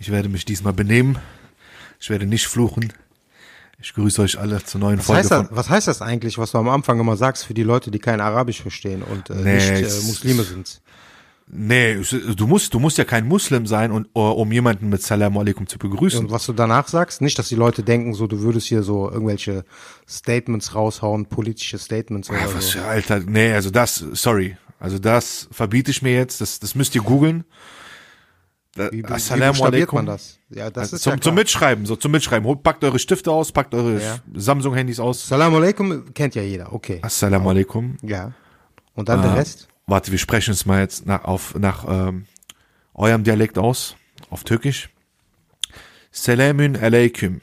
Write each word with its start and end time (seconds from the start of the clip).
Ich 0.00 0.10
werde 0.10 0.28
mich 0.28 0.44
diesmal 0.44 0.72
benehmen. 0.72 1.18
Ich 2.00 2.10
werde 2.10 2.26
nicht 2.26 2.46
fluchen. 2.48 2.92
Ich 3.82 3.94
grüße 3.94 4.20
euch 4.22 4.38
alle 4.38 4.62
zur 4.64 4.80
neuen 4.80 4.98
Was 4.98 5.06
Folge 5.06 5.20
heißt, 5.20 5.30
das, 5.30 5.46
von. 5.48 5.56
was 5.56 5.70
heißt 5.70 5.88
das 5.88 6.02
eigentlich, 6.02 6.38
was 6.38 6.52
du 6.52 6.58
am 6.58 6.68
Anfang 6.68 6.98
immer 6.98 7.16
sagst 7.16 7.44
für 7.44 7.54
die 7.54 7.62
Leute, 7.62 7.90
die 7.90 7.98
kein 7.98 8.20
Arabisch 8.20 8.60
verstehen 8.62 9.02
und 9.02 9.30
äh, 9.30 9.34
Nee, 9.34 9.80
nicht 9.80 9.92
äh, 9.92 10.06
Muslime 10.06 10.42
sind? 10.42 10.80
Nee, 11.52 11.96
du 12.36 12.46
musst, 12.46 12.72
du 12.74 12.78
musst 12.78 12.96
ja 12.96 13.04
kein 13.04 13.26
Muslim 13.26 13.66
sein, 13.66 13.90
und, 13.90 14.06
uh, 14.14 14.20
um 14.20 14.52
jemanden 14.52 14.88
mit 14.88 15.02
Salamu 15.02 15.40
alaikum 15.40 15.66
zu 15.66 15.78
begrüßen. 15.78 16.26
Und 16.26 16.30
was 16.30 16.46
du 16.46 16.52
danach 16.52 16.86
sagst, 16.86 17.20
nicht, 17.22 17.38
dass 17.40 17.48
die 17.48 17.56
Leute 17.56 17.82
denken, 17.82 18.14
so 18.14 18.26
du 18.28 18.40
würdest 18.40 18.68
hier 18.68 18.82
so 18.84 19.10
irgendwelche 19.10 19.64
Statements 20.08 20.74
raushauen, 20.76 21.26
politische 21.26 21.78
Statements 21.78 22.30
oder 22.30 22.38
Ah, 22.38 22.48
was 22.54 22.70
so. 22.70 22.78
Alter. 22.80 23.20
Nee, 23.20 23.52
also 23.52 23.70
das, 23.70 23.96
sorry. 24.12 24.56
Also 24.78 24.98
das 25.00 25.48
verbiete 25.50 25.90
ich 25.90 26.02
mir 26.02 26.14
jetzt. 26.14 26.40
Das, 26.40 26.60
das 26.60 26.74
müsst 26.76 26.94
ihr 26.94 27.02
googeln. 27.02 27.44
Wie, 28.76 28.82
wie, 28.92 28.98
wie 29.02 29.04
Assalamu 29.06 29.52
buchstabiert 29.52 29.74
alaikum. 29.88 29.96
man 29.96 30.06
das? 30.06 30.38
Ja, 30.48 30.70
das 30.70 30.82
Also 30.84 30.96
ist 30.96 31.02
zum, 31.02 31.12
ja 31.14 31.20
zum. 31.20 31.34
Mitschreiben, 31.34 31.86
so 31.86 31.96
zum 31.96 32.12
Mitschreiben. 32.12 32.46
Holt, 32.46 32.62
packt 32.62 32.84
eure 32.84 32.98
Stifte 32.98 33.30
aus, 33.32 33.50
packt 33.52 33.74
eure 33.74 34.00
Ja. 34.00 34.18
Samsung-Handys 34.34 35.00
aus. 35.00 35.26
Salam 35.26 35.54
alaikum 35.54 36.12
kennt 36.14 36.34
ja 36.36 36.42
jeder, 36.42 36.72
okay. 36.72 37.00
Assalamu 37.02 37.50
alaikum. 37.50 37.96
Ja. 38.02 38.32
Und 38.94 39.08
dann 39.08 39.22
der 39.22 39.32
Ah, 39.32 39.34
Rest? 39.34 39.68
Warte, 39.86 40.12
wir 40.12 40.18
sprechen 40.18 40.52
es 40.52 40.66
mal 40.66 40.80
jetzt 40.80 41.04
nach, 41.06 41.24
auf, 41.24 41.54
nach 41.56 41.84
ähm, 41.88 42.26
eurem 42.94 43.24
Dialekt 43.24 43.58
aus, 43.58 43.96
auf 44.30 44.44
Türkisch. 44.44 44.88
Selamün 46.12 46.76
alaikum. 46.76 47.40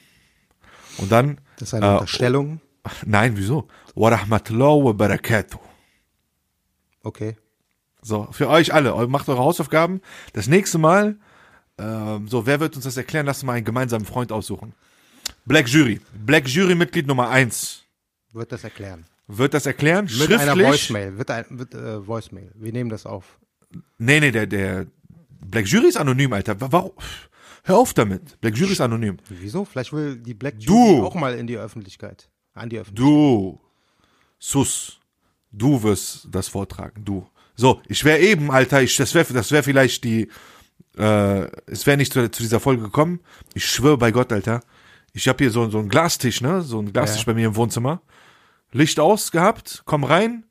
Und 0.98 1.12
dann, 1.12 1.40
Das 1.60 1.70
ist 1.70 1.74
eine 1.74 1.86
äh, 1.86 1.92
Unterstellung. 1.92 2.62
nein, 3.06 3.34
wieso? 3.36 3.68
Wa 3.96 4.10
rahmatullahi 4.10 4.84
wa 4.86 4.92
barakatuh. 4.94 5.60
Okay. 7.04 7.36
So, 8.08 8.28
für 8.32 8.48
euch 8.48 8.74
alle, 8.74 9.06
macht 9.10 9.28
eure 9.28 9.40
Hausaufgaben. 9.40 10.00
Das 10.32 10.48
nächste 10.48 10.78
Mal, 10.78 11.18
ähm, 11.78 12.30
so, 12.30 12.46
wer 12.46 12.62
wird 12.62 12.76
uns 12.78 12.86
das 12.86 12.96
erklären? 12.96 13.26
Lasst 13.26 13.44
mal 13.44 13.54
einen 13.54 13.66
gemeinsamen 13.66 14.06
Freund 14.06 14.32
aussuchen. 14.32 14.74
Black 15.46 15.68
Jury. 15.68 16.00
Black 16.26 16.48
Jury 16.48 16.74
Mitglied 16.74 17.06
Nummer 17.06 17.30
eins 17.30 17.84
Wird 18.32 18.54
das 18.54 18.64
erklären. 18.64 19.06
Wird 19.28 19.54
das 19.54 19.66
erklären? 19.66 20.06
Mit 20.06 20.14
Schriftlich? 20.14 20.40
einer 20.40 20.56
Voicemail. 20.58 21.18
Wird 21.18 21.32
ein 21.32 21.46
wird, 21.50 21.74
äh, 21.76 22.08
Voicemail. 22.08 22.50
Wir 22.56 22.72
nehmen 22.72 22.90
das 22.90 23.06
auf. 23.06 23.38
Nee, 23.98 24.22
nee, 24.22 24.32
der, 24.32 24.48
der 24.48 24.88
Black 25.42 25.68
Jury 25.68 25.88
ist 25.90 25.98
anonym, 25.98 26.32
Alter. 26.32 26.60
Wa- 26.62 26.70
Warum? 26.72 26.92
Hör 27.64 27.78
auf 27.78 27.94
damit. 27.94 28.40
Black 28.40 28.56
Jury 28.56 28.72
ist 28.72 28.80
anonym. 28.80 29.18
Wieso? 29.28 29.66
Vielleicht 29.66 29.92
will 29.92 30.16
die 30.16 30.34
Black 30.34 30.58
Du. 30.62 30.74
Jury 30.96 31.02
auch 31.06 31.16
mal 31.16 31.34
in 31.36 31.46
die 31.46 31.58
Öffentlichkeit. 31.58 32.30
An 32.54 32.70
die 32.70 32.80
Öffentlichkeit. 32.80 33.06
Du, 33.14 33.60
Sus, 34.40 35.02
du 35.52 35.84
wirst 35.84 36.30
das 36.32 36.48
vortragen, 36.48 37.04
du. 37.04 37.28
So, 37.60 37.82
ich 37.88 38.06
wäre 38.06 38.20
eben, 38.20 38.52
Alter, 38.52 38.84
ich, 38.84 38.96
das 38.98 39.14
wäre 39.16 39.34
das 39.34 39.52
wär 39.52 39.64
vielleicht 39.64 40.04
die, 40.04 40.30
äh, 40.96 41.48
es 41.66 41.86
wäre 41.88 41.98
nicht 41.98 42.14
zu, 42.14 42.30
zu 42.30 42.44
dieser 42.44 42.60
Folge 42.60 42.84
gekommen. 42.84 43.20
Ich 43.56 43.66
schwöre 43.66 43.98
bei 43.98 44.12
Gott, 44.12 44.32
Alter. 44.32 44.62
Ich 45.14 45.28
habe 45.28 45.44
hier 45.44 45.50
so, 45.52 45.68
so 45.70 45.80
einen 45.80 45.90
Glastisch, 45.90 46.42
ne? 46.42 46.62
So 46.62 46.78
einen 46.78 46.94
Glastisch 46.94 47.22
Ja. 47.22 47.26
bei 47.26 47.34
mir 47.34 47.48
im 47.48 47.56
Wohnzimmer. 47.56 48.02
Licht 48.72 49.00
aus 49.00 49.32
gehabt, 49.32 49.82
komm 49.86 50.04
rein, 50.04 50.46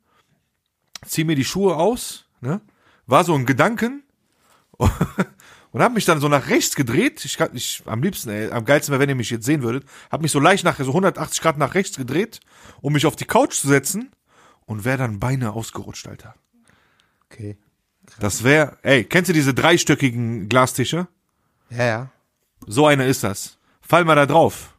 zieh 1.05 1.23
mir 1.23 1.35
die 1.37 1.45
Schuhe 1.45 1.77
aus, 1.77 2.25
ne? 2.41 2.59
War 3.05 3.23
so 3.23 3.33
ein 3.35 3.45
Gedanken 3.45 4.03
und 4.77 5.81
hab 5.81 5.93
mich 5.93 6.03
dann 6.03 6.19
so 6.19 6.27
nach 6.27 6.49
rechts 6.49 6.75
gedreht. 6.75 7.23
Ich 7.23 7.37
kann, 7.37 7.51
ich 7.53 7.83
am 7.85 8.03
liebsten, 8.03 8.29
ey, 8.29 8.51
am 8.51 8.65
geilsten 8.65 8.91
wäre, 8.91 8.99
wenn 9.01 9.07
ihr 9.09 9.15
mich 9.15 9.29
jetzt 9.29 9.45
sehen 9.45 9.61
würdet, 9.63 9.85
hab 10.11 10.21
mich 10.21 10.31
so 10.31 10.41
leicht 10.41 10.65
nach 10.65 10.77
so 10.77 10.87
180 10.87 11.41
Grad 11.41 11.57
nach 11.57 11.73
rechts 11.73 11.95
gedreht, 11.95 12.41
um 12.81 12.91
mich 12.91 13.05
auf 13.05 13.15
die 13.15 13.23
Couch 13.25 13.53
zu 13.53 13.69
setzen 13.69 14.11
und 14.65 14.83
wäre 14.83 14.97
dann 14.97 15.19
Beine 15.21 15.53
ausgerutscht, 15.53 16.07
Alter. 16.09 16.35
Okay. 17.31 17.57
Das 18.19 18.43
wäre, 18.43 18.77
ey, 18.83 19.03
kennst 19.03 19.29
du 19.29 19.33
diese 19.33 19.53
dreistöckigen 19.53 20.47
Glastische? 20.49 21.07
Ja, 21.69 21.83
ja. 21.85 22.11
So 22.65 22.87
einer 22.87 23.05
ist 23.05 23.23
das. 23.23 23.57
Fall 23.81 24.05
mal 24.05 24.15
da 24.15 24.25
drauf. 24.25 24.73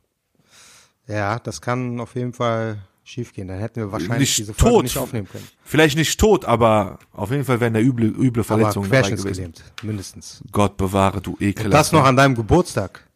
Ja, 1.06 1.38
das 1.38 1.60
kann 1.60 2.00
auf 2.00 2.14
jeden 2.14 2.32
Fall 2.32 2.78
schiefgehen. 3.04 3.48
Dann 3.48 3.58
hätten 3.58 3.76
wir 3.80 3.92
wahrscheinlich 3.92 4.18
Nicht 4.30 4.38
diese 4.38 4.54
Folge 4.54 4.74
tot. 4.76 4.82
nicht 4.84 4.98
aufnehmen 4.98 5.28
können. 5.28 5.46
Vielleicht 5.64 5.96
nicht 5.96 6.18
tot, 6.20 6.44
aber 6.44 6.98
auf 7.12 7.30
jeden 7.30 7.44
Fall 7.44 7.60
wären 7.60 7.74
da 7.74 7.80
üble, 7.80 8.06
üble 8.08 8.40
Aber 8.40 8.44
Verletzungen 8.44 8.90
dabei 8.90 9.10
gewesen. 9.10 9.54
mindestens. 9.82 10.42
Gott 10.52 10.76
bewahre, 10.76 11.20
du 11.22 11.32
Und 11.32 11.42
ekelhaft. 11.42 11.72
das 11.74 11.92
noch 11.92 12.04
an 12.04 12.16
deinem 12.16 12.34
Geburtstag. 12.34 13.06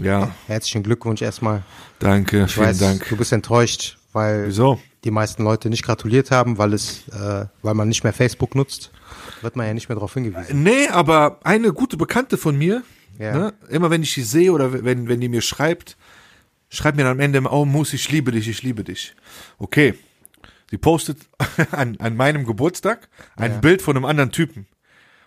Ja, 0.00 0.30
Herzlichen 0.46 0.82
Glückwunsch 0.82 1.20
erstmal. 1.20 1.62
danke, 1.98 2.44
Ich 2.44 2.54
vielen 2.54 2.66
weiß, 2.68 2.78
Dank. 2.78 3.08
du 3.08 3.16
bist 3.16 3.32
enttäuscht, 3.32 3.98
weil 4.12 4.46
Wieso? 4.46 4.80
Die 5.04 5.10
meisten 5.10 5.44
Leute 5.44 5.68
nicht 5.68 5.84
gratuliert 5.84 6.30
haben, 6.30 6.58
weil 6.58 6.72
es, 6.72 7.06
äh, 7.08 7.46
weil 7.62 7.74
man 7.74 7.88
nicht 7.88 8.04
mehr 8.04 8.12
Facebook 8.12 8.54
nutzt. 8.54 8.90
Wird 9.42 9.56
man 9.56 9.66
ja 9.66 9.74
nicht 9.74 9.88
mehr 9.88 9.96
darauf 9.96 10.14
hingewiesen. 10.14 10.62
Nee, 10.62 10.88
aber 10.88 11.40
eine 11.44 11.72
gute 11.72 11.96
Bekannte 11.96 12.38
von 12.38 12.56
mir, 12.56 12.82
Ja. 13.18 13.34
ne, 13.36 13.54
immer 13.68 13.90
wenn 13.90 14.02
ich 14.02 14.12
sie 14.12 14.22
sehe 14.22 14.50
oder 14.52 14.84
wenn, 14.84 15.08
wenn 15.08 15.20
die 15.20 15.28
mir 15.28 15.42
schreibt, 15.42 15.96
schreibt 16.70 16.96
mir 16.96 17.02
dann 17.04 17.12
am 17.12 17.20
Ende 17.20 17.38
immer, 17.38 17.52
oh 17.52 17.64
Mus, 17.64 17.92
ich 17.92 18.10
liebe 18.10 18.32
dich, 18.32 18.48
ich 18.48 18.62
liebe 18.62 18.82
dich. 18.84 19.14
Okay. 19.58 19.94
Sie 20.70 20.78
postet 20.78 21.18
an, 21.70 21.96
an 21.98 22.16
meinem 22.16 22.44
Geburtstag 22.46 23.08
ein 23.36 23.52
Ja. 23.52 23.58
Bild 23.58 23.82
von 23.82 23.96
einem 23.96 24.06
anderen 24.06 24.32
Typen 24.32 24.66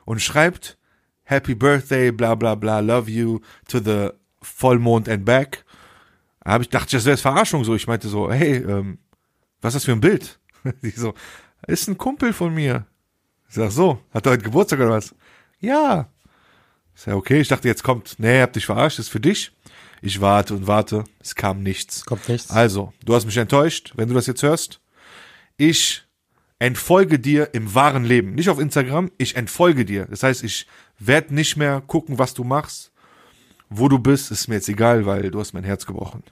und 0.06 0.22
schreibt 0.22 0.78
Happy 1.24 1.54
Birthday, 1.56 2.12
bla 2.12 2.36
bla 2.36 2.56
bla, 2.56 2.80
love 2.80 3.10
you 3.12 3.40
to 3.68 3.80
the 3.80 4.10
Vollmond 4.42 5.08
and 5.08 5.24
back. 5.26 5.64
Da 6.44 6.54
hab 6.54 6.62
ich 6.62 6.70
dachte, 6.70 6.96
das 6.96 7.06
wäre 7.06 7.18
Verarschung 7.18 7.64
so. 7.66 7.76
Ich 7.76 7.88
meinte 7.88 8.08
so, 8.08 8.32
hey, 8.32 8.56
ähm, 8.58 8.98
was 9.62 9.74
ist 9.74 9.82
das 9.82 9.86
für 9.86 9.92
ein 9.94 10.02
Bild? 10.02 10.40
Die 10.84 10.92
so, 10.92 11.14
ist 11.68 11.88
ein 11.88 11.98
Kumpel 11.98 12.34
von 12.34 12.54
mir. 12.54 12.86
Ich 13.50 13.56
sag 13.56 13.72
so, 13.72 14.00
hat 14.14 14.26
er 14.26 14.34
heute 14.34 14.44
Geburtstag 14.44 14.80
oder 14.80 14.92
was? 14.92 15.16
Ja. 15.60 16.10
Ich 16.96 17.02
sag, 17.02 17.16
okay, 17.16 17.40
ich 17.40 17.48
dachte, 17.48 17.68
jetzt 17.68 17.84
kommt, 17.84 18.16
nee, 18.18 18.42
hab 18.42 18.54
dich 18.54 18.66
verarscht, 18.66 19.00
ist 19.00 19.10
für 19.10 19.20
dich. 19.20 19.52
Ich 20.02 20.22
warte 20.22 20.54
und 20.54 20.68
warte, 20.68 21.04
es 21.20 21.36
kam 21.36 21.64
nichts. 21.64 22.06
Kommt 22.06 22.28
nichts. 22.30 22.52
Also, 22.52 22.94
du 23.04 23.16
hast 23.16 23.26
mich 23.26 23.38
enttäuscht, 23.38 23.94
wenn 23.96 24.08
du 24.08 24.14
das 24.14 24.28
jetzt 24.28 24.44
hörst. 24.44 24.80
Ich 25.58 26.04
entfolge 26.60 27.20
dir 27.20 27.54
im 27.54 27.74
wahren 27.74 28.04
Leben. 28.04 28.36
Nicht 28.36 28.50
auf 28.50 28.60
Instagram, 28.60 29.12
ich 29.18 29.36
entfolge 29.36 29.86
dir. 29.86 30.06
Das 30.06 30.24
heißt, 30.24 30.44
ich 30.44 30.68
werde 31.00 31.34
nicht 31.34 31.58
mehr 31.58 31.82
gucken, 31.82 32.20
was 32.20 32.34
du 32.34 32.44
machst. 32.44 32.92
Wo 33.70 33.90
du 33.90 34.00
bist, 34.00 34.32
ist 34.32 34.48
mir 34.48 34.56
jetzt 34.56 34.70
egal, 34.70 35.06
weil 35.06 35.30
du 35.30 35.40
hast 35.40 35.54
mein 35.54 35.64
Herz 35.64 35.86
gebrochen. 35.86 36.24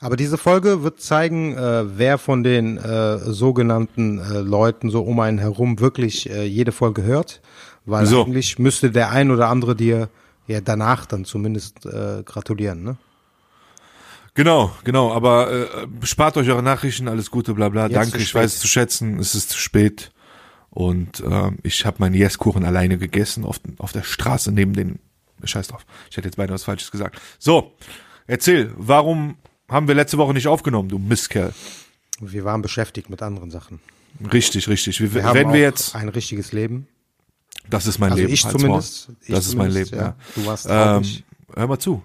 Aber 0.00 0.16
diese 0.16 0.36
Folge 0.36 0.82
wird 0.82 1.00
zeigen, 1.00 1.56
äh, 1.56 1.98
wer 1.98 2.18
von 2.18 2.42
den 2.42 2.76
äh, 2.76 3.18
sogenannten 3.18 4.18
äh, 4.18 4.40
Leuten 4.40 4.90
so 4.90 5.02
um 5.02 5.20
einen 5.20 5.38
herum 5.38 5.80
wirklich 5.80 6.28
äh, 6.28 6.44
jede 6.44 6.72
Folge 6.72 7.02
hört. 7.02 7.40
Weil 7.86 8.04
Wieso? 8.04 8.24
eigentlich 8.24 8.58
müsste 8.58 8.90
der 8.90 9.10
ein 9.10 9.30
oder 9.30 9.48
andere 9.48 9.76
dir 9.76 10.08
ja 10.46 10.60
danach 10.60 11.06
dann 11.06 11.24
zumindest 11.24 11.86
äh, 11.86 12.22
gratulieren, 12.24 12.82
ne? 12.82 12.96
Genau, 14.36 14.72
genau, 14.82 15.12
aber 15.12 15.52
äh, 15.52 15.66
spart 16.02 16.36
euch 16.36 16.48
eure 16.50 16.62
Nachrichten, 16.62 17.06
alles 17.06 17.30
Gute, 17.30 17.54
bla 17.54 17.68
bla. 17.68 17.84
Jetzt 17.86 17.94
Danke, 17.94 18.18
ich 18.18 18.34
weiß 18.34 18.54
es 18.54 18.60
zu 18.60 18.66
schätzen, 18.66 19.20
es 19.20 19.36
ist 19.36 19.50
zu 19.50 19.58
spät. 19.58 20.10
Und 20.70 21.22
ähm, 21.24 21.58
ich 21.62 21.86
habe 21.86 21.98
meinen 22.00 22.14
Yes-Kuchen 22.14 22.64
alleine 22.64 22.98
gegessen 22.98 23.44
auf, 23.44 23.60
auf 23.78 23.92
der 23.92 24.02
Straße 24.02 24.50
neben 24.50 24.72
den. 24.72 24.98
Scheiß 25.44 25.68
drauf. 25.68 25.84
Ich 26.10 26.16
hätte 26.16 26.26
jetzt 26.26 26.36
beinahe 26.36 26.54
was 26.54 26.64
Falsches 26.64 26.90
gesagt. 26.90 27.20
So, 27.38 27.74
erzähl, 28.26 28.72
warum 28.76 29.36
haben 29.68 29.88
wir 29.88 29.94
letzte 29.94 30.18
Woche 30.18 30.34
nicht 30.34 30.46
aufgenommen, 30.48 30.88
du 30.88 30.98
Mistkerl? 30.98 31.52
Wir 32.20 32.44
waren 32.44 32.62
beschäftigt 32.62 33.10
mit 33.10 33.22
anderen 33.22 33.50
Sachen. 33.50 33.80
Richtig, 34.32 34.68
richtig. 34.68 35.00
Wir, 35.00 35.12
Wir 35.12 35.34
wenn 35.34 35.52
wir 35.52 35.60
jetzt, 35.60 35.94
ein 35.96 36.08
richtiges 36.08 36.52
Leben. 36.52 36.86
das 37.68 37.86
ist 37.86 37.98
mein 37.98 38.12
Also 38.12 38.22
Leben. 38.22 38.32
ich 38.34 38.46
zumindest. 38.46 39.08
Ich 39.22 39.34
Das 39.34 39.46
ist 39.46 39.56
mein 39.56 39.70
zumindest, 39.70 39.92
Leben, 39.92 40.04
ja. 40.04 40.16
Du 40.36 40.46
warst 40.46 40.66
Ähm, 40.66 40.72
traurig. 40.72 41.24
hör 41.54 41.66
mal 41.66 41.78
zu. 41.78 42.02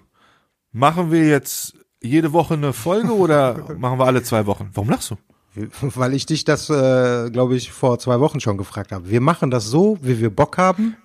Machen 0.72 1.10
wir 1.12 1.26
jetzt 1.28 1.74
jede 2.02 2.32
Woche 2.32 2.54
eine 2.54 2.72
Folge 2.72 3.14
oder 3.14 3.74
machen 3.78 3.98
wir 3.98 4.06
alle 4.06 4.22
zwei 4.22 4.46
Wochen? 4.46 4.70
Warum 4.74 4.90
lachst 4.90 5.10
du? 5.10 5.16
Weil 5.80 6.14
ich 6.14 6.26
dich 6.26 6.44
das, 6.44 6.70
äh, 6.70 7.30
glaube 7.30 7.56
ich, 7.56 7.70
vor 7.72 7.98
zwei 7.98 8.18
Wochen 8.20 8.40
schon 8.40 8.56
gefragt 8.56 8.90
habe. 8.92 9.08
Wir 9.10 9.20
machen 9.20 9.50
das 9.50 9.66
so, 9.66 9.98
wie 10.00 10.18
wir 10.18 10.30
Bock 10.30 10.58
haben. 10.58 10.96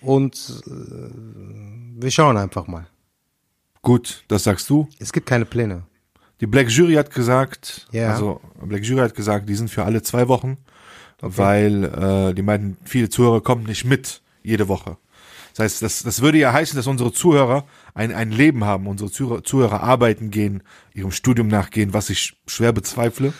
Und 0.00 0.62
äh, 0.66 2.00
wir 2.02 2.10
schauen 2.10 2.36
einfach 2.36 2.66
mal. 2.66 2.86
Gut, 3.82 4.24
das 4.28 4.44
sagst 4.44 4.70
du. 4.70 4.88
Es 4.98 5.12
gibt 5.12 5.26
keine 5.26 5.44
Pläne. 5.44 5.82
Die 6.40 6.46
Black 6.46 6.70
Jury 6.70 6.94
hat 6.94 7.12
gesagt, 7.12 7.86
Ja. 7.92 8.12
also 8.12 8.40
Black 8.62 8.84
Jury 8.84 9.00
hat 9.02 9.14
gesagt, 9.14 9.48
die 9.48 9.54
sind 9.54 9.70
für 9.70 9.84
alle 9.84 10.02
zwei 10.02 10.28
Wochen, 10.28 10.56
weil 11.20 11.84
äh, 11.84 12.34
die 12.34 12.42
meinten, 12.42 12.76
viele 12.84 13.08
Zuhörer 13.08 13.40
kommen 13.40 13.64
nicht 13.64 13.84
mit 13.84 14.22
jede 14.42 14.68
Woche. 14.68 14.96
Das 15.54 15.64
heißt, 15.64 15.82
das, 15.82 16.02
das 16.02 16.22
würde 16.22 16.38
ja 16.38 16.52
heißen, 16.52 16.76
dass 16.76 16.86
unsere 16.86 17.12
Zuhörer 17.12 17.64
ein, 17.94 18.12
ein 18.12 18.30
Leben 18.30 18.64
haben, 18.64 18.86
unsere 18.86 19.10
Zuhörer, 19.10 19.44
Zuhörer 19.44 19.82
arbeiten 19.82 20.30
gehen, 20.30 20.62
ihrem 20.94 21.10
Studium 21.12 21.48
nachgehen, 21.48 21.92
was 21.92 22.08
ich 22.08 22.40
schwer 22.46 22.72
bezweifle. 22.72 23.34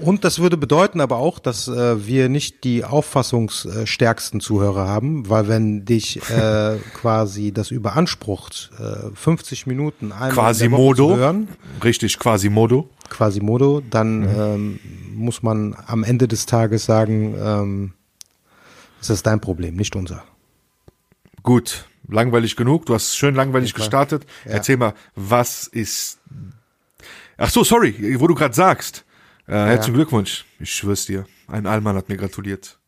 Und 0.00 0.24
das 0.24 0.38
würde 0.38 0.56
bedeuten 0.56 1.00
aber 1.00 1.16
auch, 1.16 1.38
dass 1.38 1.68
äh, 1.68 2.06
wir 2.06 2.28
nicht 2.28 2.64
die 2.64 2.84
auffassungsstärksten 2.84 4.40
Zuhörer 4.40 4.86
haben, 4.88 5.28
weil 5.28 5.48
wenn 5.48 5.84
dich 5.84 6.20
äh, 6.30 6.76
quasi 6.94 7.52
das 7.52 7.70
überansprucht, 7.70 8.70
äh, 8.78 9.14
50 9.14 9.66
Minuten 9.66 10.12
einmal 10.12 10.30
Quasimodo. 10.30 11.08
zu 11.10 11.16
hören, 11.16 11.48
Richtig, 11.84 12.18
Quasimodo. 12.18 12.88
Quasimodo, 13.08 13.82
dann 13.90 14.20
Mhm. 14.20 14.28
ähm, 14.40 14.80
muss 15.14 15.42
man 15.42 15.76
am 15.86 16.04
Ende 16.04 16.28
des 16.28 16.46
Tages 16.46 16.84
sagen, 16.84 17.34
ähm, 17.38 17.92
es 19.00 19.10
ist 19.10 19.26
dein 19.26 19.40
Problem, 19.40 19.76
nicht 19.76 19.96
unser. 19.96 20.22
Gut, 21.42 21.86
langweilig 22.08 22.54
genug. 22.56 22.86
Du 22.86 22.94
hast 22.94 23.16
schön 23.16 23.34
langweilig 23.34 23.74
gestartet. 23.74 24.24
Ja. 24.44 24.52
Erzähl 24.52 24.76
mal, 24.76 24.94
was 25.14 25.66
ist. 25.66 26.18
Ach 27.38 27.48
so, 27.50 27.64
sorry, 27.64 28.16
wo 28.20 28.26
du 28.26 28.34
gerade 28.34 28.54
sagst. 28.54 29.04
Äh, 29.50 29.66
herzlichen 29.66 29.94
Glückwunsch. 29.94 30.44
Ich 30.60 30.72
schwör's 30.72 31.06
dir. 31.06 31.26
Ein 31.48 31.66
Allmann 31.66 31.96
hat 31.96 32.08
mir 32.08 32.16
gratuliert. 32.16 32.78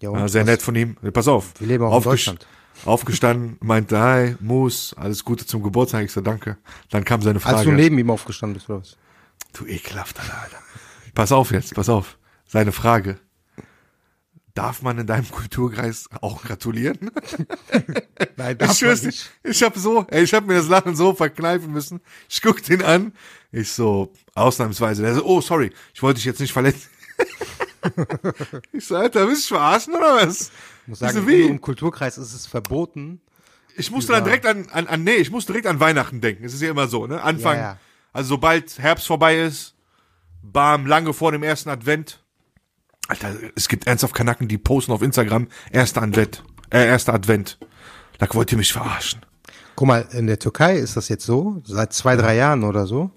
Ja, 0.00 0.10
und 0.10 0.20
Äh, 0.20 0.28
sehr 0.28 0.44
nett 0.44 0.62
von 0.62 0.74
ihm. 0.76 0.96
Pass 1.12 1.26
auf. 1.26 1.52
Wir 1.58 1.66
leben 1.66 1.84
auch 1.84 1.96
in 1.96 2.02
Deutschland. 2.04 2.46
Aufgestanden, 2.84 3.58
meinte, 3.60 3.98
hi, 3.98 4.36
Moos, 4.40 4.94
alles 4.96 5.24
Gute 5.24 5.46
zum 5.46 5.62
Geburtstag. 5.62 6.04
Ich 6.04 6.12
so, 6.12 6.20
danke. 6.20 6.56
Dann 6.90 7.04
kam 7.04 7.22
seine 7.22 7.38
Frage. 7.38 7.56
Als 7.58 7.64
du 7.64 7.72
neben 7.72 7.98
ihm 7.98 8.10
aufgestanden 8.10 8.54
bist, 8.54 8.68
oder 8.70 8.80
was? 8.80 8.96
Du 9.52 9.66
ekelhafter 9.66 10.22
Alter. 10.22 10.58
Pass 11.14 11.30
auf 11.32 11.50
jetzt, 11.52 11.74
pass 11.74 11.88
auf. 11.88 12.18
Seine 12.46 12.72
Frage. 12.72 13.18
Darf 14.54 14.82
man 14.82 14.98
in 14.98 15.06
deinem 15.06 15.30
Kulturkreis 15.30 16.08
auch 16.20 16.42
gratulieren? 16.42 17.10
Nein, 18.36 18.58
Ich 18.62 18.78
schwör's 18.78 19.00
dir, 19.02 19.12
ich 19.44 19.62
hab 19.62 19.76
so, 19.76 20.06
ey, 20.10 20.22
ich 20.24 20.34
hab 20.34 20.46
mir 20.46 20.54
das 20.54 20.68
Lachen 20.68 20.94
so 20.96 21.14
verkneifen 21.14 21.72
müssen. 21.72 22.00
Ich 22.28 22.42
guck 22.42 22.62
den 22.62 22.82
an. 22.82 23.12
Ich 23.52 23.70
so, 23.70 24.12
ausnahmsweise. 24.34 25.02
Der 25.02 25.14
so, 25.14 25.24
oh, 25.24 25.40
sorry, 25.42 25.70
ich 25.92 26.02
wollte 26.02 26.16
dich 26.16 26.24
jetzt 26.24 26.40
nicht 26.40 26.52
verletzen. 26.52 26.88
ich 28.72 28.86
so, 28.86 28.96
Alter, 28.96 29.28
willst 29.28 29.50
du 29.50 29.54
mich 29.54 29.60
verarschen 29.60 29.94
oder 29.94 30.16
was? 30.16 30.50
Ich 30.82 30.88
muss 30.88 30.98
sagen, 31.00 31.18
so, 31.18 31.28
wie? 31.28 31.42
im 31.42 31.60
Kulturkreis 31.60 32.16
ist 32.16 32.32
es 32.32 32.46
verboten. 32.46 33.20
Ich 33.76 33.90
musste 33.90 34.12
dann 34.12 34.24
direkt 34.24 34.46
an, 34.46 34.66
an, 34.72 34.86
an, 34.86 35.04
nee, 35.04 35.14
ich 35.14 35.30
musste 35.30 35.52
direkt 35.52 35.66
an 35.66 35.80
Weihnachten 35.80 36.20
denken. 36.20 36.44
Es 36.44 36.54
ist 36.54 36.62
ja 36.62 36.70
immer 36.70 36.88
so, 36.88 37.06
ne? 37.06 37.22
Anfang, 37.22 37.56
Ja, 37.56 37.62
ja. 37.62 37.78
also 38.12 38.30
sobald 38.30 38.78
Herbst 38.78 39.06
vorbei 39.06 39.40
ist, 39.40 39.74
bam, 40.42 40.86
lange 40.86 41.12
vor 41.12 41.32
dem 41.32 41.42
ersten 41.42 41.70
Advent. 41.70 42.22
Alter, 43.08 43.34
es 43.54 43.68
gibt 43.68 43.86
ernsthaft 43.86 44.14
Kanaken, 44.14 44.48
die 44.48 44.58
posten 44.58 44.92
auf 44.92 45.02
Instagram, 45.02 45.48
erster 45.70 46.02
Advent, 46.02 46.42
äh, 46.70 46.86
erster 46.86 47.14
Advent. 47.14 47.58
Da 48.18 48.26
wollt 48.32 48.52
ihr 48.52 48.58
mich 48.58 48.72
verarschen. 48.72 49.20
Guck 49.74 49.88
mal, 49.88 50.06
in 50.12 50.26
der 50.26 50.38
Türkei 50.38 50.76
ist 50.76 50.96
das 50.96 51.08
jetzt 51.08 51.24
so, 51.24 51.62
seit 51.64 51.92
zwei, 51.92 52.16
drei 52.16 52.36
Jahren 52.36 52.62
oder 52.64 52.86
so, 52.86 53.10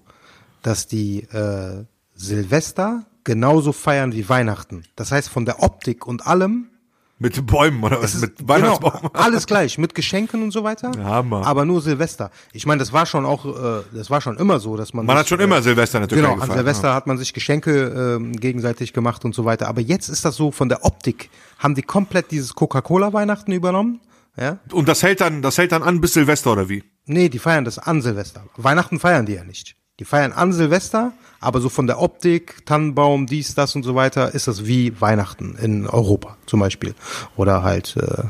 dass 0.66 0.88
die 0.88 1.20
äh, 1.20 1.84
Silvester 2.14 3.06
genauso 3.22 3.70
feiern 3.72 4.12
wie 4.12 4.28
Weihnachten. 4.28 4.82
Das 4.96 5.12
heißt, 5.12 5.28
von 5.28 5.44
der 5.44 5.62
Optik 5.62 6.08
und 6.08 6.26
allem 6.26 6.70
Mit 7.18 7.46
Bäumen 7.46 7.84
oder 7.84 8.02
was? 8.02 8.20
Mit 8.20 8.48
Weihnachtsbaum. 8.48 9.00
Genau, 9.00 9.10
alles 9.12 9.46
gleich, 9.46 9.78
mit 9.78 9.94
Geschenken 9.94 10.42
und 10.42 10.50
so 10.50 10.64
weiter. 10.64 10.90
Hammer. 10.98 11.46
Aber 11.46 11.64
nur 11.64 11.80
Silvester. 11.80 12.32
Ich 12.52 12.66
meine, 12.66 12.80
das 12.80 12.92
war 12.92 13.06
schon 13.06 13.24
auch, 13.24 13.46
äh, 13.46 13.84
das 13.92 14.10
war 14.10 14.20
schon 14.20 14.38
immer 14.38 14.58
so, 14.58 14.76
dass 14.76 14.92
man. 14.92 15.06
Man 15.06 15.14
sich, 15.16 15.20
hat 15.20 15.28
schon 15.28 15.38
äh, 15.38 15.44
immer 15.44 15.62
Silvester 15.62 16.00
Türkei 16.00 16.16
Genau, 16.16 16.42
an 16.42 16.50
Silvester 16.50 16.92
hat 16.92 17.06
man 17.06 17.16
sich 17.16 17.32
Geschenke 17.32 18.16
ähm, 18.16 18.32
gegenseitig 18.32 18.92
gemacht 18.92 19.24
und 19.24 19.36
so 19.36 19.44
weiter. 19.44 19.68
Aber 19.68 19.80
jetzt 19.80 20.08
ist 20.08 20.24
das 20.24 20.34
so 20.34 20.50
von 20.50 20.68
der 20.68 20.84
Optik, 20.84 21.30
haben 21.60 21.76
die 21.76 21.82
komplett 21.82 22.32
dieses 22.32 22.56
Coca-Cola-Weihnachten 22.56 23.52
übernommen. 23.52 24.00
Ja? 24.36 24.58
Und 24.72 24.88
das 24.88 25.04
hält 25.04 25.20
dann, 25.20 25.42
das 25.42 25.58
hält 25.58 25.70
dann 25.70 25.84
an 25.84 26.00
bis 26.00 26.14
Silvester 26.14 26.52
oder 26.52 26.68
wie? 26.68 26.82
Nee, 27.06 27.28
die 27.28 27.38
feiern 27.38 27.64
das 27.64 27.78
an 27.78 28.02
Silvester. 28.02 28.44
Weihnachten 28.56 28.98
feiern 28.98 29.26
die 29.26 29.34
ja 29.34 29.44
nicht. 29.44 29.76
Die 29.98 30.04
feiern 30.04 30.32
an 30.32 30.52
Silvester, 30.52 31.12
aber 31.40 31.60
so 31.60 31.68
von 31.68 31.86
der 31.86 32.00
Optik, 32.00 32.66
Tannenbaum, 32.66 33.26
dies, 33.26 33.54
das 33.54 33.74
und 33.74 33.82
so 33.82 33.94
weiter, 33.94 34.34
ist 34.34 34.46
das 34.46 34.66
wie 34.66 35.00
Weihnachten 35.00 35.56
in 35.56 35.86
Europa 35.86 36.36
zum 36.46 36.60
Beispiel. 36.60 36.94
Oder 37.36 37.62
halt 37.62 37.96
äh, 37.96 38.24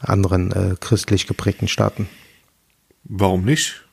anderen 0.00 0.52
äh, 0.52 0.76
christlich 0.80 1.26
geprägten 1.26 1.68
Staaten. 1.68 2.08
Warum 3.04 3.44
nicht? 3.44 3.84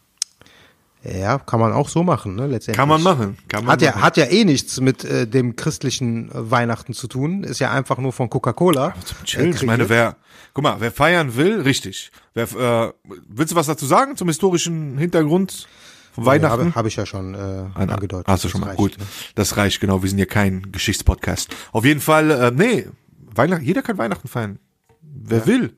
Ja, 1.04 1.38
kann 1.38 1.60
man 1.60 1.72
auch 1.72 1.88
so 1.88 2.02
machen, 2.04 2.36
ne? 2.36 2.48
Letztendlich. 2.48 2.78
Kann 2.78 2.90
man 2.90 3.04
machen. 3.04 3.38
Kann 3.48 3.64
man 3.64 3.74
Hat 3.74 3.82
ja, 3.84 3.92
machen. 3.92 4.02
hat 4.02 4.18
ja 4.18 4.26
eh 4.26 4.44
nichts 4.44 4.82
mit 4.82 5.04
äh, 5.04 5.28
dem 5.28 5.56
christlichen 5.56 6.32
äh, 6.32 6.50
Weihnachten 6.50 6.94
zu 6.94 7.08
tun. 7.08 7.44
Ist 7.44 7.60
ja 7.60 7.72
einfach 7.72 8.00
nur 8.00 8.12
von 8.12 8.28
Coca-Cola. 8.28 8.96
Äh, 9.38 9.50
ich 9.50 9.64
meine, 9.64 9.88
wer, 9.88 10.16
guck 10.56 10.64
mal, 10.64 10.78
wer 10.80 10.92
feiern 10.92 11.36
will, 11.36 11.62
richtig. 11.62 12.12
Wer, 12.34 12.46
äh, 12.46 12.94
willst 13.28 13.52
du 13.52 13.56
was 13.56 13.68
dazu 13.68 13.86
sagen 13.86 14.18
zum 14.18 14.30
historischen 14.30 14.98
Hintergrund 14.98 15.68
Weihnachten? 16.18 16.60
Habe 16.68 16.76
hab 16.76 16.86
ich 16.86 16.96
ja 16.96 17.06
schon 17.06 17.34
äh, 17.34 17.38
Ah, 17.38 17.86
na, 17.86 17.94
angedeutet. 17.96 18.28
Hast 18.28 18.44
du 18.44 18.50
schon 18.50 18.62
mal. 18.62 18.68
reicht, 18.68 18.78
Gut. 18.78 18.98
ne? 18.98 19.06
Das 19.36 19.58
reicht, 19.58 19.80
genau. 19.80 20.02
Wir 20.04 20.10
sind 20.10 20.20
ja 20.20 20.26
kein 20.26 20.72
Geschichtspodcast. 20.72 21.54
Auf 21.72 21.84
jeden 21.86 22.02
Fall, 22.02 22.32
äh, 22.32 22.52
nee, 22.52 22.88
Weihnachten, 23.34 23.66
jeder 23.66 23.82
kann 23.82 23.98
Weihnachten 23.98 24.28
feiern. 24.28 24.60
Wer 25.02 25.46
will. 25.48 25.76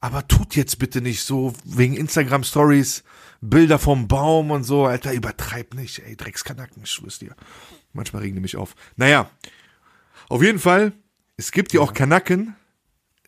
Aber 0.00 0.28
tut 0.28 0.54
jetzt 0.54 0.78
bitte 0.78 1.00
nicht 1.00 1.22
so 1.24 1.54
wegen 1.64 1.94
Instagram 1.96 2.44
Stories, 2.44 3.04
Bilder 3.40 3.78
vom 3.78 4.06
Baum 4.06 4.50
und 4.50 4.64
so. 4.64 4.84
Alter, 4.84 5.12
übertreib 5.12 5.74
nicht. 5.74 6.00
Ey, 6.00 6.16
Dreckskanacken, 6.16 6.82
ich 6.82 6.90
schwör's 6.90 7.18
dir. 7.18 7.34
Manchmal 7.92 8.22
regen 8.22 8.34
die 8.34 8.42
mich 8.42 8.56
auf. 8.56 8.74
Naja, 8.96 9.30
auf 10.28 10.42
jeden 10.42 10.58
Fall, 10.58 10.92
es 11.36 11.52
gibt 11.52 11.72
ja 11.72 11.80
auch 11.80 11.94
Kanaken, 11.94 12.54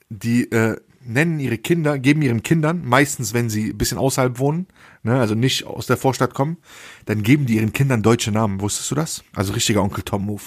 die 0.08 0.50
äh, 0.52 0.76
nennen 1.06 1.40
ihre 1.40 1.58
Kinder, 1.58 1.98
geben 1.98 2.22
ihren 2.22 2.42
Kindern, 2.42 2.82
meistens 2.84 3.34
wenn 3.34 3.48
sie 3.48 3.70
ein 3.70 3.78
bisschen 3.78 3.98
außerhalb 3.98 4.38
wohnen, 4.38 4.66
ne, 5.02 5.18
also 5.18 5.34
nicht 5.34 5.64
aus 5.64 5.86
der 5.86 5.96
Vorstadt 5.96 6.34
kommen, 6.34 6.58
dann 7.04 7.22
geben 7.22 7.46
die 7.46 7.56
ihren 7.56 7.72
Kindern 7.72 8.02
deutsche 8.02 8.32
Namen. 8.32 8.60
Wusstest 8.60 8.90
du 8.90 8.94
das? 8.94 9.24
Also 9.34 9.52
richtiger 9.52 9.82
Onkel 9.82 10.02
Tom-Move. 10.02 10.42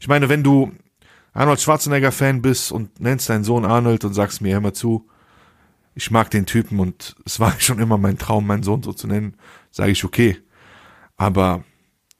Ich 0.00 0.08
meine, 0.08 0.28
wenn 0.28 0.42
du 0.42 0.72
Arnold 1.32 1.60
Schwarzenegger-Fan 1.60 2.40
bist 2.40 2.72
und 2.72 3.00
nennst 3.00 3.28
deinen 3.28 3.44
Sohn 3.44 3.64
Arnold 3.64 4.04
und 4.04 4.14
sagst 4.14 4.40
mir, 4.40 4.54
hör 4.54 4.60
mal 4.60 4.72
zu, 4.72 5.06
ich 5.94 6.10
mag 6.10 6.30
den 6.30 6.46
Typen 6.46 6.80
und 6.80 7.16
es 7.24 7.40
war 7.40 7.52
schon 7.60 7.78
immer 7.78 7.98
mein 7.98 8.18
Traum, 8.18 8.46
meinen 8.46 8.62
Sohn 8.62 8.82
so 8.82 8.92
zu 8.92 9.06
nennen, 9.06 9.36
sage 9.70 9.92
ich 9.92 10.04
okay. 10.04 10.38
Aber 11.16 11.64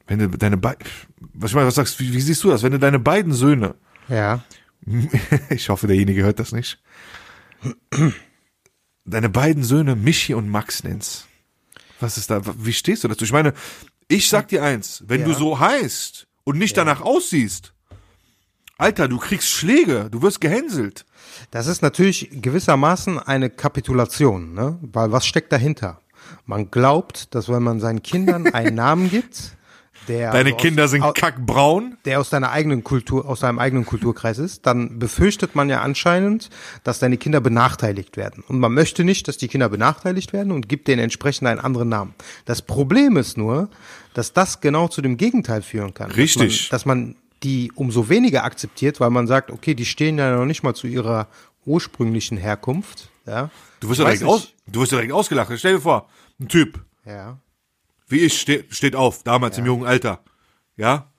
wenn 0.07 0.19
du 0.19 0.29
deine 0.29 0.57
beiden, 0.57 0.87
was 1.35 1.51
ich 1.51 1.55
meine, 1.55 1.67
was 1.67 1.75
sagst, 1.75 2.01
wie, 2.01 2.13
wie 2.13 2.21
siehst 2.21 2.43
du 2.45 2.51
das? 2.51 2.63
Wenn 2.63 2.73
du 2.73 2.79
deine 2.79 2.99
beiden 2.99 3.33
Söhne 3.33 3.75
Ja. 4.09 4.45
ich 5.51 5.69
hoffe, 5.69 5.87
derjenige 5.87 6.23
hört 6.23 6.39
das 6.39 6.53
nicht. 6.53 6.81
Deine 9.05 9.29
beiden 9.29 9.63
Söhne 9.63 9.95
Michi 9.97 10.35
und 10.35 10.49
Max 10.49 10.83
nennst. 10.85 11.27
Was 12.01 12.17
ist 12.19 12.31
da? 12.31 12.41
Wie 12.59 12.73
stehst 12.73 13.05
du 13.05 13.09
dazu? 13.09 13.25
Ich 13.25 13.33
meine, 13.33 13.55
ich 14.09 14.29
sag 14.29 14.49
dir 14.49 14.63
eins, 14.63 15.03
wenn 15.07 15.21
Ja. 15.21 15.27
du 15.29 15.33
so 15.35 15.59
heißt 15.59 16.27
und 16.45 16.59
nicht 16.59 16.77
danach 16.77 17.01
aussiehst, 17.01 17.73
Alter, 18.79 19.09
du 19.09 19.17
kriegst 19.19 19.49
Schläge, 19.49 20.09
du 20.11 20.21
wirst 20.21 20.41
gehänselt. 20.41 21.07
Das 21.51 21.67
ist 21.67 21.81
natürlich 21.81 22.29
gewissermaßen 22.31 23.19
eine 23.19 23.49
Kapitulation, 23.49 24.53
ne? 24.53 24.79
Weil 24.83 25.13
was 25.13 25.27
steckt 25.27 25.51
dahinter? 25.51 26.03
Man 26.45 26.71
glaubt, 26.71 27.35
dass 27.35 27.49
wenn 27.49 27.63
man 27.63 27.81
seinen 27.81 28.03
Kindern 28.03 28.49
einen 28.49 28.75
Namen 28.75 29.09
gibt, 29.09 29.57
der 30.09 30.33
Deine 30.33 30.55
aus- 30.55 30.61
Kinder 30.61 30.89
sind 30.89 31.03
au- 31.03 31.13
kackbraun. 31.13 31.97
der 32.05 32.21
aus 32.21 32.31
deiner 32.31 32.51
eigenen 32.51 32.85
Kultur, 32.85 33.27
aus 33.27 33.41
deinem 33.41 33.59
eigenen 33.59 33.85
Kulturkreis 33.87 34.39
ist, 34.39 34.67
dann 34.67 34.99
befürchtet 34.99 35.55
man 35.55 35.69
ja 35.69 35.83
anscheinend, 35.83 36.51
dass 36.85 36.99
deine 36.99 37.17
Kinder 37.17 37.41
benachteiligt 37.41 38.17
werden. 38.17 38.43
Und 38.49 38.59
man 38.61 38.73
möchte 38.73 39.05
nicht, 39.05 39.29
dass 39.29 39.37
die 39.37 39.49
Kinder 39.49 39.69
benachteiligt 39.69 40.33
werden 40.33 40.53
und 40.53 40.69
gibt 40.69 40.89
denen 40.89 41.03
entsprechend 41.03 41.49
einen 41.49 41.61
anderen 41.61 41.89
Namen. 41.89 42.15
Das 42.45 42.63
Problem 42.63 43.17
ist 43.17 43.37
nur, 43.37 43.69
dass 44.15 44.33
das 44.33 44.61
genau 44.61 44.89
zu 44.89 45.03
dem 45.03 45.17
Gegenteil 45.17 45.63
führen 45.63 45.93
kann. 45.95 46.11
Richtig. 46.11 46.69
Dass 46.71 46.87
man, 46.87 47.13
dass 47.13 47.15
man 47.15 47.23
die 47.43 47.71
umso 47.75 48.09
weniger 48.09 48.45
akzeptiert, 48.45 48.99
weil 49.01 49.11
man 49.11 49.27
sagt, 49.27 49.51
okay, 49.51 49.75
die 49.75 49.85
stehen 49.85 50.19
ja 50.19 50.35
noch 50.37 50.47
nicht 50.47 50.63
mal 50.63 50.75
zu 50.75 50.87
ihrer 50.87 51.29
ursprünglichen 51.67 52.39
Herkunft. 52.39 53.09
Ja. 53.27 53.51
Du 53.81 53.89
wirst 53.89 53.99
ja 54.01 54.05
direkt, 54.07 54.25
aus, 54.25 54.53
du 54.67 54.81
wirst 54.81 54.93
ja 54.93 54.99
direkt 54.99 55.13
ausgelacht. 55.13 55.53
Stell 55.57 55.75
dir 55.75 55.81
vor, 55.81 56.09
ein 56.41 56.49
Typ, 56.49 56.81
Ja. 57.05 57.39
Wie 58.09 58.21
ich, 58.21 58.41
steht, 58.41 58.75
steht 58.75 58.95
auf, 58.97 59.23
damals 59.23 59.59
im 59.59 59.67
jungen 59.67 59.87
Alter. 59.87 60.21
Ja? 60.77 61.11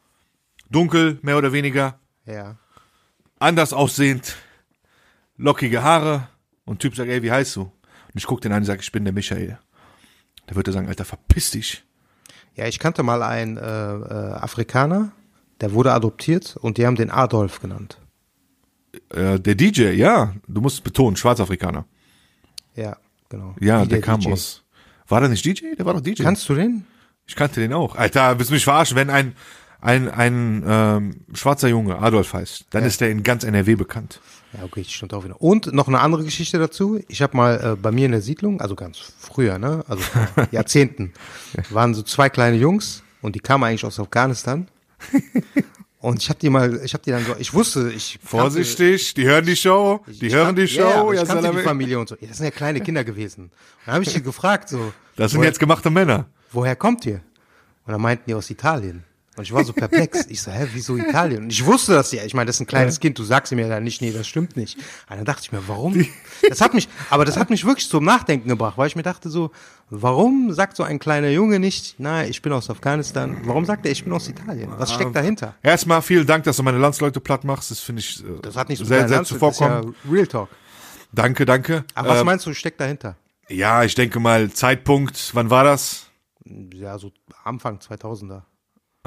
Dunkel, 0.70 1.20
mehr 1.22 1.38
oder 1.38 1.51
weniger. 1.53 2.00
Ja. 2.25 2.58
anders 3.39 3.72
aussehend, 3.72 4.36
lockige 5.38 5.82
Haare 5.84 6.27
und 6.65 6.79
Typ 6.79 6.96
sagt, 6.96 7.10
ey, 7.10 7.24
wie 7.24 7.32
heißt 7.32 7.56
du? 7.56 7.62
Und 7.62 8.15
ich 8.15 8.25
guck 8.25 8.41
den 8.41 8.51
an 8.51 8.60
und 8.60 8.65
sage, 8.65 8.82
ich 8.82 8.91
bin 8.91 9.06
der 9.06 9.13
Michael. 9.13 9.58
Der 10.50 10.56
würde 10.56 10.72
sagen, 10.74 10.88
Alter, 10.88 11.06
verpiss 11.06 11.51
dich. 11.51 11.84
Ja, 12.56 12.65
ich 12.67 12.79
kannte 12.79 13.03
mal 13.03 13.22
einen 13.24 13.58
äh, 13.58 13.62
äh, 13.62 14.34
Afrikaner, 14.34 15.12
der 15.62 15.74
wurde 15.74 15.94
adoptiert 15.94 16.58
und 16.58 16.77
die 16.77 16.86
haben 16.86 16.96
den 16.96 17.12
Adolf 17.12 17.62
genannt. 17.62 18.00
Äh, 19.10 19.39
der 19.39 19.56
DJ, 19.56 19.91
ja, 19.91 20.34
du 20.48 20.62
musst 20.62 20.84
betonen, 20.84 21.15
Schwarzafrikaner. 21.15 21.86
Ja, 22.75 22.98
genau. 23.29 23.56
Ja, 23.60 23.84
Wie 23.84 23.89
der, 23.89 24.01
kam 24.01 24.20
DJ. 24.20 24.32
aus. 24.32 24.63
War 25.08 25.20
der 25.22 25.30
nicht 25.30 25.46
DJ? 25.46 25.76
Der 25.78 25.86
war 25.86 25.94
doch 25.94 26.02
DJ. 26.02 26.24
Kannst 26.24 26.48
du 26.50 26.56
den? 26.56 26.86
Ich 27.26 27.36
kannte 27.36 27.60
den 27.60 27.74
auch. 27.74 27.96
Alter, 27.96 28.38
willst 28.38 28.50
du 28.52 28.54
mich 28.56 28.64
verarschen? 28.64 28.96
Wenn 28.96 29.10
ein, 29.10 29.36
ein, 29.82 30.10
ein 30.10 30.64
ähm, 30.68 31.16
schwarzer 31.34 31.68
Junge 31.68 32.00
Adolf 32.00 32.34
heißt, 32.34 32.66
dann 32.70 32.82
Ja. 32.84 32.88
ist 32.88 33.02
der 33.02 33.10
in 33.12 33.24
ganz 33.24 33.44
NRW 33.44 33.76
bekannt. 33.76 34.22
Ja, 34.54 34.64
okay, 34.64 34.84
stimmt 34.88 35.14
auch 35.14 35.26
wieder. 35.26 35.42
Und 35.42 35.74
noch 35.74 35.88
eine 35.90 36.00
andere 36.00 36.24
Geschichte 36.24 36.58
dazu. 36.58 37.02
Ich 37.10 37.22
habe 37.22 37.36
mal 37.36 37.74
äh, 37.74 37.76
bei 37.76 37.92
mir 37.92 38.06
in 38.06 38.12
der 38.14 38.22
Siedlung, 38.22 38.62
also 38.62 38.76
ganz 38.76 38.98
früher, 39.20 39.60
ne, 39.60 39.84
also 39.90 40.02
vor 40.04 40.28
Jahrzehnten, 40.52 41.12
waren 41.70 41.94
so 41.94 42.02
zwei 42.02 42.30
kleine 42.30 42.56
Jungs 42.56 43.04
und 43.22 43.36
die 43.36 43.40
kamen 43.42 43.66
eigentlich 43.66 43.84
aus 43.86 44.00
Afghanistan. 44.00 44.68
Und 46.00 46.22
ich 46.22 46.30
habe 46.30 46.38
die 46.39 46.50
mal, 46.51 46.80
ich 46.84 46.94
habe 46.94 47.04
die 47.04 47.10
dann 47.12 47.25
so, 47.25 47.36
ich 47.39 47.54
wusste, 47.54 47.92
ich 47.92 48.13
kannte- 48.22 48.27
Vorsichtig, 48.27 49.16
die 49.16 49.25
hören 49.25 49.46
die 49.46 49.56
Show, 49.56 50.04
die 50.08 50.32
hören 50.32 50.48
kannte- 50.56 50.62
die 50.62 50.68
Show. 50.68 50.82
Ja, 50.82 51.13
ja, 51.13 51.22
ich 51.24 51.27
kannte 51.27 51.51
die. 51.51 51.63
Familie 51.63 52.00
und 52.00 52.08
so. 52.10 52.16
Ja, 52.22 52.27
das 52.27 52.38
sind 52.38 52.46
ja 52.46 52.51
kleine 52.51 52.82
Kinder 52.82 53.04
gewesen. 53.04 53.46
Und 53.46 53.51
dann 53.86 53.96
habe 53.96 54.04
ich 54.04 54.13
die 54.13 54.22
gefragt 54.22 54.70
so, 54.70 54.94
das 55.16 55.32
sind 55.32 55.39
woher, 55.39 55.50
jetzt 55.50 55.60
gemachte 55.60 55.89
Männer. 55.89 56.27
woher 56.51 56.75
kommt 56.75 57.06
ihr? 57.08 57.22
Und 57.86 57.94
dann 57.94 58.01
meinten 58.01 58.25
die 58.27 58.36
aus 58.36 58.50
Italien. 58.51 59.04
Und 59.38 59.44
ich 59.44 59.53
war 59.53 59.63
so 59.63 59.72
perplex. 59.72 60.25
Ich 60.29 60.41
so, 60.41 60.51
hä, 60.51 60.67
wieso 60.74 60.98
Italien? 60.98 61.44
Und 61.44 61.50
ich 61.51 61.63
wusste 61.63 61.94
das 61.94 62.12
ja. 62.12 62.24
Ich 62.25 62.34
meine, 62.34 62.48
das 62.48 62.56
ist 62.56 62.62
ein 62.62 62.65
kleines 62.65 63.00
Kind. 63.00 63.20
Du 63.20 63.24
sagst 63.24 63.53
mir 63.53 63.67
ja 63.67 63.79
nicht, 63.79 64.01
nee, 64.01 64.12
das 64.12 64.27
stimmt 64.27 64.58
nicht. 64.58 64.77
Und 65.10 65.17
dann 65.17 65.25
dachte 65.25 65.41
ich 65.44 65.51
mir, 65.51 65.62
warum? 65.67 66.06
Das 66.50 66.60
hat 66.60 66.74
mich, 66.74 66.89
aber 67.12 67.24
das 67.24 67.38
hat 67.38 67.50
mich 67.51 67.63
wirklich 67.63 67.88
zum 67.88 68.03
Nachdenken 68.03 68.50
gebracht, 68.50 68.77
weil 68.77 68.88
ich 68.88 68.96
mir 68.96 69.03
dachte 69.03 69.29
so, 69.29 69.51
warum 69.91 70.51
sagt 70.53 70.75
so 70.75 70.84
ein 70.84 70.98
kleiner 71.00 71.29
Junge 71.29 71.60
nicht, 71.60 71.96
na, 72.00 72.25
ich 72.25 72.41
bin 72.41 72.51
aus 72.51 72.70
Afghanistan? 72.70 73.38
Warum 73.44 73.65
sagt 73.65 73.86
er, 73.86 73.91
ich 73.91 74.03
bin 74.03 74.12
aus 74.13 74.27
Italien? 74.27 74.72
Was 74.77 74.91
steckt 74.94 75.15
dahinter? 75.15 75.53
Erstmal 75.62 76.01
vielen 76.01 76.25
Dank, 76.25 76.44
dass 76.44 76.58
du 76.58 76.63
meine 76.63 76.79
Landsleute 76.79 77.20
platt 77.20 77.44
machst. 77.44 77.70
Das 77.72 77.79
finde 77.79 78.00
ich 78.01 78.24
äh, 78.24 78.39
Das 78.41 78.56
hat 78.56 78.70
nicht 78.70 78.79
so 78.79 78.86
sehr, 78.86 79.08
sehr 79.08 79.24
zuvorkommen. 79.24 79.94
ja 80.06 80.12
Real 80.12 80.27
Talk. 80.27 80.50
Danke, 81.12 81.46
danke. 81.46 81.86
Aber 81.94 82.10
was 82.10 82.20
Ähm, 82.22 82.25
meinst 82.25 82.46
du, 82.48 82.53
steckt 82.53 82.82
dahinter? 82.82 83.15
ja, 83.50 83.84
ich 83.84 83.94
denke 83.96 84.20
mal, 84.20 84.51
Zeitpunkt, 84.51 85.29
wann 85.34 85.50
war 85.51 85.63
das? 85.63 86.08
Ja, 86.74 86.98
so 86.98 87.12
Anfang 87.44 87.77
2000er. 87.79 88.41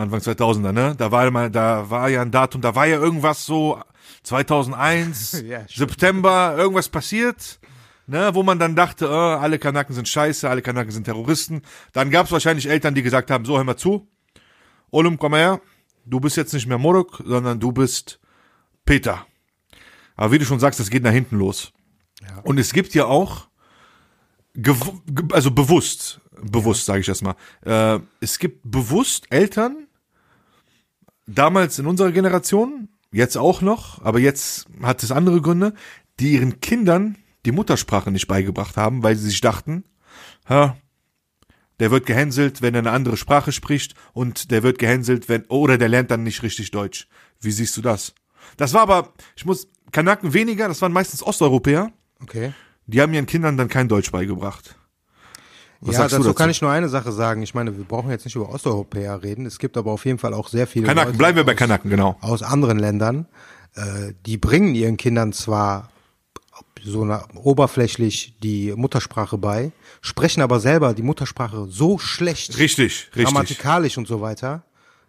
Anfang 0.01 0.21
2000er, 0.21 0.73
ne? 0.73 0.95
Da 0.97 1.11
war 1.11 1.31
mal, 1.31 1.51
da 1.51 1.91
war 1.91 2.09
ja 2.09 2.23
ein 2.23 2.31
Datum, 2.31 2.61
da 2.61 2.75
war 2.75 2.87
ja 2.87 2.99
irgendwas 2.99 3.45
so 3.47 3.81
2001, 4.23 5.43
Ja. 5.47 5.65
September, 5.69 6.55
irgendwas 6.57 6.89
passiert, 6.89 7.61
ne? 8.07 8.31
Wo 8.35 8.43
man 8.43 8.59
dann 8.59 8.77
dachte, 8.77 9.07
äh, 9.07 9.09
alle 9.09 9.59
Kanaken 9.59 9.95
sind 9.95 10.09
scheiße, 10.09 10.49
alle 10.49 10.63
Kanaken 10.63 10.91
sind 10.93 11.05
Terroristen. 11.05 11.63
Dann 11.93 12.11
gab 12.11 12.27
es 12.27 12.33
wahrscheinlich 12.33 12.69
Eltern, 12.69 12.95
die 12.95 13.03
gesagt 13.03 13.31
haben, 13.31 13.45
so, 13.45 13.57
hör 13.57 13.65
mal 13.65 13.77
zu, 13.77 14.09
Olum, 14.91 15.19
komm 15.19 15.33
mal 15.33 15.39
her, 15.39 15.61
du 16.05 16.19
bist 16.21 16.37
jetzt 16.37 16.53
nicht 16.53 16.67
mehr 16.67 16.79
Moruk, 16.79 17.23
sondern 17.25 17.61
du 17.61 17.73
bist 17.73 18.19
Peter. 18.85 19.27
Aber 20.17 20.33
wie 20.33 20.39
du 20.39 20.45
schon 20.45 20.61
sagst, 20.61 20.81
das 20.81 20.91
geht 20.91 21.03
nach 21.03 21.13
hinten 21.13 21.39
los. 21.39 21.73
Und 22.43 22.59
es 22.59 22.73
gibt 22.73 22.95
ja 22.95 23.07
auch, 23.07 23.49
also 25.33 25.51
bewusst, 25.51 26.21
bewusst 26.43 26.85
sage 26.87 27.01
ich 27.01 27.07
das 27.07 27.23
mal, 27.23 27.35
äh, 27.65 27.99
es 28.21 28.39
gibt 28.39 28.61
bewusst 28.65 29.27
Eltern, 29.31 29.87
damals 31.35 31.79
in 31.79 31.87
unserer 31.87 32.13
Generation, 32.13 32.89
jetzt 33.13 33.37
auch 33.37 33.63
noch, 33.63 34.03
aber 34.05 34.19
jetzt 34.19 34.67
hat 34.83 35.03
es 35.03 35.13
andere 35.13 35.41
Gründe, 35.41 35.75
die 36.19 36.33
ihren 36.33 36.61
Kindern 36.61 37.17
die 37.47 37.53
Muttersprache 37.53 38.11
nicht 38.11 38.27
beigebracht 38.27 38.77
haben, 38.77 39.03
weil 39.03 39.17
sie 39.17 39.29
sich 39.29 39.41
dachten, 39.41 39.85
ha, 40.49 40.77
der 41.79 41.91
wird 41.91 42.05
gehänselt, 42.05 42.61
wenn 42.61 42.75
er 42.75 42.81
eine 42.81 42.91
andere 42.91 43.17
Sprache 43.17 43.53
spricht 43.53 43.95
und 44.13 44.51
der 44.51 44.63
wird 44.63 44.79
gehänselt, 44.79 45.29
wenn, 45.29 45.45
oder 45.47 45.79
der 45.79 45.89
lernt 45.89 46.11
dann 46.11 46.23
nicht 46.23 46.43
richtig 46.43 46.71
Deutsch. 46.71 47.09
Wie 47.41 47.51
siehst 47.51 47.77
du 47.77 47.81
das? 47.81 48.15
Das 48.59 48.75
war 48.75 48.83
aber, 48.83 49.15
ich 49.35 49.47
muss, 49.47 49.69
Kanaken 49.91 50.35
weniger, 50.35 50.69
das 50.69 50.83
waren 50.83 50.93
meistens 50.93 51.23
Osteuropäer, 51.23 51.91
Okay. 52.23 52.53
die 52.87 53.01
haben 53.01 53.15
ihren 53.15 53.27
Kindern 53.27 53.57
dann 53.57 53.69
kein 53.69 53.89
Deutsch 53.89 54.11
beigebracht. 54.11 54.77
Was 55.83 55.97
ja, 55.97 56.03
dazu 56.03 56.19
dazu? 56.19 56.35
kann 56.35 56.51
ich 56.51 56.61
nur 56.61 56.71
eine 56.71 56.89
Sache 56.89 57.11
sagen. 57.13 57.43
Ich 57.43 57.55
meine, 57.55 57.77
wir 57.77 57.85
brauchen 57.85 58.11
jetzt 58.11 58.25
nicht 58.27 58.37
über 58.37 58.51
Osteuropäer 58.51 59.23
reden. 59.23 59.47
Es 59.47 59.59
gibt 59.59 59.77
aber 59.77 59.91
auf 59.93 60.05
jeden 60.05 60.19
Fall 60.19 60.35
auch 60.35 60.49
sehr 60.49 60.67
viele 60.67 60.87
Kanaken, 60.87 61.09
Leute 61.13 61.19
bleiben 61.19 61.37
wir 61.37 61.45
bei 61.45 61.53
aus, 61.53 61.59
Kanaken, 61.59 61.91
genau. 61.91 62.17
aus 62.21 62.43
anderen 62.43 62.79
Ländern. 62.79 63.27
Äh, 63.75 64.13
die 64.27 64.37
bringen 64.37 64.75
ihren 64.75 64.97
Kindern 64.97 65.33
zwar 65.33 65.91
so 66.83 67.03
eine, 67.03 67.23
oberflächlich 67.35 68.35
die 68.43 68.73
Muttersprache 68.75 69.37
bei, 69.39 69.73
sprechen 70.01 70.41
aber 70.43 70.61
selber 70.61 70.95
die 70.95 71.03
Muttersprache 71.03 71.67
so 71.69 71.99
schlecht, 71.99 72.57
Richtig, 72.59 73.09
richtig. 73.15 73.25
grammatikalisch 73.25 73.99
und 73.99 74.09
so 74.09 74.21
weiter, 74.23 74.63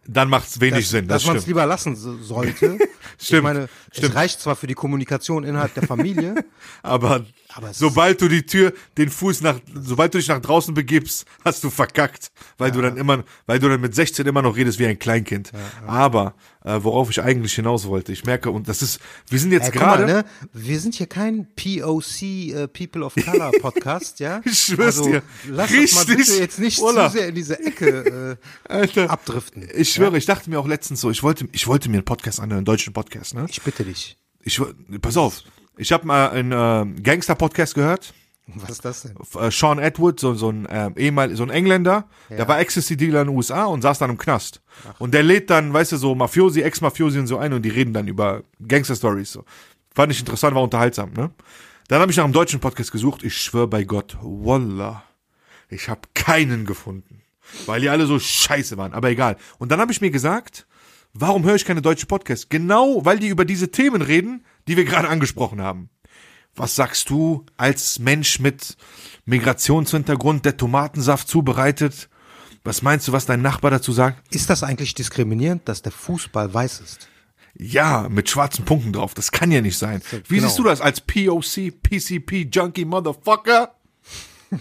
Dann 0.06 0.30
macht's 0.30 0.60
wenig 0.60 0.82
dass, 0.86 0.90
Sinn, 0.90 1.08
das 1.08 1.22
dass 1.22 1.28
man 1.28 1.38
es 1.38 1.48
lieber 1.48 1.66
lassen 1.66 1.96
so- 1.96 2.18
sollte. 2.18 2.78
Ich 3.20 3.28
Stimmt, 3.28 3.44
meine, 3.44 3.70
stimmt. 3.92 4.10
es 4.10 4.16
reicht 4.16 4.40
zwar 4.42 4.56
für 4.56 4.66
die 4.66 4.74
Kommunikation 4.74 5.44
innerhalb 5.44 5.76
der 5.76 5.84
Familie, 5.84 6.44
Aber, 6.84 7.24
Aber 7.54 7.74
sobald 7.74 8.22
du 8.22 8.28
die 8.28 8.46
Tür, 8.46 8.74
den 8.98 9.10
Fuß 9.10 9.42
nach, 9.42 9.60
sobald 9.74 10.14
du 10.14 10.18
dich 10.18 10.28
nach 10.28 10.42
draußen 10.42 10.74
begibst, 10.74 11.26
hast 11.44 11.64
du 11.64 11.70
verkackt, 11.70 12.32
weil 12.58 12.72
du 12.72 12.82
dann 12.82 12.98
immer, 12.98 13.24
weil 13.46 13.60
du 13.60 13.68
dann 13.68 13.82
mit 13.82 13.94
16 13.94 14.26
immer 14.26 14.42
noch 14.42 14.56
redest 14.56 14.80
wie 14.80 14.86
ein 14.86 14.98
Kleinkind. 14.98 15.52
Aber 15.86 16.34
äh, 16.64 16.80
worauf 16.82 17.10
ich 17.10 17.22
eigentlich 17.22 17.54
hinaus 17.54 17.88
wollte, 17.88 18.12
ich 18.14 18.24
merke 18.26 18.52
und 18.52 18.68
das 18.68 18.82
ist, 18.82 19.00
wir 19.28 19.40
sind 19.40 19.52
jetzt 19.52 19.74
mal, 19.74 19.80
gerade, 19.80 20.06
ne? 20.06 20.26
Wir 20.54 20.80
sind 20.80 20.96
hier 20.96 21.08
kein 21.08 21.48
POC 21.56 22.22
äh, 22.22 22.68
People 22.68 23.04
of 23.04 23.16
Color 23.16 23.52
Podcast, 23.62 24.20
ja? 24.20 24.42
Ich 24.46 24.60
schwör's 24.60 25.00
also, 25.00 25.10
dir. 25.10 25.24
Lass 25.50 25.72
uns 25.72 25.96
mal 25.96 26.02
Richtig, 26.04 26.18
bitte 26.18 26.40
jetzt 26.40 26.60
nicht 26.60 26.80
Ulla. 26.80 27.08
zu 27.10 27.18
sehr 27.18 27.28
in 27.30 27.36
diese 27.36 27.60
Ecke 27.60 28.38
äh, 28.66 28.70
Alter, 28.72 29.10
abdriften. 29.10 29.68
ich 29.76 29.92
schwöre, 29.92 30.18
ich 30.18 30.26
dachte 30.26 30.50
mir 30.50 30.60
auch 30.60 30.68
letztens 30.68 31.02
so, 31.02 31.10
ich 31.10 31.24
wollte, 31.24 31.48
ich 31.52 31.68
wollte 31.68 31.90
mir 31.90 31.98
einen 31.98 32.06
Podcast 32.06 32.40
anhören, 32.40 32.60
einen 32.60 32.66
deutschen 32.66 32.94
Podcast, 32.94 33.34
ne? 33.34 33.46
Ich 33.50 33.62
bitte 33.62 33.84
dich. 33.84 34.18
Ich, 34.44 34.60
pass 35.02 35.18
auf, 35.18 35.44
ich 35.78 35.92
habe 35.92 36.06
mal 36.08 36.30
einen 36.30 36.52
äh, 36.98 37.02
Gangster-Podcast 37.02 37.76
gehört, 37.76 38.14
Was 38.56 38.70
ist 38.70 38.86
das 38.86 39.02
denn? 39.04 39.16
äh, 39.40 39.52
Sean 39.52 39.80
Edward, 39.80 40.20
so, 40.20 40.34
so 40.34 40.50
ein 40.50 40.68
ähm, 40.70 40.94
ehemal, 40.98 41.36
so 41.36 41.44
ein 41.44 41.50
Engländer, 41.50 42.06
der 42.30 42.48
war 42.48 42.60
Ecstasy-Dealer 42.60 43.22
in 43.22 43.28
den 43.28 43.36
USA 43.36 43.66
und 43.66 43.82
saß 43.82 44.00
dann 44.00 44.10
im 44.10 44.18
Knast. 44.18 44.62
Und 45.00 45.14
der 45.14 45.24
lädt 45.24 45.50
dann, 45.50 45.74
weißt 45.74 45.94
du, 45.94 45.98
so 45.98 46.16
Mafiosi, 46.16 46.62
Ex-Mafiosi 46.62 47.20
und 47.20 47.28
so 47.28 47.38
ein 47.38 47.54
und 47.54 47.62
die 47.64 47.70
reden 47.70 47.94
dann 47.94 48.08
über 48.08 48.44
Gangster-Stories. 48.68 49.32
So. 49.32 49.46
Fand 49.94 50.12
ich 50.12 50.20
interessant, 50.20 50.56
war 50.56 50.64
unterhaltsam, 50.64 51.12
ne? 51.14 51.32
Dann 51.88 52.00
habe 52.00 52.10
ich 52.12 52.18
nach 52.18 52.24
einem 52.24 52.32
deutschen 52.34 52.62
Podcast 52.62 52.92
gesucht, 52.92 53.22
ich 53.24 53.36
schwör 53.36 53.68
bei 53.68 53.84
Gott, 53.84 54.18
Wallah, 54.22 55.04
ich 55.70 55.90
habe 55.90 56.02
keinen 56.14 56.66
gefunden. 56.66 57.22
Weil 57.66 57.82
die 57.82 57.90
alle 57.90 58.06
so 58.06 58.18
scheiße 58.18 58.78
waren, 58.78 58.94
aber 58.94 59.10
egal. 59.10 59.36
Und 59.58 59.72
dann 59.74 59.82
habe 59.82 59.92
ich 59.92 60.00
mir 60.00 60.10
gesagt, 60.12 60.68
warum 61.14 61.44
höre 61.44 61.56
ich 61.56 61.66
keine 61.66 61.82
deutschen 61.82 62.08
Podcasts? 62.08 62.48
Genau, 62.48 63.04
weil 63.04 63.20
die 63.20 63.28
über 63.28 63.44
diese 63.44 63.72
Themen 63.72 64.02
reden, 64.02 64.46
die 64.68 64.78
wir 64.78 64.86
gerade 64.86 65.10
angesprochen 65.10 65.62
haben. 65.62 65.90
Was 66.56 66.76
sagst 66.76 67.10
du 67.10 67.46
als 67.58 68.00
Mensch 68.00 68.40
mit 68.40 68.76
Migrationshintergrund, 69.26 70.46
der 70.46 70.58
Tomatensaft 70.58 71.28
zubereitet? 71.28 72.10
Was 72.64 72.82
meinst 72.82 73.08
du, 73.08 73.12
was 73.12 73.26
dein 73.26 73.42
Nachbar 73.42 73.72
dazu 73.72 73.92
sagt? 73.92 74.34
Ist 74.36 74.50
das 74.50 74.62
eigentlich 74.64 74.94
diskriminierend, 74.94 75.68
dass 75.68 75.82
der 75.82 75.92
Fußball 75.92 76.54
weiß 76.54 76.82
ist? 76.82 77.08
Ja, 77.58 78.08
mit 78.10 78.30
schwarzen 78.30 78.66
Punkten 78.66 78.94
drauf. 78.94 79.14
Das 79.14 79.32
kann 79.32 79.52
ja 79.52 79.62
nicht 79.62 79.78
sein. 79.78 80.02
Wie 80.28 80.36
genau. 80.36 80.48
siehst 80.48 80.60
du 80.60 80.64
das 80.64 80.82
als 80.82 81.02
POC, 81.02 81.72
PCP, 81.82 82.50
Junkie, 82.52 82.86
Motherfucker? 82.86 83.76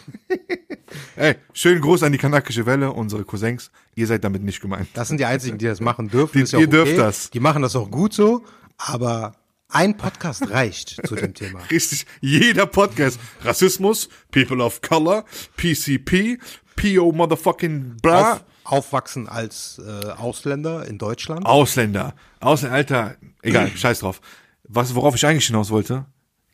Ey, 1.17 1.37
schönen 1.53 1.81
Gruß 1.81 2.03
an 2.03 2.13
die 2.13 2.19
kanakische 2.19 2.67
Welle, 2.67 2.93
unsere 2.93 3.25
Cousins. 3.25 3.71
Ihr 3.95 4.07
seid 4.07 4.25
damit 4.25 4.43
nicht 4.43 4.61
gemeint. 4.61 4.89
Das 4.95 5.09
sind 5.09 5.19
die 5.19 5.25
einzigen, 5.25 5.59
die 5.59 5.67
das 5.67 5.81
machen 5.81 6.09
dürfen. 6.09 6.45
Die- 6.45 6.57
ihr 6.57 6.67
auch 6.67 6.71
dürft 6.71 6.99
das. 6.99 7.31
Die 7.31 7.41
machen 7.41 7.63
das 7.63 7.77
auch 7.77 7.91
gut 7.91 8.13
so, 8.13 8.45
aber 8.77 9.33
ein 9.73 9.97
Podcast 9.97 10.51
reicht 10.51 11.01
zu 11.07 11.15
dem 11.15 11.35
Thema. 11.35 11.61
Richtig, 11.71 12.07
jeder 12.21 12.67
Podcast. 12.67 13.19
Rassismus, 13.43 14.09
People 14.31 14.63
of 14.65 14.81
Color, 14.83 15.25
PCP, 15.57 16.39
PO 16.77 17.13
Motherfucking 17.13 17.97
bla. 18.03 18.33
Auf, 18.35 18.45
aufwachsen 18.65 19.29
als 19.29 19.81
äh, 19.85 20.11
Ausländer 20.11 20.87
in 20.87 20.99
Deutschland. 20.99 21.45
Ausländer. 21.47 22.15
Ausländer, 22.41 22.77
Alter, 22.77 23.17
egal, 23.43 23.69
scheiß 23.75 24.01
drauf. 24.01 24.21
Was, 24.65 24.95
worauf 24.95 25.15
ich 25.15 25.27
eigentlich 25.27 25.47
hinaus 25.47 25.71
wollte? 25.71 26.07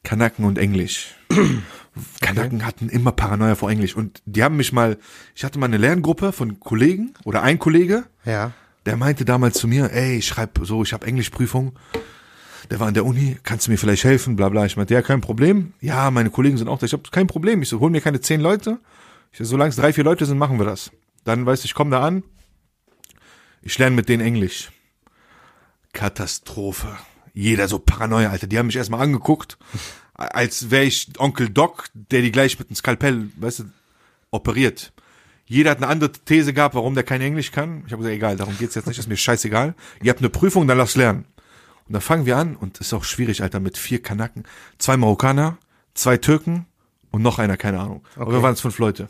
Kanaken 0.02 0.44
und 0.44 0.58
Englisch. 0.58 1.14
Kanaken 2.20 2.64
hatten 2.64 2.88
immer 2.88 3.12
Paranoia 3.12 3.54
vor 3.54 3.70
Englisch. 3.70 3.96
Und 3.96 4.23
die 4.26 4.42
haben 4.42 4.56
mich 4.56 4.73
mal, 4.73 4.99
ich 5.35 5.44
hatte 5.44 5.58
mal 5.58 5.66
eine 5.66 5.78
Lerngruppe 5.78 6.32
von 6.32 6.61
Kollegen 6.61 7.14
oder 7.25 7.42
ein 7.42 7.58
Kollege, 7.58 8.04
Ja. 8.25 8.52
der 8.85 8.96
meinte 8.96 9.25
damals 9.25 9.58
zu 9.58 9.66
mir, 9.66 9.90
ey, 9.92 10.18
ich 10.18 10.26
schreib 10.26 10.58
so, 10.62 10.82
ich 10.82 10.92
habe 10.92 11.06
Englischprüfung. 11.06 11.78
Der 12.70 12.80
war 12.80 12.88
an 12.88 12.94
der 12.94 13.04
Uni, 13.04 13.36
kannst 13.42 13.66
du 13.66 13.70
mir 13.70 13.78
vielleicht 13.78 14.04
helfen, 14.04 14.36
bla 14.36 14.48
bla. 14.48 14.66
Ich 14.66 14.76
meinte, 14.76 14.94
ja, 14.94 15.02
kein 15.02 15.20
Problem. 15.20 15.75
Ja, 15.80 16.10
meine 16.10 16.30
Kollegen 16.30 16.56
sind 16.56 16.68
auch 16.68 16.78
da. 16.78 16.86
Ich 16.86 16.92
habe 16.92 17.02
kein 17.10 17.26
Problem. 17.26 17.62
Ich 17.62 17.68
so, 17.68 17.80
hol 17.80 17.90
mir 17.90 18.00
keine 18.00 18.20
zehn 18.20 18.40
Leute. 18.40 18.78
Ich 19.32 19.38
so, 19.38 19.44
solange 19.44 19.70
es 19.70 19.76
drei, 19.76 19.92
vier 19.92 20.04
Leute 20.04 20.26
sind, 20.26 20.38
machen 20.38 20.58
wir 20.58 20.66
das. 20.66 20.90
Dann, 21.25 21.46
weißt 21.46 21.64
du, 21.64 21.66
ich 21.66 21.75
komme 21.75 21.90
da 21.90 22.02
an. 22.02 22.22
Ich 23.62 23.78
lerne 23.78 23.96
mit 23.96 24.08
denen 24.08 24.25
Englisch. 24.25 24.70
Katastrophe. 25.92 26.96
Jeder 27.32 27.68
so 27.68 27.78
Paranoia, 27.78 28.30
Alter. 28.30 28.46
Die 28.46 28.58
haben 28.58 28.66
mich 28.66 28.76
erstmal 28.76 29.00
angeguckt, 29.00 29.58
als 30.14 30.70
wäre 30.70 30.84
ich 30.84 31.08
Onkel 31.18 31.50
Doc, 31.50 31.88
der 31.94 32.22
die 32.22 32.32
gleich 32.32 32.58
mit 32.58 32.68
einem 32.68 32.76
Skalpell, 32.76 33.30
weißt 33.36 33.60
du, 33.60 33.64
operiert. 34.30 34.92
Jeder 35.46 35.70
hat 35.70 35.78
eine 35.78 35.86
andere 35.88 36.12
These 36.12 36.52
gehabt, 36.52 36.75
warum 36.75 36.94
der 36.94 37.04
kein 37.04 37.20
Englisch 37.20 37.52
kann. 37.52 37.84
Ich 37.86 37.92
habe 37.92 38.02
gesagt, 38.02 38.16
egal, 38.16 38.36
darum 38.36 38.56
geht's 38.58 38.75
jetzt 38.75 38.86
nicht, 38.86 38.98
ist 38.98 39.08
mir 39.08 39.16
scheißegal. 39.16 39.75
Ihr 40.02 40.10
habt 40.10 40.20
eine 40.20 40.28
Prüfung, 40.28 40.66
dann 40.66 40.78
lasst 40.78 40.96
lernen. 40.96 41.25
Und 41.87 41.93
dann 41.93 42.02
fangen 42.02 42.26
wir 42.26 42.37
an 42.37 42.57
und 42.57 42.78
ist 42.78 42.93
auch 42.93 43.05
schwierig, 43.05 43.43
Alter, 43.43 43.61
mit 43.61 43.78
vier 43.78 44.02
Kanaken, 44.02 44.45
zwei 44.78 44.97
Marokkaner, 44.97 45.59
zwei 45.95 46.16
Türken 46.16 46.66
und 47.11 47.23
noch 47.23 47.38
einer, 47.38 47.57
keine 47.57 47.81
Ahnung. 47.81 48.02
Aber 48.16 48.33
wir 48.33 48.43
waren 48.43 48.55
es 48.55 48.61
fünf 48.61 48.78
Leute. 48.78 49.09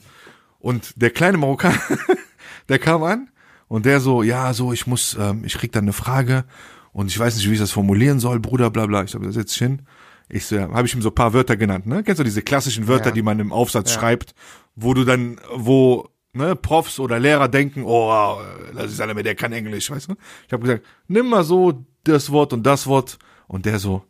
Und 0.59 1.00
der 1.00 1.11
kleine 1.11 1.38
Marokkaner, 1.38 1.78
der 2.68 2.78
kam 2.78 3.02
an 3.02 3.28
und 3.68 3.87
der 3.87 4.00
so, 4.00 4.23
ja, 4.23 4.52
so, 4.52 4.73
ich 4.73 4.87
muss, 4.87 5.16
ähm, 5.18 5.42
ich 5.45 5.54
krieg 5.54 5.73
dann 5.73 5.85
eine 5.85 5.92
Frage 5.92 6.45
und 6.92 7.09
ich 7.11 7.18
weiß 7.18 7.37
nicht, 7.37 7.49
wie 7.49 7.54
ich 7.54 7.61
das 7.61 7.71
formulieren 7.73 8.21
soll, 8.21 8.40
Bruder, 8.40 8.71
bla 8.71 8.87
bla. 8.87 9.02
Ich 9.04 9.11
so, 9.11 9.30
setz 9.30 9.52
dich 9.52 9.59
hin. 9.59 9.83
Ich 10.28 10.45
so, 10.47 10.56
ja, 10.56 10.68
habe 10.71 10.87
ich 10.87 10.95
ihm 10.95 11.02
so 11.02 11.11
ein 11.11 11.14
paar 11.14 11.33
Wörter 11.33 11.56
genannt, 11.56 11.87
ne? 11.87 12.02
Kennst 12.02 12.18
du 12.18 12.25
diese 12.25 12.42
klassischen 12.42 12.88
Wörter, 12.88 13.06
Ja. 13.11 13.12
die 13.12 13.23
man 13.23 13.38
im 13.38 13.52
Aufsatz 13.52 13.95
Ja. 13.95 14.00
schreibt, 14.00 14.35
wo 14.75 14.92
du 14.92 15.04
dann, 15.04 15.40
wo 15.54 16.09
ne, 16.33 16.56
Profs 16.56 16.99
oder 16.99 17.18
Lehrer 17.21 17.49
denken, 17.49 17.85
oh, 17.85 18.37
das 18.75 18.92
ist 18.92 19.00
einer 19.00 19.14
der 19.14 19.35
kann 19.35 19.52
Englisch, 19.52 19.90
weißt 19.90 20.09
du? 20.11 20.14
Ich 20.47 20.52
habe 20.52 20.62
gesagt, 20.64 20.85
nimm 21.06 21.28
mal 21.28 21.45
so 21.45 21.87
das 22.12 22.30
Wort 22.30 22.52
und 22.52 22.64
das 22.64 22.86
Wort 22.86 23.18
und 23.48 23.66
der 23.66 23.78
so, 23.78 24.04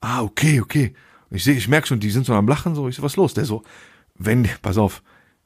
ah, 0.00 0.22
okay, 0.22 0.60
okay. 0.60 0.94
Und 1.30 1.36
ich 1.36 1.44
sehe, 1.44 1.54
ich 1.54 1.68
merke 1.68 1.86
schon, 1.86 2.00
die 2.00 2.10
sind 2.10 2.26
so 2.26 2.34
am 2.34 2.48
Lachen, 2.48 2.74
so, 2.74 2.88
ich 2.88 2.96
so, 2.96 3.02
was 3.02 3.16
los? 3.16 3.34
Der 3.34 3.44
so, 3.44 3.62
wenn, 4.14 4.48
pass 4.62 4.78
auf, 4.78 5.02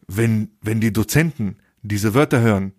wenn, 0.06 0.50
wenn 0.60 0.80
die 0.80 0.92
Dozenten 0.92 1.56
diese 1.82 2.14
Wörter 2.14 2.40
hören, 2.40 2.72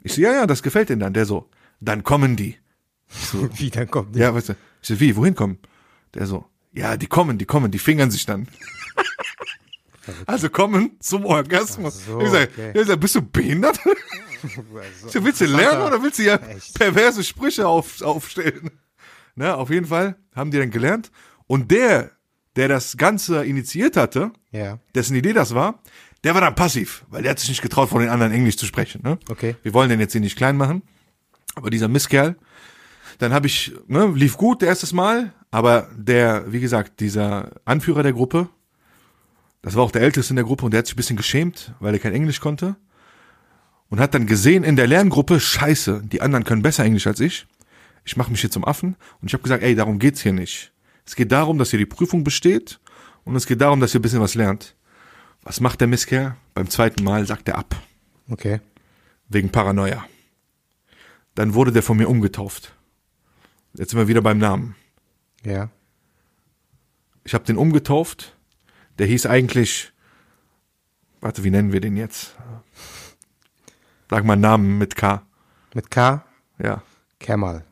ich 0.00 0.14
so, 0.14 0.20
ja, 0.20 0.32
ja, 0.32 0.46
das 0.46 0.62
gefällt 0.62 0.90
denen 0.90 1.00
dann. 1.00 1.14
Der 1.14 1.24
so, 1.24 1.48
dann 1.80 2.04
kommen 2.04 2.36
die. 2.36 2.56
Wie, 3.56 3.70
dann 3.70 3.90
kommt 3.90 4.16
Ja, 4.16 4.34
weißt 4.34 4.50
du, 4.50 4.52
ich 4.82 4.88
so, 4.88 5.00
wie, 5.00 5.16
wohin 5.16 5.34
kommen? 5.34 5.58
Der 6.14 6.26
so, 6.26 6.46
ja, 6.72 6.96
die 6.96 7.06
kommen, 7.06 7.38
die 7.38 7.44
kommen, 7.46 7.70
die 7.70 7.78
fingern 7.78 8.10
sich 8.10 8.26
dann. 8.26 8.48
Also 10.26 10.48
kommen 10.48 10.92
zum 11.00 11.24
Orgasmus. 11.24 12.04
So, 12.06 12.20
ich 12.20 12.30
sag, 12.30 12.50
okay. 12.50 12.72
ich 12.80 12.86
sag, 12.86 13.00
bist 13.00 13.14
du 13.14 13.22
behindert? 13.22 13.78
Ich 14.42 14.52
so, 15.12 15.24
willst 15.24 15.40
du 15.40 15.46
lernen 15.46 15.82
oder 15.82 16.02
willst 16.02 16.18
du 16.18 16.24
ja 16.24 16.36
Echt? 16.36 16.74
perverse 16.78 17.24
Sprüche 17.24 17.66
auf, 17.66 18.02
aufstellen? 18.02 18.70
Ne, 19.36 19.52
auf 19.52 19.68
jeden 19.68 19.86
Fall 19.86 20.14
haben 20.36 20.52
die 20.52 20.58
dann 20.58 20.70
gelernt. 20.70 21.10
Und 21.48 21.72
der, 21.72 22.12
der 22.54 22.68
das 22.68 22.96
Ganze 22.96 23.44
initiiert 23.44 23.96
hatte, 23.96 24.30
Ja, 24.52 24.78
dessen 24.94 25.16
Idee 25.16 25.32
das 25.32 25.56
war, 25.56 25.82
der 26.22 26.34
war 26.34 26.40
dann 26.40 26.54
passiv, 26.54 27.04
weil 27.08 27.22
der 27.22 27.32
hat 27.32 27.40
sich 27.40 27.48
nicht 27.48 27.60
getraut, 27.60 27.88
von 27.88 28.00
den 28.00 28.10
anderen 28.10 28.30
Englisch 28.30 28.56
zu 28.56 28.64
sprechen. 28.64 29.02
Ne? 29.02 29.18
Okay. 29.28 29.56
Wir 29.64 29.74
wollen 29.74 29.90
den 29.90 29.98
jetzt 29.98 30.12
hier 30.12 30.20
nicht 30.20 30.36
klein 30.36 30.56
machen, 30.56 30.82
aber 31.56 31.70
dieser 31.70 31.88
Misskerl, 31.88 32.36
dann 33.18 33.32
habe 33.32 33.48
ich, 33.48 33.72
ne, 33.88 34.12
lief 34.14 34.36
gut 34.36 34.62
erstes 34.62 34.92
Mal, 34.92 35.32
aber 35.50 35.88
der, 35.96 36.52
wie 36.52 36.60
gesagt, 36.60 37.00
dieser 37.00 37.50
Anführer 37.64 38.02
der 38.02 38.12
Gruppe, 38.12 38.48
das 39.64 39.76
war 39.76 39.82
auch 39.82 39.90
der 39.90 40.02
Älteste 40.02 40.32
in 40.32 40.36
der 40.36 40.44
Gruppe 40.44 40.66
und 40.66 40.72
der 40.72 40.78
hat 40.78 40.86
sich 40.86 40.94
ein 40.94 40.98
bisschen 40.98 41.16
geschämt, 41.16 41.72
weil 41.80 41.94
er 41.94 41.98
kein 41.98 42.12
Englisch 42.12 42.38
konnte 42.38 42.76
und 43.88 43.98
hat 43.98 44.12
dann 44.12 44.26
gesehen 44.26 44.62
in 44.62 44.76
der 44.76 44.86
Lerngruppe, 44.86 45.40
scheiße, 45.40 46.02
die 46.04 46.20
anderen 46.20 46.44
können 46.44 46.60
besser 46.60 46.84
Englisch 46.84 47.06
als 47.06 47.18
ich. 47.18 47.46
Ich 48.04 48.18
mache 48.18 48.30
mich 48.30 48.42
hier 48.42 48.50
zum 48.50 48.66
Affen 48.66 48.96
und 49.22 49.28
ich 49.28 49.32
habe 49.32 49.42
gesagt, 49.42 49.62
ey, 49.62 49.74
darum 49.74 49.98
geht's 49.98 50.20
hier 50.20 50.34
nicht. 50.34 50.70
Es 51.06 51.16
geht 51.16 51.32
darum, 51.32 51.58
dass 51.58 51.72
ihr 51.72 51.78
die 51.78 51.86
Prüfung 51.86 52.24
besteht 52.24 52.78
und 53.24 53.36
es 53.36 53.46
geht 53.46 53.62
darum, 53.62 53.80
dass 53.80 53.94
ihr 53.94 54.00
ein 54.00 54.02
bisschen 54.02 54.20
was 54.20 54.34
lernt. 54.34 54.76
Was 55.42 55.60
macht 55.60 55.80
der 55.80 55.88
Misskerl? 55.88 56.36
Beim 56.52 56.68
zweiten 56.68 57.02
Mal 57.02 57.26
sagt 57.26 57.48
er 57.48 57.56
ab, 57.56 57.74
okay. 58.28 58.60
wegen 59.30 59.48
Paranoia. 59.48 60.04
Dann 61.34 61.54
wurde 61.54 61.72
der 61.72 61.82
von 61.82 61.96
mir 61.96 62.10
umgetauft. 62.10 62.74
Jetzt 63.72 63.90
sind 63.90 63.98
wir 63.98 64.08
wieder 64.08 64.20
beim 64.20 64.38
Namen. 64.38 64.76
Ja. 65.42 65.70
Ich 67.24 67.32
habe 67.32 67.44
den 67.44 67.56
umgetauft. 67.56 68.33
Der 68.98 69.06
hieß 69.06 69.26
eigentlich, 69.26 69.92
warte, 71.20 71.42
wie 71.44 71.50
nennen 71.50 71.72
wir 71.72 71.80
den 71.80 71.96
jetzt? 71.96 72.34
Sag 74.10 74.24
mal 74.24 74.34
einen 74.34 74.42
Namen 74.42 74.78
mit 74.78 74.94
K. 74.96 75.22
Mit 75.74 75.90
K, 75.90 76.24
Ja, 76.58 76.82
Kemal. 77.18 77.64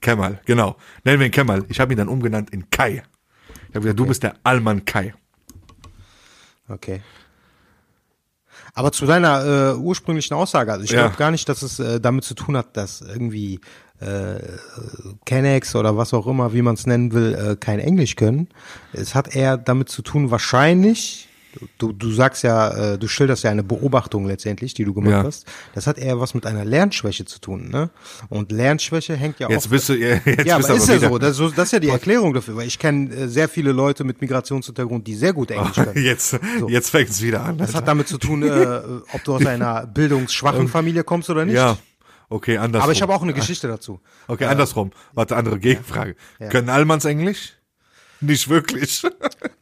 Kemal, 0.00 0.40
genau. 0.44 0.76
Nennen 1.04 1.20
wir 1.20 1.26
ihn 1.26 1.32
Kemal. 1.32 1.64
Ich 1.68 1.78
habe 1.80 1.94
ihn 1.94 1.96
dann 1.96 2.08
umgenannt 2.08 2.50
in 2.50 2.68
Kai. 2.70 3.04
Ich 3.68 3.74
habe 3.76 3.80
gesagt, 3.82 3.98
du 4.00 4.06
bist 4.06 4.22
der 4.24 4.34
Allmann 4.42 4.84
Kai. 4.84 5.14
Okay. 6.68 7.00
Aber 8.74 8.90
zu 8.92 9.06
deiner 9.06 9.44
äh, 9.44 9.76
ursprünglichen 9.76 10.34
Aussage, 10.34 10.72
also 10.72 10.84
ich 10.84 10.90
Ja. 10.90 11.02
glaube 11.02 11.16
gar 11.16 11.30
nicht, 11.30 11.48
dass 11.48 11.62
es 11.62 11.78
äh, 11.78 12.00
damit 12.00 12.24
zu 12.24 12.34
tun 12.34 12.56
hat, 12.56 12.76
dass 12.76 13.00
irgendwie 13.00 13.60
äh, 14.02 14.40
Kennex 15.24 15.74
oder 15.74 15.96
was 15.96 16.12
auch 16.14 16.26
immer, 16.26 16.52
wie 16.52 16.62
man 16.62 16.74
es 16.74 16.86
nennen 16.86 17.12
will, 17.12 17.34
äh, 17.34 17.56
kein 17.56 17.78
Englisch 17.78 18.16
können. 18.16 18.48
Es 18.92 19.14
hat 19.14 19.34
eher 19.34 19.56
damit 19.56 19.88
zu 19.88 20.02
tun, 20.02 20.30
wahrscheinlich, 20.30 21.28
du, 21.78 21.92
du 21.92 22.10
sagst 22.10 22.42
ja, 22.44 22.92
äh, 22.94 22.98
du 22.98 23.06
schilderst 23.08 23.44
ja 23.44 23.50
eine 23.50 23.62
Beobachtung 23.62 24.26
letztendlich, 24.26 24.72
die 24.74 24.84
du 24.84 24.94
gemacht 24.94 25.12
Ja. 25.12 25.22
hast. 25.24 25.44
Das 25.74 25.86
hat 25.86 25.98
eher 25.98 26.18
was 26.18 26.32
mit 26.34 26.46
einer 26.46 26.64
Lernschwäche 26.64 27.24
zu 27.26 27.40
tun, 27.40 27.68
ne? 27.70 27.90
Und 28.30 28.52
Lernschwäche 28.52 29.14
hängt 29.16 29.38
ja 29.38 29.48
Jetzt 29.50 29.64
oft 29.66 29.70
bist 29.70 29.88
du, 29.90 29.94
jetzt 29.94 30.26
ja, 30.46 30.56
bist 30.56 30.70
aber 30.70 30.78
du 30.78 30.82
ist 30.82 30.88
ja 30.88 30.98
so. 31.10 31.18
Das, 31.18 31.30
ist 31.32 31.36
so. 31.36 31.50
das 31.50 31.64
ist 31.66 31.72
ja 31.72 31.78
die 31.78 31.88
Erklärung 31.90 32.32
dafür, 32.32 32.56
weil 32.56 32.66
ich 32.66 32.78
kenne 32.78 33.14
äh, 33.14 33.28
sehr 33.28 33.48
viele 33.50 33.72
Leute 33.72 34.02
mit 34.04 34.20
Migrationshintergrund, 34.20 35.06
die 35.06 35.14
sehr 35.14 35.32
gut 35.34 35.50
Englisch 35.50 35.74
können. 35.74 35.92
Jetzt, 36.02 36.38
jetzt 36.68 36.90
fängt 36.90 37.10
es 37.10 37.20
wieder 37.22 37.42
an. 37.44 37.58
Das 37.58 37.74
hat 37.74 37.86
damit 37.86 38.08
zu 38.08 38.16
tun, 38.18 38.42
äh, 38.42 38.80
ob 39.12 39.22
du 39.24 39.34
aus 39.34 39.44
einer 39.44 39.86
bildungsschwachen 39.86 40.68
Familie 40.68 41.04
kommst 41.04 41.28
oder 41.28 41.44
nicht. 41.44 41.54
ja, 41.56 41.76
okay, 42.32 42.56
andersrum. 42.58 42.82
Aber 42.84 42.92
ich 42.92 43.02
habe 43.02 43.14
auch 43.14 43.22
eine 43.22 43.32
Geschichte 43.34 43.68
dazu. 43.68 44.00
Okay, 44.26 44.44
andersrum. 44.46 44.90
Warte, 45.12 45.36
andere 45.36 45.58
Gegenfrage. 45.58 46.16
Können 46.50 46.68
Allmanns 46.68 47.04
Englisch? 47.04 47.54
Nicht 48.20 48.48
wirklich. 48.48 49.02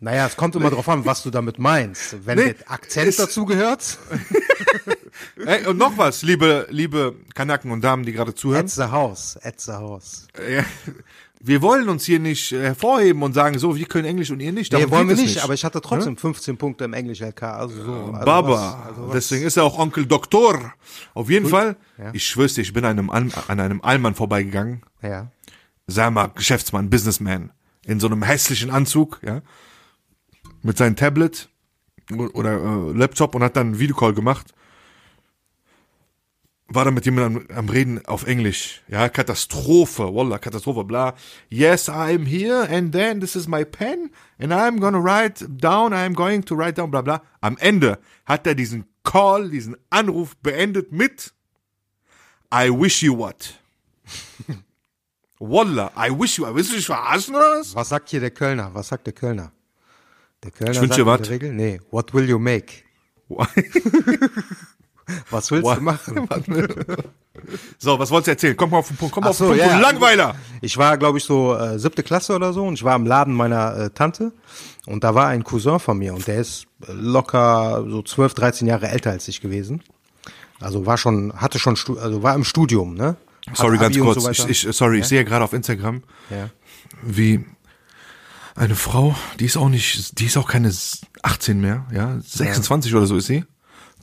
Naja, 0.02 0.26
es 0.26 0.35
kommt 0.35 0.56
immer 0.56 0.70
drauf 0.70 0.88
an, 0.88 1.04
was 1.04 1.22
du 1.22 1.28
damit 1.30 1.59
meinst. 1.59 2.24
Wenn 2.26 2.38
Nee, 2.38 2.54
der 2.54 2.70
Akzent 2.70 3.18
dazu 3.18 3.44
gehört, 3.44 3.98
Ey, 5.44 5.66
und 5.66 5.76
noch 5.76 5.98
was, 5.98 6.22
liebe, 6.22 6.66
liebe 6.70 7.16
Kanaken 7.35 7.70
und 7.70 7.83
Damen, 7.85 8.04
die 8.04 8.12
gerade 8.12 8.35
zuhören. 8.35 8.64
at 8.64 8.70
the 8.70 8.85
house, 8.85 9.38
at 9.42 9.61
the 9.61 9.72
house. 9.72 10.26
Wir 11.42 11.62
wollen 11.62 11.88
uns 11.88 12.05
hier 12.05 12.18
nicht 12.18 12.53
äh, 12.53 12.61
hervorheben 12.62 13.22
und 13.22 13.33
sagen, 13.33 13.59
so, 13.59 13.74
wir 13.74 13.87
können 13.87 14.05
Englisch 14.05 14.31
und 14.31 14.40
ihr 14.40 14.53
nicht. 14.53 14.72
Nee, 14.74 14.90
wollen 14.90 15.09
wir 15.09 15.14
es 15.14 15.22
nicht, 15.22 15.42
aber 15.42 15.55
ich 15.55 15.64
hatte 15.64 15.81
trotzdem 15.81 16.16
15 16.18 16.59
Punkte 16.59 16.85
im 16.85 16.92
Englisch-LK. 16.92 17.42
Also 17.44 17.83
so, 17.83 17.92
also 17.92 18.24
Baba. 18.26 18.48
was- 18.50 18.87
also 18.88 19.07
was- 19.09 19.12
Deswegen 19.14 19.46
ist 19.46 19.57
er 19.57 19.64
auch 19.64 19.79
Onkel 19.79 20.05
Doktor. 20.05 20.74
Auf 21.14 21.31
jeden 21.31 21.46
Fall, 21.48 21.76
ich 22.12 22.26
schwör's 22.26 22.55
dir, 22.55 22.61
ich 22.61 22.74
bin 22.74 22.85
an 22.85 22.98
einem, 22.98 23.09
Al- 23.11 23.31
an 23.48 23.59
einem 23.59 23.81
Allmann 23.81 24.14
vorbeigegangen. 24.14 24.83
Ja. 25.03 25.31
Sag 25.87 26.12
mal, 26.12 26.26
Geschäftsmann, 26.29 26.90
Businessman. 26.90 27.53
In 27.87 28.00
so 28.00 28.07
einem 28.07 28.22
hässlichen 28.22 28.70
Anzug, 28.70 29.18
ja. 29.24 29.40
Mit 30.62 30.76
seinem 30.76 30.94
Tablet 30.94 31.48
oder 32.35 32.53
äh, 32.53 32.92
Laptop 32.92 33.35
und 33.35 33.42
hat 33.42 33.57
dann 33.57 33.68
einen 33.68 33.79
Videocall 33.79 34.12
gemacht. 34.12 34.53
War 36.72 36.85
dann 36.85 36.94
mit 36.94 37.04
jemandem 37.04 37.46
am, 37.50 37.56
am 37.56 37.68
Reden 37.68 38.06
auf 38.06 38.26
Englisch. 38.26 38.83
Ja, 38.87 39.09
Katastrophe, 39.09 40.14
Wallah, 40.14 40.38
Katastrophe, 40.38 40.85
bla. 40.85 41.14
Yes, 41.48 41.88
I'm 41.88 42.26
here 42.26 42.68
and 42.70 42.92
then 42.92 43.20
this 43.20 43.35
is 43.35 43.48
my 43.48 43.64
pen 43.64 44.11
and 44.38 44.52
I'm 44.52 44.78
gonna 44.78 45.00
write 45.00 45.44
down, 45.48 45.92
I'm 45.92 46.14
going 46.14 46.44
to 46.44 46.54
write 46.54 46.76
down, 46.76 46.92
bla 46.92 47.02
bla. 47.02 47.22
Am 47.40 47.56
Ende 47.59 47.98
hat 48.24 48.46
er 48.46 48.54
diesen 48.54 48.85
Call, 49.02 49.50
diesen 49.50 49.76
Anruf 49.90 50.37
beendet 50.37 50.92
mit 50.92 51.33
I 52.52 52.70
wish 52.70 53.02
you 53.02 53.18
what. 53.18 53.54
Wallah, 55.40 55.90
I 55.96 56.11
wish 56.11 56.38
you, 56.38 56.46
willst 56.54 56.70
du 56.70 56.76
dich 56.76 56.87
verarschen 56.87 57.35
oder 57.35 57.59
was? 57.59 57.74
Was 57.74 57.88
sagt 57.88 58.11
hier 58.11 58.20
der 58.20 58.30
Kölner? 58.30 58.72
Was 58.74 58.88
sagt 58.88 59.06
der 59.06 59.12
Kölner? 59.12 59.50
Der 60.44 60.52
Kölner 60.52 60.72
Ich 60.72 60.80
wünsch 60.80 60.94
sagt 60.94 61.00
in 61.00 61.22
der 61.22 61.30
Regel, 61.30 61.52
nee, 61.52 61.80
what 61.90 62.14
will 62.14 62.28
you 62.28 62.38
make? 62.38 62.85
Was 65.31 65.51
willst 65.51 65.64
What? 65.64 65.79
du 65.79 65.83
machen? 65.83 66.29
So, 67.79 67.99
was 67.99 68.11
wolltest 68.11 68.27
du 68.27 68.31
erzählen? 68.33 68.57
Komm 68.57 68.70
mal 68.70 68.79
auf 68.79 68.88
den 68.88 68.96
Punkt, 68.96 69.14
komm 69.14 69.25
mal 69.25 69.29
Ach 69.29 69.31
auf 69.31 69.38
den 69.38 69.46
so, 69.46 69.53
Punkt, 69.53 69.61
ja, 69.61 69.73
ja. 69.73 69.79
Langweiler! 69.79 70.35
Ich 70.61 70.77
war, 70.77 70.99
glaube 70.99 71.18
ich, 71.18 71.25
so 71.25 71.55
äh, 71.55 71.79
siebte 71.79 72.03
Klasse 72.03 72.35
oder 72.35 72.53
so 72.53 72.64
und 72.64 72.75
ich 72.75 72.85
war 72.85 72.96
im 72.96 73.07
Laden 73.07 73.35
meiner 73.35 73.77
äh, 73.77 73.90
Tante 73.90 74.33
und 74.87 75.05
da 75.05 75.14
war 75.14 75.29
ein 75.29 75.44
Cousin 75.44 75.79
von 75.79 75.99
mir 75.99 76.14
und 76.14 76.27
der 76.27 76.40
ist 76.40 76.66
locker 76.87 77.85
so 77.88 78.03
12, 78.03 78.35
13 78.35 78.68
Jahre 78.68 78.88
älter 78.88 79.11
als 79.11 79.29
ich 79.29 79.40
gewesen. 79.40 79.83
Also 80.61 80.85
war 80.85 80.99
schon, 80.99 81.33
hatte 81.35 81.59
schon, 81.59 81.77
also 82.01 82.23
war 82.23 82.35
im 82.35 82.44
Studium, 82.44 82.94
ne? 82.94 83.16
Hat 83.49 83.57
Sorry, 83.57 83.79
ganz 83.79 83.96
Abi 83.96 84.01
und 84.03 84.12
kurz. 84.12 84.23
so 84.23 84.31
ich, 84.49 84.64
ich, 84.64 84.77
sorry, 84.77 85.01
ich 85.01 85.07
sehe 85.07 85.25
gerade 85.25 85.44
auf 85.44 85.55
Instagram, 85.55 86.03
ja. 86.29 86.51
wie 87.03 87.44
eine 88.55 88.75
Frau, 88.75 89.14
die 89.38 89.46
ist 89.46 89.57
auch 89.57 89.70
nicht, 89.70 90.18
die 90.18 90.27
ist 90.27 90.37
auch 90.37 90.46
keine 90.46 90.73
18 91.23 91.61
mehr, 91.61 91.87
ja, 91.92 92.18
26 92.20 92.94
oder 92.94 93.07
so 93.07 93.16
ist 93.16 93.27
sie, 93.27 93.44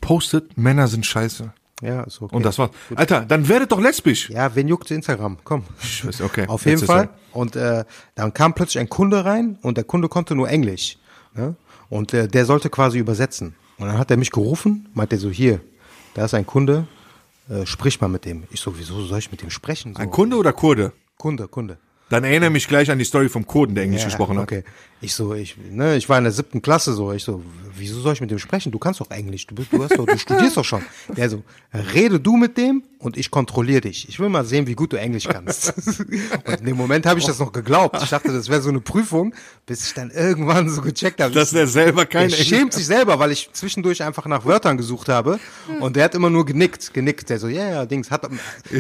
postet, 0.02 0.58
Männer 0.58 0.88
sind 0.88 1.06
scheiße. 1.06 1.52
ja, 1.82 2.04
ist 2.04 2.22
okay. 2.22 2.36
Und 2.36 2.44
das 2.44 2.58
war's. 2.58 2.72
Alter, 2.96 3.22
dann 3.26 3.48
werdet 3.48 3.72
doch 3.72 3.80
lesbisch. 3.80 4.30
ja, 4.30 4.54
wen 4.56 4.68
juckt 4.68 4.90
Instagram? 4.92 5.38
Komm. 5.44 5.64
Ich 5.82 6.06
weiß, 6.06 6.22
okay. 6.22 6.46
Auf 6.48 6.66
jeden 6.66 6.80
Jetzt 6.80 6.88
Fall. 6.88 7.10
Und 7.34 7.56
äh, 7.56 7.84
dann 8.16 8.34
kam 8.34 8.54
plötzlich 8.54 8.80
ein 8.80 8.90
Kunde 8.90 9.26
rein 9.26 9.58
und 9.62 9.78
der 9.78 9.84
Kunde 9.84 10.10
konnte 10.10 10.36
nur 10.36 10.50
Englisch. 10.50 10.98
Ne? 11.36 11.56
Und 11.90 12.14
äh, 12.14 12.28
der 12.28 12.46
sollte 12.46 12.70
quasi 12.70 12.98
übersetzen. 12.98 13.56
Und 13.78 13.88
dann 13.88 13.98
hat 13.98 14.10
er 14.10 14.18
mich 14.18 14.32
gerufen, 14.32 14.90
meint 14.94 15.12
er 15.14 15.20
so, 15.20 15.30
hier, 15.30 15.60
da 16.16 16.26
ist 16.26 16.34
ein 16.34 16.48
Kunde, 16.48 16.88
äh, 17.50 17.66
sprich 17.66 18.02
mal 18.02 18.08
mit 18.08 18.26
dem. 18.26 18.44
Ich 18.50 18.60
so, 18.60 18.78
wieso 18.78 19.06
soll 19.06 19.20
ich 19.20 19.32
mit 19.32 19.42
dem 19.42 19.52
sprechen? 19.52 19.94
So, 19.94 20.02
Ein 20.02 20.10
Kunde 20.10 20.36
oder 20.36 20.52
Kurde? 20.52 20.94
Kunde, 21.18 21.48
Kunde. 21.48 21.78
Dann 22.10 22.24
erinnere 22.24 22.50
mich 22.50 22.68
gleich 22.68 22.90
an 22.90 22.98
die 22.98 23.06
Story 23.06 23.30
vom 23.30 23.46
Kurden, 23.46 23.76
der 23.76 23.84
Englisch 23.84 24.06
gesprochen 24.06 24.38
hat. 24.38 24.44
Okay. 24.44 24.64
Ich 25.00 25.14
so, 25.14 25.36
ich, 25.36 25.56
ne, 25.70 25.96
ich 25.96 26.10
war 26.10 26.18
in 26.18 26.24
der 26.24 26.34
siebten 26.34 26.62
Klasse 26.62 26.94
so, 26.94 27.12
ich 27.12 27.24
so, 27.24 27.44
wieso 27.76 28.02
soll 28.02 28.14
ich 28.14 28.22
mit 28.22 28.32
dem 28.32 28.40
sprechen? 28.40 28.72
Du 28.72 28.80
kannst 28.80 29.00
doch 29.00 29.12
Englisch, 29.12 29.46
du 29.46 29.54
bist, 29.54 29.72
du 29.72 29.84
hast 29.84 29.96
doch, 29.96 30.08
du 30.08 30.18
studierst 30.18 30.58
doch 30.58 30.66
schon. 30.66 30.82
Der 31.16 31.30
so, 31.30 31.44
rede 31.94 32.20
du 32.20 32.36
mit 32.36 32.58
dem 32.58 32.82
und 33.00 33.16
ich 33.16 33.30
kontrolliere 33.30 33.82
dich. 33.82 34.10
Ich 34.10 34.20
will 34.20 34.30
mal 34.30 34.44
sehen, 34.44 34.66
wie 34.66 34.74
gut 34.74 34.94
du 34.94 34.98
Englisch 34.98 35.28
kannst. 35.28 35.74
Und 35.78 36.60
in 36.60 36.66
dem 36.66 36.78
Moment 36.78 37.06
habe 37.06 37.20
ich 37.20 37.26
das 37.26 37.38
noch 37.38 37.52
geglaubt. 37.52 38.02
Ich 38.02 38.10
dachte, 38.10 38.34
das 38.34 38.50
wäre 38.50 38.62
so 38.62 38.70
eine 38.70 38.80
Prüfung, 38.80 39.36
bis 39.68 39.86
ich 39.86 39.94
dann 39.94 40.10
irgendwann 40.10 40.70
so 40.70 40.82
gecheckt 40.82 41.22
habe. 41.22 41.34
Dass 41.34 41.52
der 41.52 41.68
selber 41.68 42.06
kein 42.06 42.30
Der 42.30 42.38
schämt 42.38 42.74
sich 42.74 42.88
selber, 42.88 43.20
weil 43.20 43.32
ich 43.32 43.50
zwischendurch 43.54 44.02
einfach 44.02 44.26
nach 44.26 44.46
Wörtern 44.46 44.78
gesucht 44.78 45.10
habe 45.10 45.40
und 45.80 45.96
der 45.96 46.06
hat 46.06 46.16
immer 46.16 46.32
nur 46.32 46.46
genickt, 46.46 46.94
genickt. 46.94 47.30
Der 47.30 47.38
so, 47.38 47.48
ja, 47.48 47.70
ja, 47.70 47.86
Dings. 47.86 48.10
Hat, 48.10 48.24
da 48.24 48.30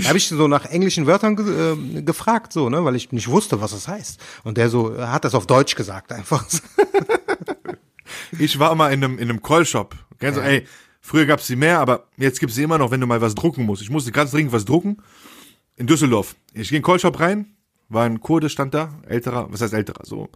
habe 0.08 0.18
ich 0.18 0.28
so 0.28 0.48
nach 0.48 0.66
englischen 0.66 1.06
Wörtern 1.06 1.36
ge 1.36 1.74
äh, 1.74 2.02
gefragt, 2.02 2.54
so, 2.54 2.70
ne, 2.70 2.84
weil 2.84 2.96
ich 2.96 3.12
nicht 3.12 3.28
wusste, 3.28 3.62
was 3.62 3.72
das 3.72 3.88
heißt. 3.88 4.20
Und 4.44 4.58
der 4.58 4.70
so, 4.70 4.98
hat 4.98 5.24
das 5.26 5.36
auf 5.36 5.46
Deutsch 5.46 5.76
gesagt 5.76 6.07
einfach. 6.12 6.46
Ich 8.40 8.60
war 8.60 8.76
mal 8.76 8.94
in 8.94 9.04
einem, 9.04 9.18
in 9.20 9.30
einem 9.30 9.42
Callshop. 9.42 9.96
Kennst 10.20 10.38
du, 10.38 10.44
ey, 10.44 10.66
früher 11.02 11.26
gab's 11.26 11.48
sie 11.48 11.56
mehr, 11.56 11.80
aber 11.80 12.08
jetzt 12.18 12.40
gibt's 12.40 12.56
sie 12.56 12.64
immer 12.64 12.78
noch, 12.78 12.92
wenn 12.92 13.02
du 13.02 13.08
mal 13.08 13.22
was 13.22 13.36
drucken 13.36 13.66
musst. 13.66 13.82
Ich 13.82 13.90
musste 13.90 14.12
ganz 14.12 14.32
dringend 14.32 14.52
was 14.54 14.66
drucken. 14.66 14.98
In 15.76 15.88
Düsseldorf. 15.88 16.36
Ich 16.54 16.70
gehe 16.70 16.78
in 16.78 16.82
den 16.82 16.86
Callshop 16.86 17.20
rein, 17.20 17.56
war 17.90 18.06
ein 18.06 18.20
Kurde, 18.20 18.50
stand 18.50 18.74
da, 18.74 19.00
älterer, 19.08 19.48
was 19.52 19.62
heißt 19.62 19.74
älterer, 19.74 20.04
so 20.04 20.30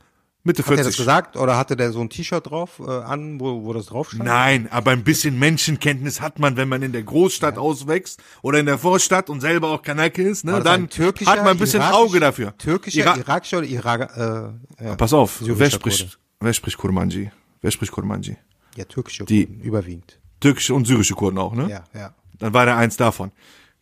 Mitte 0.44 0.64
Hat 0.64 0.72
er 0.72 0.78
40. 0.78 0.86
das 0.88 0.98
gesagt 0.98 1.38
oder 1.38 1.56
hatte 1.58 1.76
der 1.76 1.92
so 1.92 2.02
ein 2.02 2.10
T-Shirt 2.10 2.50
drauf 2.50 2.80
äh, 2.80 2.90
an, 2.90 3.40
wo, 3.40 3.64
wo 3.64 3.74
das 3.74 3.86
drauf 3.86 4.10
stand? 4.10 4.24
Nein, 4.26 4.68
aber 4.72 4.90
ein 4.92 5.04
bisschen 5.04 5.38
Menschenkenntnis 5.38 6.20
hat 6.20 6.40
man, 6.40 6.58
wenn 6.58 6.68
man 6.68 6.82
in 6.82 6.92
der 6.94 7.04
Großstadt 7.04 7.60
auswächst 7.60 8.22
oder 8.42 8.58
in 8.60 8.66
der 8.66 8.80
Vorstadt 8.80 9.30
und 9.30 9.40
selber 9.42 9.70
auch 9.70 9.84
Kanake 9.84 10.24
ist, 10.24 10.44
ne? 10.44 10.54
Dann 10.64 10.88
hat 10.90 11.38
man 11.38 11.48
ein 11.50 11.58
bisschen 11.60 11.82
irakisch- 11.82 11.94
Auge 11.94 12.20
dafür. 12.20 12.58
Türkischer, 12.58 13.00
Ira 13.02 13.18
irakischer 13.18 13.58
oder 13.60 13.68
Iraker? 13.68 14.56
Äh, 14.80 14.86
ja. 14.86 14.96
Pass 14.96 15.14
auf, 15.14 15.38
Syrischer 15.38 15.60
wer 15.60 15.70
spricht, 15.70 16.20
wer 16.40 16.54
spricht 16.54 16.78
Kurmanji? 16.78 17.32
Wer 17.62 17.70
spricht 17.72 17.92
Kurmanji? 17.92 18.36
Ja, 18.76 18.86
türkische 18.86 19.26
Die- 19.26 19.46
Kurden, 19.46 19.62
überwiegend. 19.62 20.18
Türkische 20.40 20.74
und 20.74 20.86
syrische 20.88 21.14
Kurden 21.14 21.38
auch, 21.38 21.54
ne? 21.54 21.70
Ja, 21.70 21.84
ja. 21.94 22.16
Dann 22.40 22.52
war 22.54 22.66
der 22.66 22.78
eins 22.78 22.98
davon. 22.98 23.32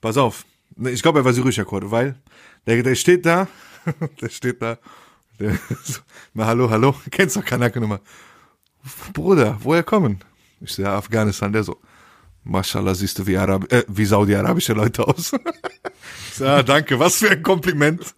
Pass 0.02 0.17
auf. 0.17 0.45
Ne, 0.76 0.89
Ich 0.91 1.02
glaube, 1.02 1.19
er 1.19 1.26
war 1.26 1.32
syrischer 1.32 1.63
Kurde, 1.63 1.89
weil 1.91 2.15
der, 2.67 2.84
der 2.84 2.95
steht 2.95 3.26
da, 3.26 3.48
der 4.22 4.28
steht 4.28 4.62
da, 4.62 4.78
na 6.34 6.45
hallo, 6.45 6.69
hallo, 6.69 6.95
kennst 7.12 7.36
doch 7.38 7.45
Kanake 7.45 7.80
Nummer. 7.80 8.02
Bruder, 9.13 9.58
woher 9.62 9.84
kommen? 9.84 10.19
Ich 10.62 10.73
so, 10.73 10.82
ja, 10.82 10.97
Afghanistan, 10.97 11.54
der 11.54 11.63
so, 11.63 11.78
Mashallah, 12.43 12.95
siehst 12.95 13.19
du 13.19 13.28
wie, 13.28 13.38
Arab 13.38 13.71
äh, 13.71 13.84
wie 13.88 14.06
saudi-arabische 14.06 14.73
Leute 14.73 15.08
aus. 15.08 15.32
so, 16.34 16.43
ja, 16.43 16.63
danke, 16.63 16.99
was 16.99 17.17
für 17.17 17.30
ein 17.30 17.43
Kompliment. 17.43 18.15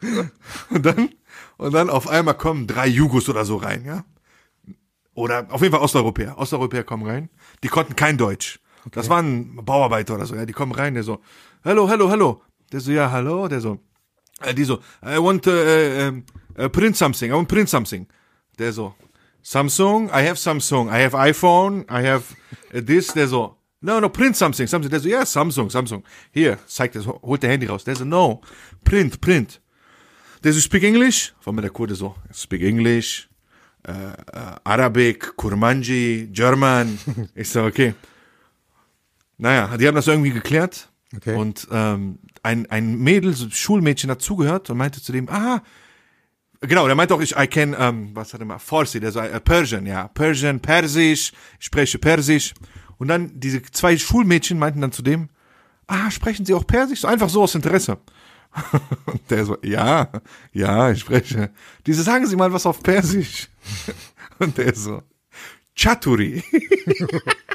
Und 0.70 0.86
dann, 0.86 1.10
und 1.58 1.74
dann 1.74 1.90
auf 1.90 2.08
einmal 2.08 2.36
kommen 2.36 2.68
drei 2.68 2.88
Jugos 2.88 3.30
oder 3.30 3.46
so 3.46 3.58
rein, 3.58 3.86
ja. 3.86 4.04
Oder 5.14 5.48
auf 5.50 5.62
jeden 5.62 5.74
Fall 5.74 5.84
Osteuropäer. 5.84 6.38
Osteuropäer 6.38 6.84
kommen 6.84 7.06
rein. 7.06 7.30
Die 7.64 7.68
konnten 7.68 7.96
kein 7.96 8.18
Deutsch. 8.18 8.60
Das 8.92 9.10
waren 9.10 9.64
Bauarbeiter 9.64 10.16
oder 10.16 10.26
so, 10.26 10.36
ja. 10.36 10.46
Die 10.46 10.54
kommen 10.54 10.72
rein, 10.72 10.96
der 10.96 11.04
so, 11.04 11.20
hello, 11.64 11.88
hello, 11.88 12.10
hello. 12.10 12.42
Der 12.72 12.80
so, 12.80 12.92
ja, 12.92 13.12
hallo. 13.12 13.48
Der 13.48 13.62
so, 13.62 13.80
äh, 14.42 14.54
die 14.54 14.64
so, 14.64 14.80
I 15.04 15.18
want 15.18 15.46
uh, 15.46 15.52
uh, 15.52 16.22
uh, 16.58 16.70
print 16.70 16.98
something, 16.98 17.32
I 17.32 17.36
want 17.36 17.48
print 17.48 17.70
something. 17.70 18.08
Der 18.58 18.72
so, 18.72 18.94
Samsung, 19.44 20.10
I 20.10 20.28
have 20.28 20.38
Samsung, 20.38 20.90
I 20.90 21.02
have 21.02 21.14
iPhone, 21.14 21.86
I 21.90 22.04
have 22.04 22.36
uh, 22.74 22.82
this. 22.82 23.14
Der 23.14 23.28
so, 23.28 23.58
no, 23.82 24.00
no, 24.00 24.10
print 24.10 24.36
something, 24.36 24.68
something. 24.68 24.90
Der 24.90 25.00
so, 25.00 25.10
ja, 25.10 25.26
Samsung, 25.26 25.70
Samsung. 25.70 26.04
Hier, 26.32 26.58
zeigt 26.68 26.96
das, 26.96 27.08
holt 27.08 27.42
der 27.42 27.52
Handy 27.52 27.68
raus. 27.68 27.84
Der 27.84 27.96
so, 27.96 28.06
no, 28.06 28.42
print, 28.84 29.20
print. 29.22 29.62
Der 30.44 30.54
so, 30.54 30.60
speak 30.60 30.84
English? 30.84 31.34
Von 31.40 31.56
mir 31.56 31.62
der 31.62 31.72
Kurde 31.72 31.96
so, 31.96 32.16
speak 32.34 32.62
English, 32.62 33.30
äh, 33.88 33.92
äh, 33.92 34.56
Arabic, 34.64 35.36
Kurmanji, 35.36 36.30
German. 36.32 37.00
Ich 37.36 37.50
so, 37.50 37.64
okay. 37.64 37.96
Naja, 39.38 39.76
die 39.78 39.88
haben 39.88 39.96
das 39.96 40.08
irgendwie 40.08 40.32
geklärt. 40.32 40.90
Okay. 41.16 41.36
Und 41.36 41.68
ähm, 41.72 42.20
ein, 42.44 42.70
ein 42.70 42.96
Mädel, 42.98 43.34
so 43.34 43.46
ein 43.46 43.52
Schulmädchen 43.52 44.10
hat 44.10 44.22
zugehört 44.22 44.70
und 44.70 44.78
meinte 44.78 45.02
zu 45.02 45.12
dem, 45.12 45.30
ah, 45.30 45.62
genau, 46.62 46.86
der 46.86 46.96
meinte 46.96 47.14
auch, 47.14 47.22
ich, 47.22 47.36
I 47.38 47.48
can, 47.48 47.76
ähm, 47.78 48.12
was 48.14 48.34
hat 48.34 48.40
er 48.40 48.46
mal, 48.46 48.60
Farsi, 48.60 49.00
der 49.00 49.12
so, 49.12 49.20
äh, 49.20 49.40
Persian, 49.40 49.86
ja, 49.86 50.08
Persian, 50.08 50.60
Persisch, 50.60 51.32
ich 51.60 51.66
spreche 51.66 52.00
Persisch. 52.00 52.54
Und 52.98 53.08
dann 53.08 53.32
diese 53.40 53.62
zwei 53.64 53.98
Schulmädchen 53.98 54.60
meinten 54.60 54.82
dann 54.82 54.92
zu 54.92 55.02
dem, 55.02 55.30
ah, 55.88 56.12
sprechen 56.12 56.46
Sie 56.46 56.54
auch 56.54 56.66
Persisch? 56.66 57.02
So 57.02 57.08
einfach 57.08 57.30
so 57.30 57.44
aus 57.44 57.56
Interesse. 57.56 57.98
Und 59.06 59.22
der 59.30 59.46
so, 59.46 59.58
ja, 59.64 60.10
ja, 60.52 60.92
ich 60.92 61.00
spreche. 61.00 61.52
Diese 61.86 62.04
sagen 62.04 62.28
Sie 62.28 62.36
mal 62.36 62.52
was 62.54 62.66
auf 62.66 62.84
Persisch. 62.84 63.50
Und 64.40 64.58
der 64.58 64.76
so, 64.76 65.02
Chaturi. 65.76 66.44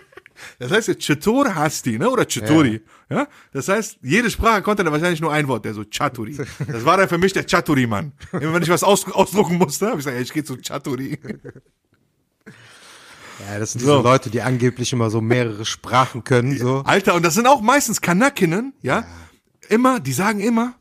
Das 0.58 0.70
heißt 0.70 0.88
jetzt 0.88 1.06
Chatur 1.06 1.54
Hasti, 1.54 1.98
ne? 1.98 2.10
Oder 2.10 2.24
Chaturi. 2.24 2.82
Ja. 3.08 3.28
Das 3.52 3.68
heißt, 3.68 3.98
jede 4.02 4.30
Sprache 4.30 4.62
konnte 4.62 4.84
dann 4.84 4.92
wahrscheinlich 4.92 5.20
nur 5.20 5.32
ein 5.32 5.48
Wort, 5.48 5.64
der 5.64 5.74
so 5.74 5.84
Chaturi. 5.84 6.36
Das 6.66 6.84
war 6.84 6.96
dann 6.96 7.08
für 7.08 7.18
mich 7.18 7.32
der 7.32 7.44
Chaturi-Mann. 7.44 8.12
Immer 8.32 8.54
wenn 8.54 8.62
ich 8.62 8.68
was 8.68 8.82
aus, 8.82 9.06
ausdrucken 9.10 9.58
musste, 9.58 9.86
habe 9.86 9.98
ich 9.98 10.04
gesagt, 10.04 10.16
ey, 10.16 10.22
ich 10.22 10.32
gehe 10.32 10.44
zu 10.44 10.56
Chaturi. 10.56 11.18
Ja, 13.38 13.58
das 13.58 13.72
sind 13.72 13.82
diese 13.82 13.92
So. 13.92 14.02
Leute, 14.02 14.30
die 14.30 14.40
angeblich 14.40 14.92
immer 14.92 15.10
so 15.10 15.20
mehrere 15.20 15.64
Sprachen 15.64 16.24
können, 16.24 16.56
so. 16.58 16.82
Alter, 16.84 17.14
und 17.14 17.22
das 17.22 17.34
sind 17.34 17.46
auch 17.46 17.60
meistens 17.60 18.00
Kanakinnen, 18.00 18.72
ja? 18.82 19.06
Immer, 19.68 20.00
die 20.00 20.12
sagen 20.12 20.40
immer, 20.40 20.74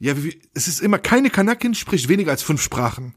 ja, 0.00 0.22
wie, 0.22 0.40
es 0.54 0.66
ist 0.66 0.80
immer, 0.80 0.98
keine 0.98 1.30
Kanakin 1.30 1.74
spricht 1.74 2.08
weniger 2.08 2.32
als 2.32 2.42
fünf 2.42 2.60
Sprachen. 2.62 3.14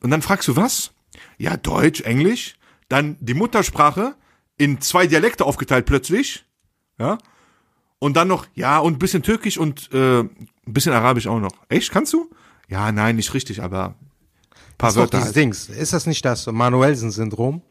Und 0.00 0.10
dann 0.10 0.22
fragst 0.22 0.48
du 0.48 0.56
was? 0.56 0.92
Ja, 1.38 1.56
Deutsch, 1.56 2.00
Englisch, 2.00 2.54
dann 2.88 3.16
die 3.20 3.34
Muttersprache 3.34 4.14
in 4.58 4.80
zwei 4.80 5.06
Dialekte 5.06 5.44
aufgeteilt 5.44 5.86
plötzlich, 5.86 6.44
ja? 6.98 7.18
Und 7.98 8.16
dann 8.16 8.26
noch, 8.28 8.46
ja, 8.54 8.78
und 8.78 8.94
ein 8.94 8.98
bisschen 8.98 9.22
Türkisch 9.22 9.58
und 9.58 9.88
äh, 9.92 10.20
ein 10.20 10.46
bisschen 10.66 10.92
Arabisch 10.92 11.28
auch 11.28 11.38
noch. 11.38 11.52
Echt, 11.68 11.92
kannst 11.92 12.12
du? 12.12 12.28
Ja, 12.68 12.90
nein, 12.90 13.16
nicht 13.16 13.32
richtig, 13.32 13.62
aber 13.62 13.94
ein 14.50 14.76
paar 14.76 14.90
ist 14.90 14.96
Wörter. 14.96 15.20
Halt. 15.20 15.36
Dings. 15.36 15.68
Ist 15.68 15.92
das 15.92 16.06
nicht 16.06 16.24
das 16.24 16.46
Manuelsen-Syndrom? 16.46 17.62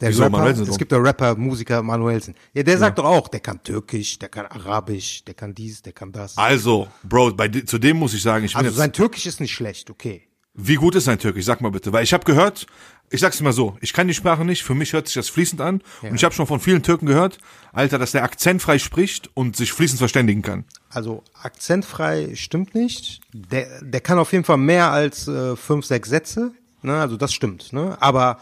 Der 0.00 0.08
Wieso 0.08 0.22
Rapper, 0.22 0.46
es 0.46 0.78
gibt 0.78 0.92
der 0.92 1.02
Rapper, 1.02 1.36
Musiker 1.36 1.82
Manuelsen. 1.82 2.34
Ja, 2.54 2.62
der 2.62 2.78
sagt 2.78 2.98
doch 2.98 3.04
auch, 3.04 3.28
der 3.28 3.40
kann 3.40 3.62
Türkisch, 3.62 4.18
der 4.18 4.30
kann 4.30 4.46
Arabisch, 4.46 5.22
der 5.24 5.34
kann 5.34 5.54
dies, 5.54 5.82
der 5.82 5.92
kann 5.92 6.10
das. 6.10 6.38
Also, 6.38 6.88
Bro, 7.02 7.32
bei, 7.32 7.48
zu 7.48 7.78
dem 7.78 7.98
muss 7.98 8.14
ich 8.14 8.22
sagen, 8.22 8.46
ich 8.46 8.56
Also 8.56 8.70
sein 8.70 8.94
Türkisch 8.94 9.26
ist 9.26 9.40
nicht 9.40 9.52
schlecht, 9.52 9.90
okay. 9.90 10.26
Wie 10.54 10.76
gut 10.76 10.94
ist 10.94 11.04
sein 11.04 11.18
Türkisch? 11.18 11.44
Sag 11.44 11.60
mal 11.60 11.70
bitte. 11.70 11.92
Weil 11.92 12.04
ich 12.04 12.14
habe 12.14 12.24
gehört, 12.24 12.66
ich 13.10 13.20
sag's 13.20 13.40
mal 13.40 13.52
so, 13.52 13.76
ich 13.80 13.92
kann 13.92 14.06
die 14.08 14.14
Sprache 14.14 14.44
nicht, 14.44 14.62
für 14.62 14.74
mich 14.74 14.92
hört 14.92 15.06
sich 15.08 15.14
das 15.14 15.28
fließend 15.28 15.60
an. 15.60 15.82
Und 16.02 16.14
ich 16.14 16.22
habe 16.24 16.34
schon 16.34 16.46
von 16.46 16.60
vielen 16.60 16.82
Türken 16.82 17.06
gehört, 17.06 17.38
Alter, 17.72 17.98
dass 17.98 18.12
der 18.12 18.22
akzentfrei 18.22 18.78
spricht 18.78 19.28
und 19.34 19.56
sich 19.56 19.72
fließend 19.72 19.98
verständigen 19.98 20.42
kann. 20.42 20.64
Also 20.90 21.22
akzentfrei 21.42 22.34
stimmt 22.34 22.74
nicht. 22.74 23.20
Der, 23.32 23.82
der 23.82 24.00
kann 24.00 24.18
auf 24.18 24.32
jeden 24.32 24.44
Fall 24.44 24.56
mehr 24.58 24.90
als 24.92 25.28
äh, 25.28 25.56
fünf, 25.56 25.84
sechs 25.86 26.08
Sätze. 26.08 26.52
Ne? 26.82 26.98
Also 27.00 27.16
das 27.16 27.32
stimmt. 27.32 27.72
Ne? 27.72 27.96
Aber 28.00 28.38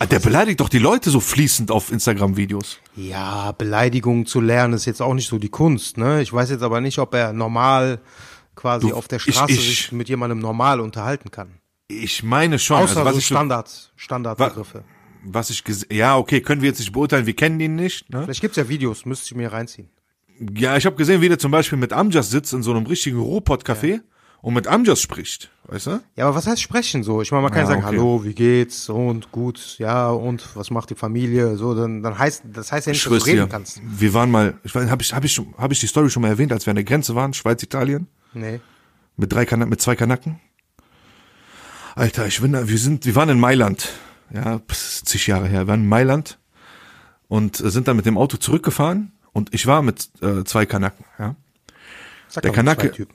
Ah, 0.00 0.06
Der 0.06 0.18
beleidigt 0.18 0.58
doch 0.58 0.68
die 0.68 0.80
Leute 0.80 1.08
so 1.10 1.20
fließend 1.20 1.70
auf 1.70 1.92
Instagram-Videos. 1.92 2.78
ja, 2.96 3.52
Beleidigungen 3.52 4.26
zu 4.26 4.40
lernen 4.40 4.74
ist 4.74 4.86
jetzt 4.86 5.00
auch 5.00 5.14
nicht 5.14 5.28
so 5.28 5.38
die 5.38 5.50
Kunst. 5.50 5.98
Ne? 5.98 6.20
Ich 6.20 6.32
weiß 6.32 6.50
jetzt 6.50 6.62
aber 6.64 6.80
nicht, 6.80 6.98
ob 6.98 7.14
er 7.14 7.32
normal 7.32 8.00
quasi 8.56 8.88
Du, 8.88 8.94
auf 8.96 9.06
der 9.06 9.18
ich- 9.24 9.34
Straße 9.34 9.52
ich- 9.52 9.60
sich 9.60 9.92
mit 9.92 10.08
jemandem 10.08 10.40
normal 10.40 10.80
unterhalten 10.80 11.30
kann. 11.30 11.60
Ich 11.88 12.22
meine 12.22 12.58
schon. 12.58 12.76
Außer 12.78 12.96
also 12.98 13.04
was 13.04 13.12
so 13.14 13.18
ich 13.18 13.26
so- 13.26 13.34
Standard, 13.34 13.92
Standardbegriffe. 13.96 14.84
was 15.24 15.50
ich 15.50 15.64
gesehen, 15.64 15.88
ja, 15.92 16.16
okay, 16.16 16.40
können 16.40 16.62
wir 16.62 16.68
jetzt 16.70 16.78
nicht 16.78 16.92
beurteilen, 16.92 17.26
wir 17.26 17.36
kennen 17.36 17.60
ihn 17.60 17.74
nicht. 17.76 18.08
Ne? 18.10 18.22
Vielleicht 18.24 18.40
gibt's 18.40 18.56
ja 18.56 18.68
Videos, 18.68 19.04
müsste 19.04 19.26
ich 19.26 19.34
mir 19.34 19.52
reinziehen. 19.52 19.90
Ja, 20.56 20.76
ich 20.76 20.86
habe 20.86 20.96
gesehen, 20.96 21.20
wie 21.20 21.28
der 21.28 21.38
zum 21.38 21.50
Beispiel 21.52 21.78
mit 21.78 21.92
Amjas 21.92 22.30
sitzt 22.30 22.52
in 22.54 22.62
so 22.62 22.72
einem 22.72 22.86
richtigen 22.86 23.18
Ruhrpott-Café 23.20 24.00
und 24.40 24.54
mit 24.54 24.66
Amjas 24.66 25.00
spricht, 25.00 25.50
weißt 25.68 25.86
du? 25.86 26.00
Ja, 26.16 26.26
aber 26.26 26.34
was 26.34 26.46
heißt 26.46 26.60
sprechen 26.60 27.02
so? 27.04 27.22
Ich 27.22 27.30
meine, 27.30 27.42
man 27.44 27.52
kann 27.52 27.62
Ja, 27.62 27.66
sagen, 27.68 27.84
okay. 27.84 27.94
hallo, 27.96 28.24
wie 28.24 28.34
geht's? 28.34 28.88
Und 28.88 29.30
gut, 29.30 29.76
ja, 29.78 30.10
und 30.10 30.56
was 30.56 30.70
macht 30.70 30.90
die 30.90 30.96
Familie? 30.96 31.56
So, 31.56 31.74
dann, 31.74 32.02
dann 32.02 32.18
heißt, 32.18 32.42
das 32.52 32.72
heißt 32.72 32.86
ja 32.88 32.92
Ich 32.92 33.04
nicht, 33.06 33.14
dass 33.14 33.22
du 33.24 33.30
reden 33.30 33.44
dir. 33.44 33.48
kannst. 33.48 33.80
Wir 33.84 34.12
waren 34.12 34.30
mal, 34.30 34.58
ich 34.64 34.74
weiß, 34.74 34.90
habe 34.90 35.02
ich, 35.02 35.14
hab 35.14 35.24
ich, 35.24 35.40
hab 35.56 35.70
ich 35.70 35.78
die 35.80 35.86
Story 35.86 36.10
schon 36.10 36.22
mal 36.22 36.28
erwähnt, 36.28 36.50
als 36.52 36.66
wir 36.66 36.72
an 36.72 36.76
der 36.76 36.84
Grenze 36.84 37.14
waren, 37.14 37.32
Schweiz, 37.34 37.62
Italien, 37.62 38.08
Nee. 38.32 38.60
mit 39.16 39.32
drei 39.32 39.44
Kana 39.46 39.66
mit 39.66 39.80
zwei 39.80 39.94
Kanaken. 39.96 40.40
Alter, 41.94 42.26
ich 42.26 42.40
bin, 42.40 42.52
da- 42.52 42.68
wir 42.68 42.78
sind, 42.78 43.06
wir 43.06 43.14
waren 43.14 43.28
in 43.28 43.40
Mailand, 43.40 43.90
ja, 44.32 44.60
zig 44.68 45.26
Jahre 45.26 45.46
her, 45.48 45.60
wir 45.62 45.66
waren 45.68 45.82
in 45.82 45.88
Mailand 45.88 46.38
und 47.28 47.60
äh, 47.60 47.70
sind 47.70 47.88
dann 47.88 47.96
mit 47.96 48.06
dem 48.06 48.18
Auto 48.18 48.36
zurückgefahren 48.36 49.12
und 49.32 49.54
ich 49.54 49.66
war 49.66 49.82
mit 49.82 50.08
äh, 50.22 50.44
zwei 50.44 50.66
Kanaken, 50.66 51.04
ja. 51.18 51.36
Sag 52.28 52.42
Der 52.42 52.52
Kanake-. 52.52 53.06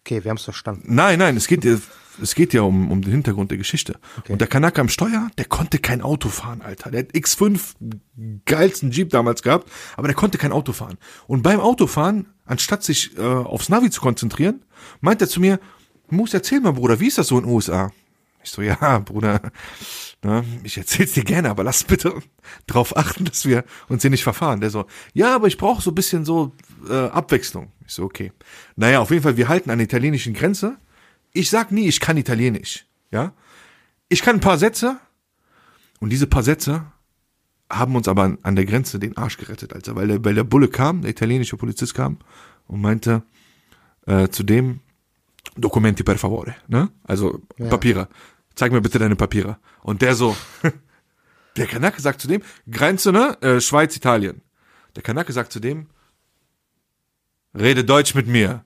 Okay, 0.00 0.22
wir 0.24 0.30
haben's 0.30 0.42
verstanden. 0.44 0.94
Nein, 0.94 1.18
nein, 1.18 1.36
es 1.36 1.46
geht 1.46 1.64
ja, 1.64 1.76
es 2.20 2.34
geht 2.34 2.52
ja 2.52 2.62
um, 2.62 2.90
um 2.90 3.00
den 3.02 3.10
Hintergrund 3.12 3.50
der 3.50 3.58
Geschichte. 3.58 3.98
Und 4.28 4.40
der 4.40 4.48
Kanake 4.48 4.80
am 4.80 4.88
Steuer, 4.88 5.28
der 5.38 5.46
konnte 5.46 5.78
kein 5.78 6.02
Auto 6.02 6.28
fahren, 6.28 6.60
Alter. 6.60 6.90
Der 6.90 7.00
hat 7.00 7.12
X5 7.12 7.60
geilsten 8.44 8.90
Jeep 8.90 9.10
damals 9.10 9.42
gehabt, 9.42 9.70
aber 9.96 10.08
der 10.08 10.14
konnte 10.14 10.36
kein 10.38 10.52
Auto 10.52 10.72
fahren. 10.72 10.98
Und 11.26 11.42
beim 11.42 11.58
Autofahren, 11.60 12.26
anstatt 12.44 12.82
sich 12.82 13.16
äh, 13.16 13.22
aufs 13.22 13.68
Navi 13.70 13.88
zu 13.90 14.00
konzentrieren, 14.02 14.62
meint 15.00 15.22
er 15.22 15.28
zu 15.28 15.40
mir, 15.40 15.58
Moos, 16.10 16.34
erzähl 16.34 16.60
mal, 16.60 16.72
Bruder, 16.74 17.00
wie 17.00 17.06
ist 17.06 17.16
das 17.16 17.28
so 17.28 17.38
in 17.38 17.44
den 17.44 17.52
USA? 17.52 17.90
Ich 18.44 18.50
so, 18.50 18.60
ja, 18.60 18.98
Bruder, 18.98 19.40
ne, 20.22 20.44
ich 20.64 20.76
erzähl's 20.76 21.12
dir 21.12 21.24
gerne, 21.24 21.48
aber 21.48 21.64
lass 21.64 21.82
bitte 21.82 22.14
drauf 22.66 22.94
achten, 22.96 23.24
dass 23.24 23.46
wir 23.46 23.64
uns 23.88 24.02
hier 24.02 24.10
nicht 24.10 24.22
verfahren. 24.22 24.60
Der 24.60 24.68
so, 24.70 24.84
ja, 25.14 25.34
aber 25.34 25.46
ich 25.46 25.56
brauche 25.56 25.80
so 25.82 25.90
ein 25.90 25.94
bisschen 25.94 26.24
so 26.26 26.52
äh, 26.88 27.08
Abwechslung. 27.08 27.72
Ich 27.86 27.94
so, 27.94 28.04
okay. 28.04 28.32
Naja, 28.76 29.00
auf 29.00 29.10
jeden 29.10 29.22
Fall, 29.22 29.38
wir 29.38 29.48
halten 29.48 29.70
an 29.70 29.78
der 29.78 29.86
italienischen 29.86 30.34
Grenze. 30.34 30.76
Ich 31.32 31.48
sag 31.48 31.72
nie, 31.72 31.88
ich 31.88 32.00
kann 32.00 32.18
Italienisch. 32.18 32.86
Ja. 33.10 33.32
Ich 34.10 34.22
kann 34.22 34.36
ein 34.36 34.40
paar 34.40 34.58
Sätze 34.58 34.98
und 36.00 36.10
diese 36.10 36.26
paar 36.26 36.42
Sätze 36.42 36.84
haben 37.70 37.96
uns 37.96 38.08
aber 38.08 38.36
an, 38.42 38.56
der 38.56 38.66
Grenze 38.66 38.98
den 38.98 39.16
Arsch 39.16 39.38
gerettet, 39.38 39.72
Alter, 39.72 39.96
weil 39.96 40.06
der, 40.06 40.24
weil 40.24 40.34
der 40.34 40.44
Bulle 40.44 40.68
kam, 40.68 41.00
der 41.00 41.10
italienische 41.10 41.56
Polizist 41.56 41.94
kam 41.94 42.18
und 42.66 42.82
meinte 42.82 43.22
äh, 44.06 44.28
zu 44.28 44.42
dem 44.42 44.80
Documenti 45.56 46.02
per 46.02 46.18
favore, 46.18 46.54
ne? 46.68 46.90
Also 47.04 47.40
Ja. 47.58 47.68
Papiere. 47.68 48.08
Zeig 48.54 48.72
mir 48.72 48.80
bitte 48.80 48.98
deine 48.98 49.16
Papiere. 49.16 49.58
Und 49.82 50.02
der 50.02 50.14
so, 50.14 50.36
der 51.56 51.66
Kanake 51.66 52.00
sagt 52.00 52.20
zu 52.20 52.28
dem, 52.28 52.42
Grenze, 52.70 53.12
ne? 53.12 53.40
Äh, 53.42 53.60
Schweiz, 53.60 53.96
Italien. 53.96 54.42
Der 54.96 55.02
Kanake 55.02 55.32
sagt 55.32 55.52
zu 55.52 55.60
dem, 55.60 55.88
rede 57.54 57.84
Deutsch 57.84 58.14
mit 58.14 58.26
mir. 58.26 58.64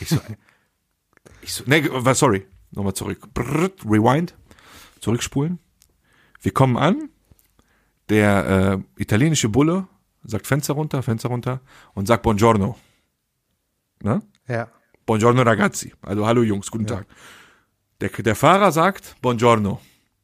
Ich 0.00 0.08
so, 0.08 0.20
ich 1.42 1.52
so, 1.52 1.64
nee, 1.66 1.88
was, 1.90 2.18
sorry, 2.18 2.46
nochmal 2.72 2.94
zurück. 2.94 3.32
Brrrt, 3.32 3.84
rewind, 3.84 4.34
zurückspulen. 5.00 5.58
Wir 6.42 6.52
kommen 6.52 6.76
an, 6.76 7.08
der 8.08 8.82
äh, 8.96 9.02
italienische 9.02 9.48
Bulle 9.48 9.86
sagt 10.24 10.46
Fenster 10.46 10.74
runter, 10.74 11.02
Fenster 11.02 11.28
runter 11.28 11.60
und 11.94 12.06
sagt 12.06 12.22
Buongiorno. 12.22 12.76
Ne? 14.02 14.22
Ja. 14.48 14.68
Buongiorno 15.06 15.42
ragazzi. 15.42 15.92
Also 16.02 16.26
hallo 16.26 16.42
Jungs, 16.42 16.70
guten 16.70 16.86
Tag. 16.86 17.06
Der, 18.00 18.08
der 18.08 18.34
Fahrer 18.34 18.72
sagt 18.72 19.16
Buongiorno. 19.20 19.80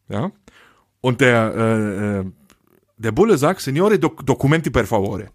Ja. 0.09 0.31
Und 1.01 1.21
der, 1.21 1.55
äh, 1.55 2.19
äh, 2.21 2.25
der 2.97 3.13
Bulle 3.13 3.37
sagt 3.39 3.61
Signore 3.61 3.99
doc 3.99 4.25
documenti 4.25 4.71
per 4.71 4.87
favore. 4.87 5.29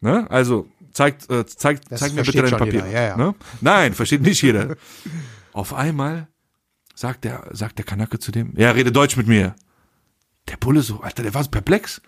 Ne? 0.00 0.30
Also 0.30 0.68
zeigt, 0.92 1.30
äh, 1.30 1.46
zeigt, 1.46 1.90
Das 1.90 2.00
zeig 2.00 2.12
mir 2.12 2.22
bitte 2.22 2.42
Papiere. 2.42 2.86
jeder, 2.86 2.90
ja, 2.90 3.02
ja. 3.08 3.16
Ne? 3.16 3.34
Nein, 3.60 3.94
versteht 3.94 4.22
nicht 4.22 4.42
jeder. 4.42 4.76
Auf 5.52 5.72
einmal 5.74 6.28
sagt 6.94 7.24
der, 7.24 7.48
sagt 7.52 7.78
der 7.78 7.84
Kanake 7.84 8.18
zu 8.18 8.30
dem, 8.30 8.52
ja, 8.56 8.70
rede 8.72 8.92
Deutsch 8.92 9.16
mit 9.16 9.26
mir. 9.26 9.54
Der 10.48 10.56
Bulle 10.56 10.82
so, 10.82 11.00
Alter, 11.00 11.22
der 11.22 11.34
war 11.34 11.44
so 11.44 11.50
perplex. 11.50 12.02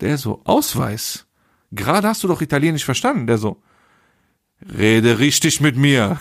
Der 0.00 0.18
so, 0.18 0.40
Ausweis. 0.44 1.26
Gerade 1.70 2.08
hast 2.08 2.22
du 2.22 2.28
doch 2.28 2.42
Italienisch 2.42 2.84
verstanden. 2.84 3.26
Der 3.26 3.38
so, 3.38 3.62
rede 4.76 5.18
richtig 5.18 5.60
mit 5.60 5.76
mir. 5.76 6.20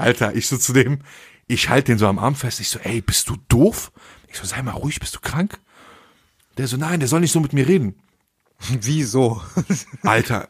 Alter, 0.00 0.34
ich 0.34 0.46
so 0.46 0.56
zu 0.56 0.72
dem, 0.72 1.00
ich 1.46 1.68
halte 1.68 1.92
den 1.92 1.98
so 1.98 2.06
am 2.06 2.18
Arm 2.18 2.34
fest. 2.34 2.60
Ich 2.60 2.68
so, 2.68 2.78
ey, 2.78 3.00
bist 3.00 3.28
du 3.28 3.36
doof? 3.48 3.92
Ich 4.28 4.38
so, 4.38 4.44
sei 4.44 4.62
mal 4.62 4.72
ruhig, 4.72 5.00
bist 5.00 5.14
du 5.14 5.20
krank? 5.20 5.58
Der 6.56 6.66
so, 6.66 6.76
nein, 6.76 7.00
der 7.00 7.08
soll 7.08 7.20
nicht 7.20 7.32
so 7.32 7.40
mit 7.40 7.52
mir 7.52 7.66
reden. 7.66 7.94
Wieso? 8.68 9.42
Alter, 10.02 10.48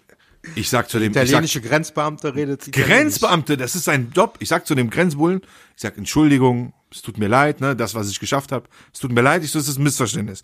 ich 0.55 0.69
sag 0.69 0.89
zu 0.89 0.99
dem, 0.99 1.13
ich 1.13 1.15
sag, 1.17 1.25
Italienische 1.25 1.61
Grenzbeamte 1.61 2.35
redet. 2.35 2.73
Grenzbeamte, 2.73 3.57
das 3.57 3.75
ist 3.77 3.85
sein 3.85 4.11
Job. 4.15 4.37
Ich 4.41 4.49
sag 4.49 4.67
zu 4.67 4.75
dem 4.75 4.91
Grenzbullen, 4.91 5.41
ich 5.77 5.83
sag, 5.83 5.99
Entschuldigung, 5.99 6.73
es 6.91 7.03
tut 7.03 7.19
mir 7.19 7.29
leid, 7.29 7.61
ne, 7.61 7.77
das, 7.77 7.95
was 7.95 8.11
ich 8.11 8.21
geschafft 8.21 8.53
habe, 8.53 8.69
es 8.93 9.01
tut 9.01 9.13
mir 9.13 9.23
leid, 9.23 9.45
ich 9.45 9.51
so, 9.51 9.59
es 9.59 9.69
ist 9.69 9.79
ein 9.79 9.83
Missverständnis. 9.83 10.43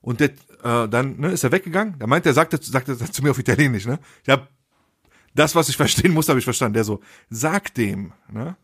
Und 0.00 0.20
der, 0.20 0.30
äh, 0.62 0.88
dann 0.88 1.18
ne, 1.18 1.32
ist 1.32 1.44
er 1.44 1.52
weggegangen. 1.52 1.96
Da 1.98 2.06
meint 2.06 2.24
er, 2.24 2.32
sagt 2.32 2.52
er, 2.52 2.62
sagt 2.62 2.88
er 2.88 2.98
zu 2.98 3.22
mir 3.22 3.30
auf 3.30 3.38
Italienisch, 3.38 3.86
ne? 3.86 3.98
Ich 4.22 4.28
hab 4.28 4.48
das, 5.38 5.54
was 5.54 5.68
ich 5.68 5.76
verstehen 5.76 6.12
muss, 6.12 6.28
habe 6.28 6.38
ich 6.38 6.44
verstanden. 6.44 6.74
Der 6.74 6.84
so, 6.84 7.00
sag 7.30 7.74
dem, 7.74 8.12
ne? 8.30 8.56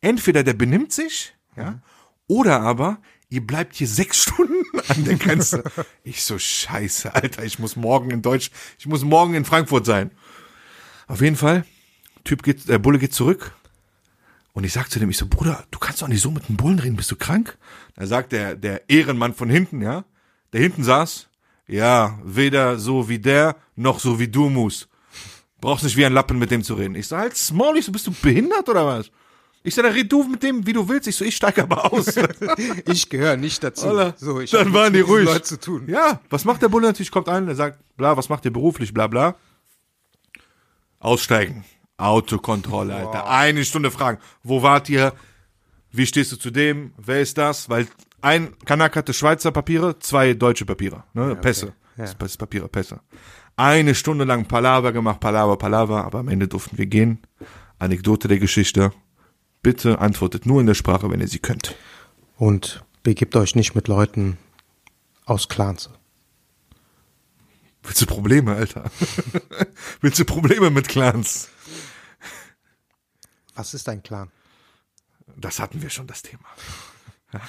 Entweder 0.00 0.42
der 0.42 0.54
benimmt 0.54 0.92
sich, 0.92 1.34
ja, 1.56 1.80
oder 2.26 2.60
aber 2.60 2.98
ihr 3.28 3.46
bleibt 3.46 3.74
hier 3.74 3.88
sechs 3.88 4.22
Stunden 4.22 4.62
an 4.88 5.04
der 5.04 5.16
Grenze. 5.16 5.64
ich 6.02 6.22
so, 6.22 6.38
scheiße, 6.38 7.14
Alter, 7.14 7.44
ich 7.44 7.58
muss 7.58 7.76
morgen 7.76 8.10
in 8.10 8.22
Deutsch, 8.22 8.50
ich 8.78 8.86
muss 8.86 9.04
morgen 9.04 9.34
in 9.34 9.44
Frankfurt 9.44 9.86
sein. 9.86 10.10
Auf 11.06 11.20
jeden 11.20 11.36
Fall, 11.36 11.64
Typ 12.24 12.42
geht, 12.42 12.68
der 12.68 12.78
Bulle 12.78 12.98
geht 12.98 13.14
zurück. 13.14 13.52
Und 14.54 14.64
ich 14.64 14.72
sag 14.72 14.88
zu 14.88 14.98
dem, 14.98 15.10
ich 15.10 15.16
so, 15.16 15.26
Bruder, 15.26 15.64
du 15.70 15.78
kannst 15.78 16.00
doch 16.00 16.08
nicht 16.08 16.22
so 16.22 16.30
mit 16.30 16.48
dem 16.48 16.56
Bullen 16.56 16.78
reden, 16.78 16.96
bist 16.96 17.10
du 17.10 17.16
krank? 17.16 17.58
Da 17.96 18.06
sagt 18.06 18.32
der, 18.32 18.54
der 18.54 18.88
Ehrenmann 18.88 19.34
von 19.34 19.50
hinten, 19.50 19.82
ja, 19.82 20.04
der 20.52 20.60
hinten 20.60 20.84
saß, 20.84 21.28
ja, 21.66 22.18
weder 22.24 22.78
so 22.78 23.08
wie 23.08 23.18
der, 23.18 23.56
noch 23.74 23.98
so 23.98 24.20
wie 24.20 24.28
du 24.28 24.48
musst. 24.48 24.88
Brauchst 25.64 25.82
nicht 25.82 25.96
wie 25.96 26.04
ein 26.04 26.12
Lappen 26.12 26.38
mit 26.38 26.50
dem 26.50 26.62
zu 26.62 26.74
reden. 26.74 26.94
Ich 26.94 27.08
so, 27.08 27.16
halt's 27.16 27.50
Maul, 27.50 27.78
ich 27.78 27.86
so, 27.86 27.92
bist 27.92 28.06
du 28.06 28.12
behindert 28.20 28.68
oder 28.68 28.84
was? 28.86 29.10
Ich 29.62 29.74
so, 29.74 29.80
dann 29.80 29.92
red 29.92 30.12
du 30.12 30.22
mit 30.24 30.42
dem, 30.42 30.66
wie 30.66 30.74
du 30.74 30.86
willst. 30.86 31.08
Ich 31.08 31.16
so, 31.16 31.24
ich 31.24 31.34
steig 31.34 31.58
aber 31.58 31.90
aus. 31.90 32.04
Ich 32.86 33.08
gehöre 33.08 33.38
nicht 33.38 33.64
dazu. 33.64 33.88
Alter, 33.88 34.14
so, 34.18 34.40
ich 34.40 34.50
dann 34.50 34.74
waren 34.74 34.92
die 34.92 35.00
ruhig. 35.00 35.24
Leuten 35.24 35.44
zu 35.44 35.58
tun. 35.58 35.84
Ja, 35.88 36.20
was 36.28 36.44
macht 36.44 36.60
der 36.60 36.68
Bulle 36.68 36.88
natürlich? 36.88 37.10
Kommt 37.10 37.30
ein, 37.30 37.46
der 37.46 37.54
sagt, 37.54 37.78
bla, 37.96 38.14
was 38.14 38.28
macht 38.28 38.44
ihr 38.44 38.52
beruflich, 38.52 38.92
bla, 38.92 39.06
bla. 39.06 39.36
Aussteigen. 40.98 41.64
Autokontrolle, 41.96 42.94
Alter. 42.94 43.26
Eine 43.26 43.64
Stunde 43.64 43.90
fragen. 43.90 44.18
Wo 44.42 44.62
wart 44.62 44.90
ihr? 44.90 45.14
Wie 45.90 46.04
stehst 46.04 46.30
du 46.30 46.36
zu 46.36 46.50
dem? 46.50 46.92
Wer 46.98 47.22
ist 47.22 47.38
das? 47.38 47.70
Weil 47.70 47.86
ein 48.20 48.54
Kanak 48.66 48.96
hatte 48.96 49.14
Schweizer 49.14 49.50
Papiere, 49.50 49.98
zwei 49.98 50.34
deutsche 50.34 50.66
Papiere, 50.66 51.04
ne? 51.14 51.34
Pässe. 51.36 51.72
Ja. 51.96 52.12
Das 52.14 52.32
ist 52.32 52.36
Papiere, 52.38 52.68
Pässe. 52.68 53.00
Eine 53.56 53.94
Stunde 53.94 54.24
lang 54.24 54.46
Palaver 54.46 54.92
gemacht, 54.92 55.20
Palaver, 55.20 55.56
Palaver, 55.56 56.04
aber 56.04 56.18
am 56.20 56.28
Ende 56.28 56.48
durften 56.48 56.76
wir 56.76 56.86
gehen. 56.86 57.20
Anekdote 57.78 58.28
der 58.28 58.38
Geschichte. 58.38 58.92
Bitte 59.62 59.98
antwortet 60.00 60.44
nur 60.44 60.60
in 60.60 60.66
der 60.66 60.74
Sprache, 60.74 61.10
wenn 61.10 61.20
ihr 61.20 61.28
sie 61.28 61.38
könnt. 61.38 61.74
Und 62.36 62.84
begebt 63.02 63.36
euch 63.36 63.54
nicht 63.54 63.74
mit 63.74 63.88
Leuten 63.88 64.38
aus 65.24 65.48
Clans. 65.48 65.90
Willst 67.82 68.00
du 68.00 68.06
Probleme, 68.06 68.54
Alter? 68.54 68.90
Willst 70.00 70.18
du 70.18 70.24
Probleme 70.24 70.70
mit 70.70 70.88
Clans? 70.88 71.48
Was 73.54 73.74
ist 73.74 73.88
ein 73.88 74.02
Clan? 74.02 74.30
Das 75.36 75.60
hatten 75.60 75.80
wir 75.82 75.90
schon, 75.90 76.06
das 76.06 76.22
Thema. 76.22 76.44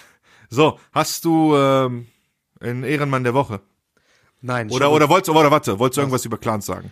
So, 0.48 0.80
hast 0.92 1.26
du 1.26 1.56
ähm, 1.56 2.06
einen 2.60 2.84
Ehrenmann 2.84 3.24
der 3.24 3.34
Woche? 3.34 3.62
Nein, 4.46 4.70
Oder, 4.70 4.92
oder 4.92 5.10
wolltest, 5.10 5.36
oder 5.36 5.50
warte, 5.50 5.80
wolltest 5.80 5.98
du 5.98 6.02
irgendwas 6.02 6.24
über 6.26 6.38
Clans 6.38 6.66
sagen? 6.66 6.92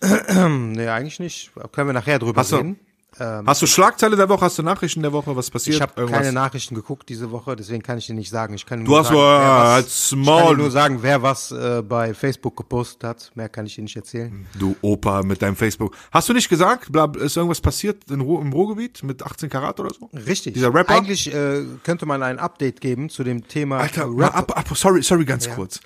Nee, 0.48 0.88
eigentlich 0.88 1.18
nicht. 1.18 1.50
Können 1.72 1.88
wir 1.88 1.92
nachher 1.94 2.18
drüber 2.18 2.40
Hast 2.40 2.52
du- 2.52 2.56
reden. 2.56 2.78
Ähm, 3.18 3.46
Hast 3.46 3.62
du 3.62 3.66
Schlagzeile 3.66 4.16
der 4.16 4.28
Woche, 4.28 4.42
hast 4.44 4.58
du 4.58 4.62
Nachrichten 4.62 5.02
der 5.02 5.12
Woche, 5.12 5.34
was 5.34 5.50
passiert? 5.50 5.76
ich 5.76 5.82
habe 5.82 6.06
keine 6.06 6.30
Nachrichten 6.30 6.74
geguckt 6.76 7.08
diese 7.08 7.30
Woche, 7.32 7.56
deswegen 7.56 7.82
kann 7.82 7.98
ich 7.98 8.06
dir 8.06 8.14
nicht 8.14 8.28
sagen. 8.30 8.54
Ich 8.54 8.64
kann 8.66 8.84
Du 8.84 8.90
nur 8.92 8.98
hast 9.00 9.06
sagen, 9.08 9.16
nur, 9.18 9.24
wer 9.24 9.48
was, 9.48 9.68
halt's 9.72 10.12
ich 10.12 10.26
kann 10.26 10.56
nur 10.58 10.70
sagen, 10.70 10.98
wer 11.02 11.22
was 11.22 11.50
äh, 11.50 11.82
bei 11.82 12.12
Facebook 12.14 12.56
gepostet 12.56 13.02
hat. 13.04 13.32
Mehr 13.34 13.48
kann 13.48 13.64
ich 13.66 13.74
dir 13.74 13.82
nicht 13.82 13.96
erzählen. 13.96 14.46
Du 14.56 14.76
Opa 14.82 15.22
mit 15.22 15.40
deinem 15.42 15.56
Facebook. 15.56 15.96
Hast 16.12 16.28
du 16.28 16.34
nicht 16.34 16.48
gesagt, 16.50 16.94
ist 17.16 17.36
irgendwas 17.36 17.60
passiert 17.62 18.08
in 18.10 18.20
Ruhr, 18.20 18.40
im 18.42 18.52
Ruhrgebiet 18.52 19.02
mit 19.02 19.22
18 19.24 19.48
Karat 19.48 19.80
oder 19.80 19.90
so? 19.98 20.10
Richtig. 20.14 20.52
Dieser 20.54 20.72
Rapper? 20.72 20.94
Eigentlich 20.94 21.34
äh, 21.34 21.62
könnte 21.82 22.04
man 22.06 22.22
ein 22.22 22.38
Update 22.38 22.80
geben 22.80 23.08
zu 23.08 23.24
dem 23.24 23.48
Thema 23.48 23.78
Alter, 23.78 24.06
Rap. 24.14 24.36
ab, 24.36 24.56
ab, 24.56 24.66
sorry, 24.76 25.02
sorry, 25.02 25.24
ganz 25.24 25.46
Ja. 25.46 25.54
kurz. 25.54 25.80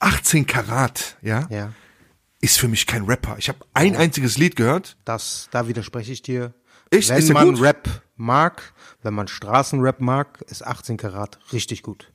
18 0.00 0.46
Karat, 0.46 1.16
ja, 1.22 1.46
Ja, 1.50 1.72
ist 2.40 2.58
für 2.58 2.68
mich 2.68 2.86
kein 2.86 3.04
Rapper. 3.04 3.36
Ich 3.38 3.48
habe 3.48 3.58
ein 3.74 3.96
einziges 3.96 4.38
Lied 4.38 4.56
gehört. 4.56 4.96
das, 5.04 5.48
da 5.50 5.66
widerspreche 5.68 6.12
ich 6.12 6.22
dir. 6.22 6.54
Echt? 6.90 7.08
Wenn 7.10 7.32
man 7.32 7.54
gut? 7.54 7.60
Rap 7.62 7.88
mag, 8.16 8.72
wenn 9.02 9.12
man 9.14 9.28
Straßenrap 9.28 10.00
mag, 10.00 10.40
ist 10.48 10.64
18 10.66 10.96
Karat 10.96 11.38
richtig 11.52 11.82
gut. 11.82 12.12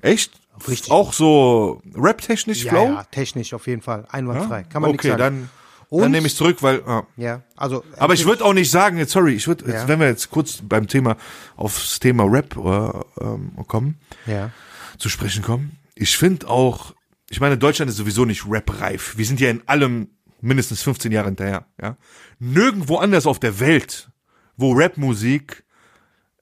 Echt? 0.00 0.32
Richtig. 0.68 0.92
Auch 0.92 1.12
so 1.12 1.82
rap-technisch 1.94 2.64
Ja, 2.64 2.70
Flow? 2.70 2.84
ja, 2.92 3.04
technisch 3.04 3.52
auf 3.52 3.66
jeden 3.66 3.82
Fall. 3.82 4.06
Einwandfrei. 4.10 4.62
Kann 4.64 4.82
man 4.82 4.90
okay, 4.92 5.08
nichts 5.08 5.18
sagen. 5.18 5.18
dann, 5.18 5.50
Und- 5.88 6.02
dann 6.02 6.12
nehme 6.12 6.26
ich 6.28 6.36
zurück, 6.36 6.62
weil. 6.62 6.82
ah. 6.86 7.04
Ja, 7.16 7.42
also. 7.56 7.82
Aber 7.98 8.14
ich 8.14 8.24
würde 8.24 8.44
auch 8.44 8.52
nicht 8.52 8.70
sagen, 8.70 8.96
jetzt, 8.98 9.10
sorry, 9.12 9.34
ich 9.34 9.48
würde, 9.48 9.70
Ja. 9.70 9.88
wenn 9.88 9.98
wir 9.98 10.06
jetzt 10.06 10.30
kurz 10.30 10.58
beim 10.62 10.86
Thema 10.86 11.16
aufs 11.56 11.98
Thema 11.98 12.24
Rap 12.24 12.56
äh, 12.56 13.24
ähm, 13.24 13.52
kommen, 13.66 13.98
Ja. 14.26 14.50
zu 14.98 15.08
sprechen 15.08 15.42
kommen. 15.42 15.78
Ich 15.96 16.16
finde 16.16 16.48
auch, 16.48 16.93
ich 17.30 17.40
meine, 17.40 17.58
Deutschland 17.58 17.90
ist 17.90 17.96
sowieso 17.96 18.24
nicht 18.24 18.44
rap-reif. 18.48 19.16
Wir 19.16 19.24
sind 19.24 19.40
ja 19.40 19.50
in 19.50 19.66
allem 19.66 20.08
mindestens 20.40 20.82
15 20.82 21.10
Jahre 21.12 21.28
hinterher. 21.28 21.66
Ja? 21.80 21.96
Nirgendwo 22.38 22.96
anders 22.96 23.26
auf 23.26 23.40
der 23.40 23.60
Welt, 23.60 24.10
wo 24.56 24.72
Rapmusik 24.72 25.64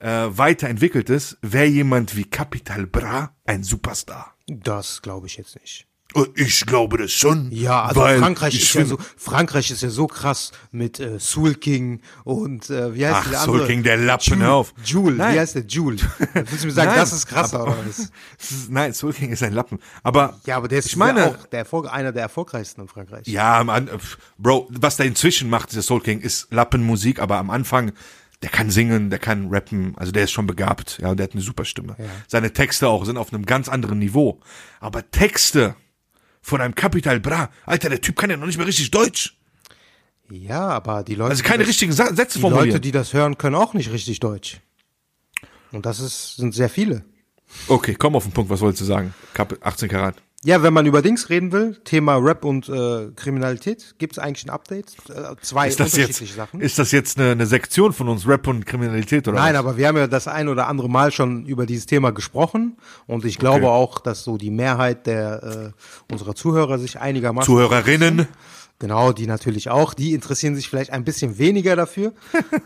äh, 0.00 0.26
weiterentwickelt 0.30 1.08
ist, 1.08 1.38
wäre 1.40 1.66
jemand 1.66 2.16
wie 2.16 2.24
Capital 2.24 2.86
Bra 2.86 3.36
ein 3.44 3.62
Superstar. 3.62 4.36
Das 4.48 5.02
glaube 5.02 5.28
ich 5.28 5.36
jetzt 5.36 5.54
nicht. 5.60 5.86
Ich 6.34 6.66
glaube 6.66 6.98
das 6.98 7.12
schon. 7.12 7.50
Ja, 7.52 7.84
also 7.84 8.00
Frankreich 8.00 8.54
ich 8.54 8.62
ist 8.62 8.74
ja 8.74 8.84
so, 8.84 8.98
Frankreich 9.16 9.70
ist 9.70 9.82
ja 9.82 9.90
so 9.90 10.06
krass 10.06 10.52
mit 10.70 11.00
äh, 11.00 11.18
Soul 11.18 11.54
King 11.54 12.00
und 12.24 12.68
äh, 12.70 12.94
wie 12.94 13.06
heißt 13.06 13.16
Ach, 13.16 13.30
der 13.30 13.38
Soul 13.40 13.54
andere? 13.54 13.68
King, 13.68 13.82
der 13.82 13.96
Lappen, 13.96 14.24
Jules, 14.34 14.42
hör 14.44 14.52
auf. 14.54 14.74
Jules, 14.84 15.18
Nein. 15.18 15.34
wie 15.34 15.40
heißt 15.40 15.54
der 15.54 15.64
Jules? 15.66 16.02
Willst 16.34 16.62
du 16.62 16.66
mir 16.66 16.72
sagen, 16.72 16.90
Nein, 16.90 16.98
das 16.98 17.12
ist 17.12 17.26
krasser 17.26 17.60
aber- 17.60 17.72
oder 17.72 17.86
was? 17.86 18.10
Nein, 18.68 18.92
Soul 18.94 19.12
King 19.12 19.30
ist 19.32 19.42
ein 19.42 19.52
Lappen. 19.52 19.78
Aber 20.02 20.38
Ja, 20.46 20.56
aber 20.56 20.68
der 20.68 20.80
ist 20.80 20.86
ich 20.86 20.96
meine, 20.96 21.20
ja 21.20 21.28
auch 21.28 21.46
der 21.46 21.60
Erfolg, 21.60 21.92
einer 21.92 22.12
der 22.12 22.22
erfolgreichsten 22.22 22.82
in 22.82 22.88
Frankreich. 22.88 23.26
Ja, 23.26 23.62
man, 23.64 23.88
äh, 23.88 23.98
Bro, 24.38 24.68
was 24.70 24.96
der 24.96 25.06
inzwischen 25.06 25.48
macht, 25.50 25.70
dieser 25.72 25.82
Soul 25.82 26.00
King, 26.02 26.20
ist 26.20 26.48
Lappenmusik, 26.50 27.20
aber 27.20 27.38
am 27.38 27.50
Anfang, 27.50 27.92
der 28.42 28.50
kann 28.50 28.70
singen, 28.70 29.08
der 29.08 29.20
kann 29.20 29.48
rappen, 29.50 29.94
also 29.96 30.10
der 30.10 30.24
ist 30.24 30.32
schon 30.32 30.48
begabt, 30.48 30.98
ja, 31.00 31.10
und 31.10 31.16
der 31.18 31.24
hat 31.24 31.32
eine 31.32 31.42
super 31.42 31.64
Stimme. 31.64 31.96
Seine 32.26 32.52
Texte 32.52 32.88
auch 32.88 33.04
sind 33.04 33.16
auf 33.16 33.32
einem 33.32 33.46
ganz 33.46 33.68
anderen 33.68 34.00
Niveau. 34.00 34.40
Aber 34.80 35.08
Texte 35.12 35.76
von 36.42 36.60
einem 36.60 36.74
Capital 36.74 37.20
Bra, 37.20 37.50
Alter, 37.64 37.88
der 37.88 38.00
Typ 38.00 38.16
kann 38.16 38.28
ja 38.30 38.36
noch 38.36 38.46
nicht 38.46 38.58
mehr 38.58 38.66
richtig 38.66 38.90
Deutsch. 38.90 39.36
Ja, 40.30 40.68
aber 40.68 41.02
die 41.02 41.14
Leute. 41.14 41.30
Also 41.30 41.42
keine 41.42 41.58
die 41.58 41.64
das, 41.64 41.68
richtigen 41.68 41.92
Sa 41.92 42.14
Sätze 42.14 42.38
Die 42.38 42.40
formulieren. 42.40 42.68
Leute, 42.68 42.80
die 42.80 42.90
das 42.90 43.12
hören, 43.12 43.38
können 43.38 43.54
auch 43.54 43.74
nicht 43.74 43.92
richtig 43.92 44.20
Deutsch. 44.20 44.60
Und 45.70 45.86
das 45.86 46.00
ist, 46.00 46.36
sind 46.36 46.54
sehr 46.54 46.68
viele. 46.68 47.04
okay, 47.68 47.94
komm 47.94 48.16
auf 48.16 48.24
den 48.24 48.32
Punkt, 48.32 48.50
was 48.50 48.60
wolltest 48.60 48.82
du 48.82 48.84
sagen? 48.86 49.14
Kap 49.34 49.56
18 49.60 49.88
Karat. 49.88 50.16
Ja, 50.44 50.60
wenn 50.64 50.72
man 50.72 50.86
über 50.86 51.02
Dings 51.02 51.30
reden 51.30 51.52
will, 51.52 51.76
Thema 51.84 52.16
Rap 52.16 52.44
und 52.44 52.68
äh, 52.68 53.10
Kriminalität, 53.14 53.94
gibt 53.98 54.14
es 54.14 54.18
eigentlich 54.18 54.44
ein 54.44 54.50
Update? 54.50 54.92
Äh, 55.08 55.36
zwei 55.40 55.68
Ist 55.68 55.78
das 55.78 55.94
unterschiedliche 55.94 56.24
jetzt, 56.24 56.34
Sachen. 56.34 56.60
ist 56.60 56.78
das 56.80 56.90
jetzt 56.90 57.16
eine, 57.16 57.30
eine 57.30 57.46
Sektion 57.46 57.92
von 57.92 58.08
uns, 58.08 58.26
Rap 58.26 58.48
und 58.48 58.66
Kriminalität 58.66 59.28
oder 59.28 59.38
Nein, 59.38 59.52
was? 59.54 59.60
aber 59.60 59.76
wir 59.76 59.86
haben 59.86 59.96
ja 59.96 60.08
das 60.08 60.26
ein 60.26 60.48
oder 60.48 60.66
andere 60.66 60.88
Mal 60.88 61.12
schon 61.12 61.46
über 61.46 61.64
dieses 61.64 61.86
Thema 61.86 62.10
gesprochen 62.10 62.76
und 63.06 63.24
ich 63.24 63.38
glaube 63.38 63.52
Okay. 63.52 63.66
auch, 63.66 64.00
dass 64.00 64.24
so 64.24 64.36
die 64.36 64.50
Mehrheit 64.50 65.06
der 65.06 65.72
äh, 66.08 66.12
unserer 66.12 66.34
Zuhörer 66.34 66.78
sich 66.80 66.98
einigermaßen 66.98 67.46
Zuhörerinnen. 67.46 68.26
Genau, 68.80 69.12
die 69.12 69.28
natürlich 69.28 69.70
auch. 69.70 69.94
Die 69.94 70.12
interessieren 70.12 70.56
sich 70.56 70.68
vielleicht 70.68 70.90
ein 70.90 71.04
bisschen 71.04 71.38
weniger 71.38 71.76
dafür. 71.76 72.14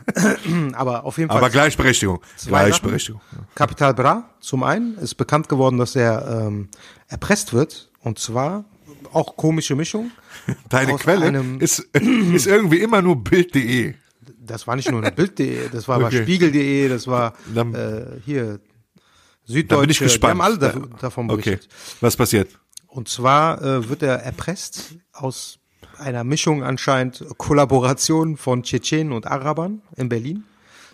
Aber 0.72 1.04
auf 1.04 1.18
jeden 1.18 1.28
Fall. 1.28 1.36
Aber 1.36 1.50
Gleichberechtigung. 1.50 2.20
Gleichberechtigung. 2.46 3.20
Capital 3.54 3.92
Bra, 3.92 4.24
zum 4.40 4.62
einen, 4.62 4.96
ist 4.96 5.16
bekannt 5.16 5.50
geworden, 5.50 5.76
dass 5.76 5.94
er 5.94 6.46
ähm, 6.46 6.68
erpresst 7.08 7.52
wird. 7.52 7.90
Und 8.00 8.18
zwar 8.18 8.64
auch 9.12 9.36
komische 9.36 9.74
Mischung. 9.74 10.10
Deine 10.68 10.94
Quelle 10.96 11.56
ist, 11.58 11.80
ist 11.80 12.46
irgendwie 12.46 12.78
immer 12.80 13.02
nur 13.02 13.22
Bild.de. 13.22 13.94
Das 14.38 14.66
war 14.66 14.76
nicht 14.76 14.90
nur 14.90 15.02
Bild.de, 15.02 15.68
das 15.70 15.88
war 15.88 16.00
Okay. 16.04 16.22
Spiegel.de, 16.22 16.88
das 16.88 17.06
war 17.08 17.34
äh, 17.54 18.20
hier 18.24 18.58
Da 18.58 19.52
Süddeutsche. 19.52 19.80
bin 19.80 19.90
ich 19.90 19.98
gespannt. 19.98 20.34
Die 20.34 20.38
haben 20.38 20.40
alle 20.40 20.58
da, 20.58 20.68
Da- 20.72 20.98
davon 21.00 21.28
Okay. 21.30 21.42
berichtet. 21.50 21.68
Was 22.00 22.16
passiert? 22.16 22.50
Und 22.86 23.08
zwar 23.08 23.60
äh, 23.62 23.88
wird 23.88 24.02
er 24.02 24.16
erpresst 24.22 24.94
aus 25.12 25.58
einer 25.98 26.22
Mischung 26.24 26.62
anscheinend 26.62 27.24
Kollaboration 27.38 28.36
von 28.36 28.62
Tschetschenen 28.62 29.12
und 29.12 29.26
Arabern 29.26 29.82
in 29.96 30.08
Berlin. 30.08 30.44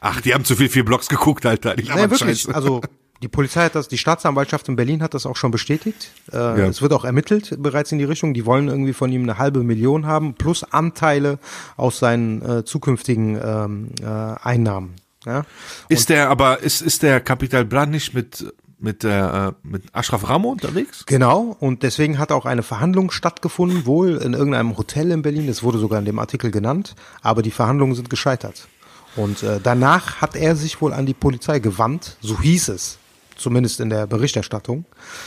Ach, 0.01 0.21
die 0.21 0.33
haben 0.35 0.45
zu 0.45 0.57
viel 0.57 0.69
vier 0.69 0.85
Blocks 0.85 1.09
geguckt, 1.09 1.45
Alter. 1.47 1.77
Die 1.77 1.83
labern 1.83 2.11
wirklich. 2.11 2.53
Also 2.55 2.81
die 3.23 3.29
Polizei 3.29 3.65
hat 3.65 3.75
das, 3.77 3.89
die 3.89 3.99
Staatsanwaltschaft 3.99 4.69
in 4.69 4.77
Berlin 4.77 5.03
hat 5.03 5.15
das 5.15 5.27
auch 5.27 5.37
schon 5.37 5.53
bestätigt. 5.53 6.11
Äh, 6.33 6.61
Es 6.63 6.83
wird 6.83 6.93
auch 6.93 7.05
ermittelt 7.05 7.55
bereits 7.59 7.93
in 7.93 7.99
die 7.99 8.05
Richtung. 8.05 8.35
Die 8.35 8.45
wollen 8.45 8.69
irgendwie 8.69 8.93
von 8.93 9.13
ihm 9.13 9.23
eine 9.23 9.39
halbe 9.39 9.63
Million 9.63 10.07
haben 10.07 10.35
plus 10.35 10.65
Anteile 10.65 11.39
aus 11.77 11.99
seinen 11.99 12.43
äh, 12.43 12.65
zukünftigen 12.65 13.41
ähm, 13.43 13.89
äh, 14.03 14.07
Einnahmen. 14.07 14.95
Ja? 15.25 15.45
ist 15.89 16.09
der, 16.09 16.31
aber 16.31 16.61
ist, 16.61 16.83
ist 16.83 17.05
der 17.05 17.21
Capital 17.21 17.65
Bra 17.65 17.87
nicht 17.87 18.13
mit, 18.13 18.53
mit, 18.81 19.05
äh, 19.05 19.53
mit 19.63 19.85
Ashraf 19.93 20.29
Ramo 20.29 20.51
unterwegs? 20.51 21.07
Genau, 21.07 21.57
und 21.61 21.85
deswegen 21.85 22.19
hat 22.19 22.33
auch 22.33 22.45
eine 22.45 22.65
Verhandlung 22.65 23.13
stattgefunden, 23.13 23.87
wohl 23.87 24.17
in 24.17 24.33
irgendeinem 24.33 24.77
Hotel 24.77 25.13
in 25.13 25.23
Berlin, 25.23 25.47
das 25.47 25.63
wurde 25.63 25.79
sogar 25.79 26.01
in 26.01 26.05
dem 26.07 26.19
Artikel 26.19 26.51
genannt, 26.51 26.97
aber 27.23 27.43
die 27.43 27.53
Verhandlungen 27.53 27.95
sind 27.95 28.11
gescheitert. 28.11 28.67
Und 29.15 29.45
äh, 29.45 29.61
danach 29.63 30.21
hat 30.21 30.35
er 30.35 30.57
sich 30.57 30.81
wohl 30.81 30.93
an 30.93 31.07
die 31.07 31.15
Polizei 31.15 31.61
gewandt, 31.61 32.17
so 32.21 32.41
hieß 32.41 32.71
es, 32.71 32.99
zumindest 33.43 33.81
in 33.81 33.91
der 33.91 34.07
Berichterstattung. 34.07 34.85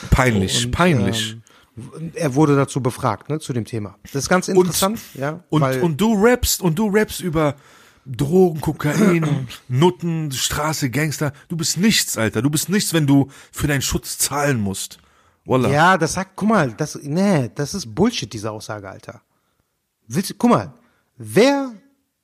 Peinlich, 0.10 0.66
Und, 0.66 0.72
peinlich. 0.72 1.38
Ähm, 1.78 2.12
er 2.14 2.34
wurde 2.36 2.56
dazu 2.56 2.82
befragt, 2.82 3.30
ne, 3.30 3.40
zu 3.40 3.52
dem 3.52 3.66
Thema. 3.66 3.96
Das 4.04 4.24
ist 4.24 4.30
ganz 4.30 4.48
interessant, 4.48 5.00
ja. 5.14 5.44
und, 5.50 5.62
und 5.62 6.00
du 6.00 6.14
rappst, 6.16 6.62
und 6.62 6.80
du 6.80 6.88
rappst 6.88 7.20
über 7.20 7.56
Drogen, 8.06 8.62
Kokain, 8.62 9.48
Nutten, 9.68 10.32
Straße, 10.32 10.90
Gangster. 10.90 11.34
Du 11.50 11.58
bist 11.58 11.78
nichts, 11.78 12.18
Alter. 12.18 12.42
Du 12.42 12.50
bist 12.50 12.70
nichts, 12.70 12.94
wenn 12.94 13.06
du 13.06 13.30
für 13.52 13.68
deinen 13.68 13.82
Schutz 13.82 14.18
zahlen 14.18 14.60
musst. 14.60 15.00
Wallah. 15.48 15.70
ja, 15.70 15.98
das 15.98 16.14
sagt, 16.14 16.32
guck 16.36 16.50
mal, 16.50 16.72
das, 16.72 16.98
nee, 17.04 17.52
das 17.54 17.74
ist 17.76 17.94
Bullshit, 17.94 18.32
diese 18.32 18.50
Aussage, 18.52 18.90
Alter. 18.90 19.22
Willst, 20.08 20.30
du- 20.32 20.34
guck 20.36 20.50
mal, 20.50 20.74
wer, 21.18 21.72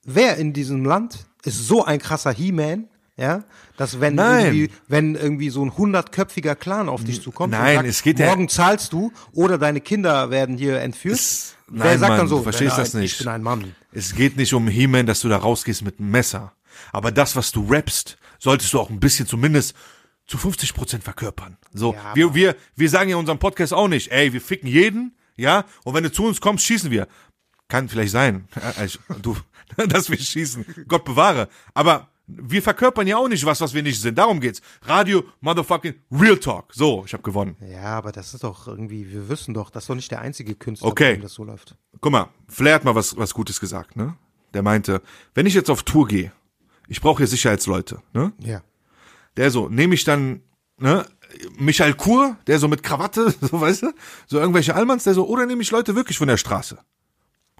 wer 0.04 0.36
in 0.38 0.52
diesem 0.52 0.84
Land 0.84 1.26
ist 1.44 1.66
so 1.68 1.84
ein 1.84 1.98
krasser 2.00 2.32
He-Man, 2.32 2.88
ja, 3.16 3.44
dass 3.76 4.00
wenn 4.00 4.14
Nein. 4.14 4.44
irgendwie, 4.46 4.70
wenn 4.88 5.14
irgendwie 5.14 5.50
so 5.50 5.64
ein 5.64 5.76
hundertköpfiger 5.76 6.56
Clan 6.56 6.88
auf 6.88 7.04
dich 7.04 7.20
zukommt 7.22 7.52
Nein, 7.52 7.76
sagt, 7.76 7.88
es 7.88 8.02
geht 8.02 8.18
ja- 8.18 8.26
morgen 8.26 8.48
zahlst 8.48 8.92
du 8.92 9.12
oder 9.32 9.58
deine 9.58 9.80
Kinder 9.80 10.30
werden 10.30 10.56
hier 10.56 10.80
entführt, 10.80 11.16
Es- 11.16 11.54
wer 11.68 11.84
Nein, 11.84 11.98
sagt 11.98 12.08
Mann, 12.10 12.18
dann 12.20 12.28
so, 12.28 12.38
du 12.38 12.42
verstehst 12.44 12.76
"Nein, 12.76 12.84
das 12.84 12.94
nicht. 12.94 13.12
ich 13.12 13.18
bin 13.18 13.28
ein 13.28 13.42
Mann. 13.42 13.74
Es 13.92 14.14
geht 14.14 14.36
nicht 14.36 14.54
um 14.54 14.66
He-Man, 14.68 15.06
dass 15.06 15.20
du 15.20 15.28
da 15.28 15.36
rausgehst 15.36 15.82
mit 15.82 15.98
einem 16.00 16.10
Messer. 16.10 16.52
Aber 16.90 17.12
das, 17.12 17.36
was 17.36 17.52
du 17.52 17.66
rappst, 17.70 18.16
solltest 18.38 18.72
du 18.72 18.80
auch 18.80 18.88
ein 18.90 18.98
bisschen 19.00 19.26
zumindest 19.26 19.74
zu 20.26 20.38
50 20.38 20.72
Prozent 20.72 21.04
verkörpern. 21.04 21.58
So, 21.74 21.92
Ja, 21.94 22.14
wir, 22.14 22.34
wir, 22.34 22.56
wir 22.76 22.88
sagen 22.88 23.10
ja 23.10 23.16
in 23.16 23.20
unserem 23.20 23.38
Podcast 23.38 23.74
auch 23.74 23.88
nicht, 23.88 24.10
ey, 24.10 24.32
wir 24.32 24.40
ficken 24.40 24.68
jeden, 24.68 25.14
ja, 25.36 25.64
und 25.84 25.94
wenn 25.94 26.02
du 26.04 26.10
zu 26.12 26.24
uns 26.24 26.40
kommst, 26.40 26.64
schießen 26.64 26.90
wir. 26.90 27.06
Kann 27.68 27.88
vielleicht 27.88 28.12
sein, 28.12 28.48
du, 29.22 29.36
dass 29.88 30.08
wir 30.10 30.16
schießen. 30.18 30.64
Gott 30.88 31.04
bewahre. 31.04 31.48
Aber 31.74 32.08
wir 32.26 32.62
verkörpern 32.62 33.06
ja 33.06 33.16
auch 33.16 33.28
nicht 33.28 33.44
was, 33.44 33.60
was 33.60 33.74
wir 33.74 33.82
nicht 33.82 34.00
sind. 34.00 34.16
Darum 34.16 34.40
geht's. 34.40 34.62
Radio, 34.82 35.24
motherfucking 35.40 35.94
Real 36.10 36.36
Talk. 36.38 36.72
So, 36.72 37.02
ich 37.04 37.12
habe 37.12 37.22
gewonnen. 37.22 37.56
Ja, 37.60 37.96
aber 37.98 38.12
das 38.12 38.32
ist 38.34 38.44
doch 38.44 38.68
irgendwie, 38.68 39.10
wir 39.12 39.28
wissen 39.28 39.54
doch, 39.54 39.70
das 39.70 39.84
ist 39.84 39.90
doch 39.90 39.94
nicht 39.94 40.10
der 40.10 40.20
einzige 40.20 40.54
Künstler, 40.54 40.88
Okay. 40.88 41.12
bei 41.12 41.16
dem 41.16 41.22
das 41.22 41.34
so 41.34 41.44
läuft. 41.44 41.76
Guck 42.00 42.12
mal, 42.12 42.28
Flair 42.48 42.76
hat 42.76 42.84
mal 42.84 42.94
was, 42.94 43.16
was 43.16 43.34
Gutes 43.34 43.60
gesagt, 43.60 43.96
ne? 43.96 44.16
Der 44.54 44.62
meinte, 44.62 45.02
wenn 45.34 45.46
ich 45.46 45.54
jetzt 45.54 45.70
auf 45.70 45.82
Tour 45.82 46.06
gehe, 46.06 46.32
ich 46.88 47.00
brauche 47.00 47.18
hier 47.18 47.26
Sicherheitsleute, 47.26 48.02
ne? 48.12 48.32
Ja. 48.38 48.62
Der 49.36 49.50
so, 49.50 49.68
nehme 49.68 49.94
ich 49.94 50.04
dann, 50.04 50.42
ne, 50.78 51.06
Michael 51.58 51.94
Kur, 51.94 52.36
der 52.46 52.58
so 52.58 52.68
mit 52.68 52.82
Krawatte, 52.82 53.30
so 53.40 53.60
weißt 53.60 53.82
du, 53.82 53.92
so 54.26 54.38
irgendwelche 54.38 54.74
Allmanns, 54.74 55.04
der 55.04 55.14
so, 55.14 55.26
oder 55.26 55.46
nehme 55.46 55.62
ich 55.62 55.70
Leute 55.70 55.94
wirklich 55.96 56.18
von 56.18 56.28
der 56.28 56.36
Straße? 56.36 56.78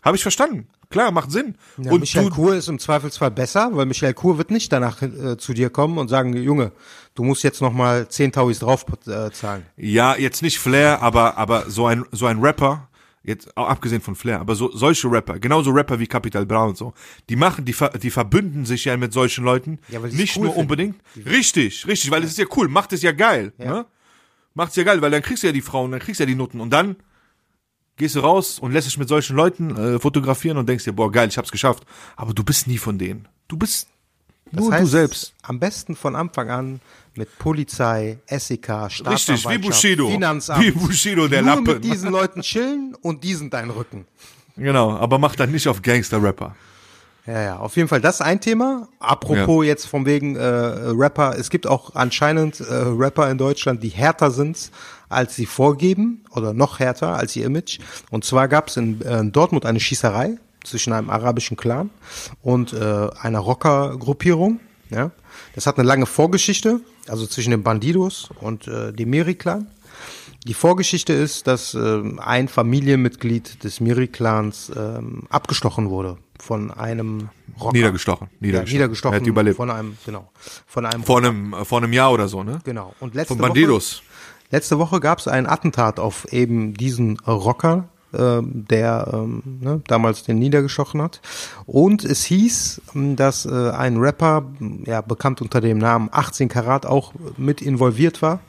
Habe 0.02 0.16
ich 0.16 0.22
verstanden. 0.22 0.66
Klar, 0.90 1.10
macht 1.12 1.30
Sinn. 1.30 1.54
Ja, 1.78 1.92
und 1.92 2.00
Michael 2.00 2.28
Kur 2.30 2.54
ist 2.54 2.68
im 2.68 2.78
Zweifelsfall 2.78 3.30
besser, 3.30 3.70
weil 3.72 3.86
Michael 3.86 4.14
Kur 4.14 4.36
wird 4.36 4.50
nicht 4.50 4.72
danach 4.72 5.00
äh, 5.00 5.36
zu 5.38 5.54
dir 5.54 5.70
kommen 5.70 5.96
und 5.98 6.08
sagen, 6.08 6.36
Junge, 6.36 6.72
du 7.14 7.22
musst 7.24 7.44
jetzt 7.44 7.60
noch 7.62 7.72
mal 7.72 8.08
10 8.08 8.32
Tauis 8.32 8.58
drauf 8.58 8.84
äh, 9.06 9.30
zahlen. 9.30 9.64
ja, 9.76 10.16
jetzt 10.16 10.42
nicht 10.42 10.58
Flair, 10.58 11.00
aber, 11.02 11.38
aber 11.38 11.70
so 11.70 11.86
ein, 11.86 12.04
so 12.10 12.26
ein 12.26 12.40
Rapper, 12.40 12.88
jetzt 13.22 13.56
auch 13.56 13.68
abgesehen 13.68 14.02
von 14.02 14.16
Flair, 14.16 14.40
aber 14.40 14.56
so, 14.56 14.70
solche 14.76 15.08
Rapper, 15.10 15.38
genauso 15.38 15.70
Rapper 15.70 15.98
wie 16.00 16.08
Capital 16.08 16.44
Bra 16.44 16.64
und 16.64 16.76
so, 16.76 16.92
die 17.30 17.36
machen, 17.36 17.64
die, 17.64 17.72
ver- 17.72 17.90
die 17.96 18.10
verbünden 18.10 18.66
sich 18.66 18.84
ja 18.84 18.96
mit 18.96 19.12
solchen 19.12 19.44
Leuten. 19.44 19.78
Ja, 19.88 20.02
weil 20.02 20.10
nicht 20.10 20.36
cool 20.36 20.42
nur 20.46 20.52
finden. 20.54 20.60
unbedingt. 20.62 20.96
Richtig, 21.24 21.86
richtig, 21.86 22.10
weil 22.10 22.24
es 22.24 22.30
ist 22.32 22.38
ja 22.38 22.46
cool, 22.56 22.66
macht 22.68 22.92
es 22.92 23.02
ja 23.02 23.12
geil, 23.12 23.52
ne? 23.56 23.86
Macht's 24.54 24.76
ja 24.76 24.82
geil, 24.82 25.00
weil 25.00 25.10
dann 25.12 25.22
kriegst 25.22 25.42
du 25.44 25.46
ja 25.46 25.52
die 25.54 25.62
Frauen, 25.62 25.92
dann 25.92 26.00
kriegst 26.00 26.18
du 26.20 26.24
ja 26.24 26.26
die 26.26 26.34
Nutten 26.34 26.60
und 26.60 26.70
dann 26.70 26.96
gehst 28.02 28.16
du 28.16 28.20
raus 28.20 28.58
und 28.58 28.72
lässt 28.72 28.88
dich 28.88 28.98
mit 28.98 29.08
solchen 29.08 29.36
Leuten 29.36 29.76
äh, 29.76 29.98
fotografieren 30.00 30.58
und 30.58 30.68
denkst 30.68 30.84
dir, 30.84 30.92
boah, 30.92 31.10
geil, 31.10 31.28
ich 31.28 31.38
hab's 31.38 31.52
geschafft. 31.52 31.84
Aber 32.16 32.34
du 32.34 32.42
bist 32.42 32.66
nie 32.66 32.78
von 32.78 32.98
denen. 32.98 33.28
Du 33.48 33.56
bist 33.56 33.86
Das 34.50 34.64
nur 34.64 34.72
heißt, 34.72 34.82
du 34.82 34.86
selbst. 34.88 35.32
Am 35.42 35.60
besten 35.60 35.94
von 35.94 36.16
Anfang 36.16 36.50
an 36.50 36.80
mit 37.14 37.38
Polizei, 37.38 38.18
SEK, 38.26 38.64
Staatsanwaltschaft, 38.90 39.28
Richtig, 39.46 39.50
wie 39.50 39.58
Bushido. 39.58 40.10
Finanzamt. 40.10 40.64
Wie 40.64 40.70
Bushido, 40.72 41.28
der 41.28 41.42
Nur 41.42 41.50
Lappen. 41.56 41.64
mit 41.74 41.84
diesen 41.84 42.10
Leuten 42.10 42.42
chillen 42.42 42.96
und 43.02 43.22
die 43.22 43.34
sind 43.34 43.54
dein 43.54 43.70
Rücken. 43.70 44.06
Genau, 44.56 44.96
aber 44.96 45.18
mach 45.18 45.36
dann 45.36 45.50
nicht 45.52 45.68
auf 45.68 45.80
Gangster-Rapper. 45.80 46.54
Ja, 47.26 47.40
ja, 47.40 47.56
auf 47.58 47.76
jeden 47.76 47.88
Fall 47.88 48.00
das 48.00 48.20
ein 48.20 48.40
Thema. 48.40 48.88
Apropos 48.98 49.64
jetzt 49.64 49.86
von 49.86 50.06
wegen 50.06 50.34
äh, 50.34 50.42
Rapper, 50.44 51.36
es 51.38 51.50
gibt 51.50 51.68
auch 51.68 51.94
anscheinend 51.94 52.58
äh, 52.60 52.64
Rapper 52.64 53.30
in 53.30 53.38
Deutschland, 53.38 53.82
die 53.82 53.90
härter 53.90 54.32
sind, 54.32 54.72
als 55.08 55.36
sie 55.36 55.46
vorgeben 55.46 56.24
oder 56.30 56.52
noch 56.52 56.80
härter 56.80 57.16
als 57.16 57.36
ihr 57.36 57.46
Image. 57.46 57.78
Und 58.10 58.24
zwar 58.24 58.48
gab 58.48 58.68
es 58.68 58.76
in, 58.76 59.00
äh, 59.02 59.20
in 59.20 59.30
Dortmund 59.30 59.66
eine 59.66 59.78
Schießerei 59.78 60.36
zwischen 60.64 60.92
einem 60.92 61.10
arabischen 61.10 61.56
Clan 61.56 61.90
und 62.42 62.72
äh, 62.72 63.08
einer 63.20 63.38
Rockergruppierung. 63.38 64.58
Ja, 64.90 65.12
das 65.54 65.66
hat 65.66 65.78
eine 65.78 65.86
lange 65.86 66.06
Vorgeschichte, 66.06 66.80
also 67.08 67.26
zwischen 67.26 67.52
den 67.52 67.62
Bandidos 67.62 68.30
und 68.40 68.66
äh, 68.66 68.92
dem 68.92 69.10
Miri-Clan. 69.10 69.68
Die 70.44 70.54
Vorgeschichte 70.54 71.12
ist, 71.12 71.46
dass 71.46 71.74
ähm, 71.74 72.18
ein 72.18 72.48
Familienmitglied 72.48 73.62
des 73.62 73.78
Miri-Clans 73.78 74.72
ähm, 74.76 75.22
abgestochen 75.30 75.88
wurde 75.88 76.18
von 76.42 76.72
einem 76.72 77.28
Rocker. 77.60 77.72
Niedergestochen. 77.72 78.28
Ja, 78.32 78.36
Niedergestochen. 78.40 78.72
niedergestochen 78.72 79.14
Er 79.14 79.20
hat 79.20 79.26
überlebt. 79.26 79.56
von 79.56 79.70
einem, 79.70 79.96
genau, 80.04 80.30
von 80.66 80.84
einem 80.84 81.04
Vor 81.04 81.18
einem, 81.18 81.54
äh, 81.54 81.64
vor 81.64 81.78
einem 81.78 81.92
Jahr 81.92 82.12
oder 82.12 82.26
so, 82.26 82.42
ne? 82.42 82.58
Genau. 82.64 82.94
Und 82.98 83.14
letzte 83.14 83.34
Von 83.34 83.42
Bandidos. 83.42 83.98
Woche, 83.98 84.04
letzte 84.50 84.78
Woche 84.78 84.98
gab 85.00 85.18
es 85.18 85.28
ein 85.28 85.46
Attentat 85.46 86.00
auf 86.00 86.32
eben 86.32 86.74
diesen 86.74 87.18
Rocker, 87.20 87.88
ähm, 88.12 88.66
der 88.68 89.08
ähm, 89.12 89.42
ne, 89.60 89.82
damals 89.86 90.24
den 90.24 90.40
niedergestochen 90.40 91.00
hat. 91.00 91.20
Und 91.64 92.04
es 92.04 92.24
hieß, 92.24 92.82
ähm, 92.96 93.14
dass 93.14 93.46
äh, 93.46 93.70
ein 93.70 93.98
Rapper, 93.98 94.44
ja 94.84 95.00
bekannt 95.00 95.42
unter 95.42 95.60
dem 95.60 95.78
Namen 95.78 96.08
18 96.10 96.48
Karat, 96.48 96.86
auch 96.86 97.12
mit 97.36 97.62
involviert 97.62 98.20
war. 98.20 98.40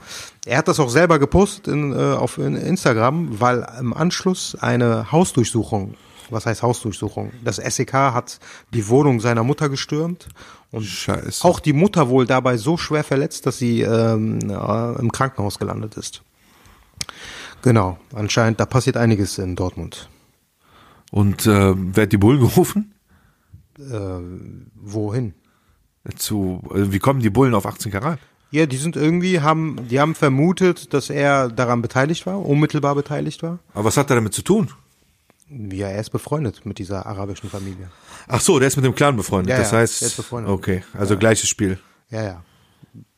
Er 0.45 0.57
hat 0.57 0.67
das 0.67 0.79
auch 0.79 0.89
selber 0.89 1.19
gepostet 1.19 1.67
in, 1.67 1.93
äh, 1.93 1.95
auf 1.95 2.39
in 2.39 2.55
Instagram, 2.55 3.39
weil 3.39 3.67
im 3.79 3.93
Anschluss 3.93 4.57
eine 4.59 5.11
Hausdurchsuchung 5.11 5.93
Was 6.29 6.45
heißt 6.45 6.63
Hausdurchsuchung? 6.63 7.31
Das 7.43 7.57
SEK 7.57 7.93
hat 7.93 8.39
die 8.73 8.87
Wohnung 8.87 9.19
seiner 9.19 9.43
Mutter 9.43 9.69
gestürmt 9.69 10.27
und 10.71 10.83
Scheiße. 10.83 11.45
auch 11.45 11.59
die 11.59 11.73
Mutter 11.73 12.09
wohl 12.09 12.25
dabei 12.25 12.57
so 12.57 12.77
schwer 12.77 13.03
verletzt, 13.03 13.45
dass 13.45 13.57
sie 13.57 13.81
ähm, 13.81 14.39
äh, 14.49 14.99
im 14.99 15.11
Krankenhaus 15.11 15.59
gelandet 15.59 15.95
ist. 15.95 16.23
Genau, 17.61 17.97
anscheinend, 18.13 18.59
da 18.59 18.65
passiert 18.65 18.97
einiges 18.97 19.37
in 19.37 19.55
Dortmund. 19.55 20.09
Und 21.11 21.45
äh, 21.45 21.73
wer 21.75 22.03
hat 22.03 22.11
die 22.11 22.17
Bullen 22.17 22.39
gerufen? 22.39 22.93
Wohin? 23.77 25.33
Zu, 26.15 26.61
also 26.69 26.91
wie 26.91 26.99
kommen 26.99 27.21
die 27.21 27.29
Bullen 27.29 27.55
auf 27.55 27.65
18 27.65 27.91
Karat? 27.91 28.19
Ja, 28.51 28.67
die 28.67 28.77
sind 28.77 28.95
irgendwie, 28.95 29.41
haben, 29.41 29.87
die 29.89 29.99
haben 29.99 30.13
vermutet, 30.13 30.93
dass 30.93 31.09
er 31.09 31.49
daran 31.49 31.81
beteiligt 31.81 32.27
war, 32.27 32.45
unmittelbar 32.45 32.93
beteiligt 32.93 33.41
war. 33.41 33.57
Aber 33.73 33.85
was 33.85 33.97
hat 33.97 34.11
er 34.11 34.15
damit 34.17 34.33
zu 34.35 34.43
tun? 34.43 34.69
Ja, 35.71 35.87
er 35.87 35.99
ist 35.99 36.09
befreundet 36.09 36.65
mit 36.65 36.79
dieser 36.79 37.05
arabischen 37.05 37.49
Familie. 37.49 37.91
Ach 38.27 38.41
so, 38.41 38.57
der 38.59 38.67
ist 38.69 38.75
mit 38.75 38.85
dem 38.85 38.95
Clan 38.95 39.15
befreundet. 39.15 39.51
Ja, 39.51 39.57
das 39.59 39.71
ja, 39.71 39.77
heißt, 39.79 40.01
der 40.01 40.07
ist 40.07 40.17
befreundet. 40.17 40.51
okay, 40.51 40.83
also 40.97 41.17
gleiches 41.17 41.47
Spiel. 41.49 41.77
Ja, 42.09 42.23
ja. 42.23 42.43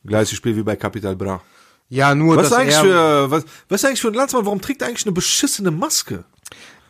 Gleiches 0.04 0.36
Spiel 0.36 0.56
wie 0.56 0.62
bei 0.62 0.76
Capital 0.76 1.16
Bra. 1.16 1.40
Ja, 1.88 2.14
nur, 2.14 2.36
Was 2.36 2.44
ist 2.46 2.50
dass 2.52 2.58
eigentlich 2.58 2.74
er, 2.76 2.82
für, 2.82 3.30
was, 3.30 3.44
was 3.68 3.80
ist 3.80 3.84
eigentlich 3.86 4.00
für 4.00 4.08
ein 4.08 4.14
Landsmann? 4.14 4.44
Warum 4.44 4.60
trägt 4.60 4.82
er 4.82 4.88
eigentlich 4.88 5.06
eine 5.06 5.12
beschissene 5.12 5.70
Maske? 5.70 6.24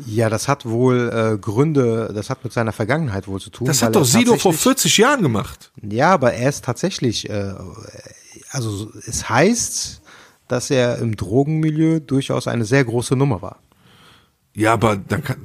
Ja, 0.04 0.28
das 0.28 0.48
hat 0.48 0.66
wohl 0.66 1.10
äh, 1.10 1.38
Gründe, 1.38 2.10
das 2.14 2.28
hat 2.28 2.44
mit 2.44 2.52
seiner 2.52 2.72
Vergangenheit 2.72 3.28
wohl 3.28 3.40
zu 3.40 3.50
tun. 3.50 3.66
Das 3.66 3.82
hat 3.82 3.94
doch 3.94 4.04
Sido 4.04 4.32
vor 4.36 4.52
tatsächlich- 4.52 4.62
40 4.62 4.96
Jahren 4.98 5.22
gemacht. 5.22 5.72
Ja, 5.82 6.12
aber 6.12 6.32
er 6.34 6.48
ist 6.48 6.64
tatsächlich, 6.64 7.28
äh, 7.30 7.54
also 8.50 8.90
es 9.06 9.28
heißt, 9.28 10.02
dass 10.48 10.70
er 10.70 10.98
im 10.98 11.16
Drogenmilieu 11.16 12.00
durchaus 12.00 12.46
eine 12.46 12.64
sehr 12.64 12.84
große 12.84 13.16
Nummer 13.16 13.40
war. 13.42 13.58
Ja, 14.56 14.72
aber 14.72 14.96
dann 14.96 15.22
kann, 15.22 15.36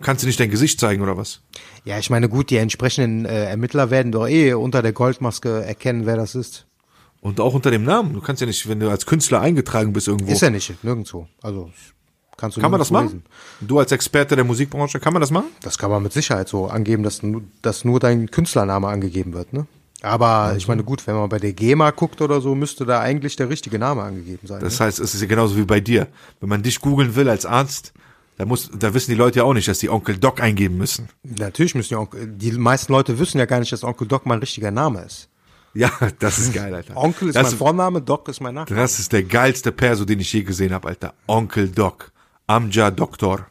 kannst 0.00 0.22
du 0.22 0.26
nicht 0.26 0.40
dein 0.40 0.50
Gesicht 0.50 0.80
zeigen 0.80 1.02
oder 1.02 1.16
was? 1.16 1.42
Ja, 1.84 1.98
ich 1.98 2.10
meine, 2.10 2.28
gut, 2.28 2.50
die 2.50 2.56
entsprechenden 2.56 3.26
äh, 3.26 3.44
Ermittler 3.44 3.90
werden 3.90 4.12
doch 4.12 4.26
eh 4.26 4.54
unter 4.54 4.82
der 4.82 4.92
Goldmaske 4.92 5.62
erkennen, 5.62 6.06
wer 6.06 6.16
das 6.16 6.34
ist. 6.34 6.66
Und 7.20 7.38
auch 7.38 7.54
unter 7.54 7.70
dem 7.70 7.84
Namen. 7.84 8.14
Du 8.14 8.20
kannst 8.20 8.40
ja 8.40 8.46
nicht, 8.46 8.68
wenn 8.68 8.80
du 8.80 8.88
als 8.88 9.04
Künstler 9.04 9.40
eingetragen 9.40 9.92
bist 9.92 10.08
irgendwo. 10.08 10.32
Ist 10.32 10.42
er 10.42 10.50
nicht, 10.50 10.82
nirgendwo. 10.82 11.28
Also 11.42 11.70
kannst 12.36 12.56
du 12.56 12.60
kann 12.60 12.70
man 12.70 12.78
das 12.78 12.90
machen? 12.90 13.06
lesen. 13.06 13.24
Du 13.60 13.78
als 13.78 13.92
Experte 13.92 14.36
der 14.36 14.44
Musikbranche, 14.44 15.00
kann 15.00 15.12
man 15.12 15.20
das 15.20 15.30
machen? 15.30 15.48
Das 15.60 15.76
kann 15.76 15.90
man 15.90 16.02
mit 16.02 16.12
Sicherheit 16.12 16.48
so 16.48 16.66
angeben, 16.66 17.02
dass, 17.02 17.20
dass 17.62 17.84
nur 17.84 18.00
dein 18.00 18.30
Künstlername 18.30 18.88
angegeben 18.88 19.34
wird, 19.34 19.52
ne? 19.52 19.66
Aber 20.02 20.54
ich 20.56 20.68
meine, 20.68 20.84
gut, 20.84 21.06
wenn 21.06 21.14
man 21.16 21.28
bei 21.28 21.38
der 21.38 21.52
GEMA 21.52 21.90
guckt 21.90 22.20
oder 22.20 22.40
so, 22.40 22.54
müsste 22.54 22.84
da 22.84 23.00
eigentlich 23.00 23.34
der 23.36 23.48
richtige 23.48 23.78
Name 23.78 24.02
angegeben 24.02 24.46
sein. 24.46 24.60
Das 24.60 24.78
heißt, 24.78 25.00
es 25.00 25.14
ist 25.14 25.20
ja 25.20 25.26
genauso 25.26 25.56
wie 25.56 25.64
bei 25.64 25.80
dir. 25.80 26.06
Wenn 26.38 26.50
man 26.50 26.62
dich 26.62 26.80
googeln 26.80 27.16
will 27.16 27.28
als 27.28 27.46
Arzt, 27.46 27.92
da 28.36 28.44
muss, 28.44 28.70
da 28.72 28.92
wissen 28.92 29.10
die 29.10 29.16
Leute 29.16 29.38
ja 29.38 29.44
auch 29.44 29.54
nicht, 29.54 29.66
dass 29.68 29.78
die 29.78 29.88
Onkel 29.88 30.18
Doc 30.18 30.40
eingeben 30.40 30.76
müssen. 30.76 31.08
Natürlich 31.22 31.74
müssen 31.74 31.88
die 31.90 31.96
Onkel, 31.96 32.26
die 32.26 32.52
meisten 32.52 32.92
Leute 32.92 33.18
wissen 33.18 33.38
ja 33.38 33.46
gar 33.46 33.60
nicht, 33.60 33.72
dass 33.72 33.82
Onkel 33.82 34.06
Doc 34.06 34.26
mein 34.26 34.40
richtiger 34.40 34.70
Name 34.70 35.02
ist. 35.02 35.28
Ja, 35.72 35.90
das 36.18 36.38
ist 36.38 36.52
geil, 36.52 36.74
Alter. 36.74 36.96
Onkel 36.96 37.28
ist 37.28 37.34
das, 37.36 37.50
mein 37.50 37.58
Vorname, 37.58 38.02
Doc 38.02 38.28
ist 38.28 38.40
mein 38.40 38.54
Nachname. 38.54 38.80
das 38.80 38.98
ist 38.98 39.12
der 39.12 39.22
geilste 39.22 39.72
Perso, 39.72 40.04
den 40.04 40.20
ich 40.20 40.32
je 40.32 40.42
gesehen 40.42 40.72
habe, 40.72 40.88
Alter. 40.88 41.14
Onkel 41.26 41.68
Doc. 41.68 42.12
Amja 42.46 42.90
Doktor. 42.90 43.46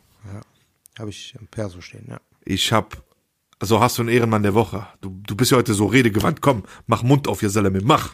Habe 0.98 1.10
ich 1.10 1.36
im 1.40 1.48
Perso 1.48 1.82
stehen, 1.82 2.06
ja. 2.08 2.20
Ich 2.46 2.72
hab, 2.72 3.04
also 3.60 3.82
hast 3.82 3.98
du 3.98 4.04
einen 4.04 4.10
Ehrenmann 4.10 4.44
der 4.44 4.54
Woche. 4.54 4.88
Du, 5.02 5.20
du 5.28 5.36
bist 5.36 5.52
ja 5.52 5.58
heute 5.58 5.74
so 5.74 5.88
redegewandt. 5.88 6.42
Komm, 6.42 6.64
mach 6.88 7.04
Mund 7.04 7.28
auf, 7.28 7.44
ihr 7.44 7.50
Salami, 7.50 7.82
mach. 7.84 8.14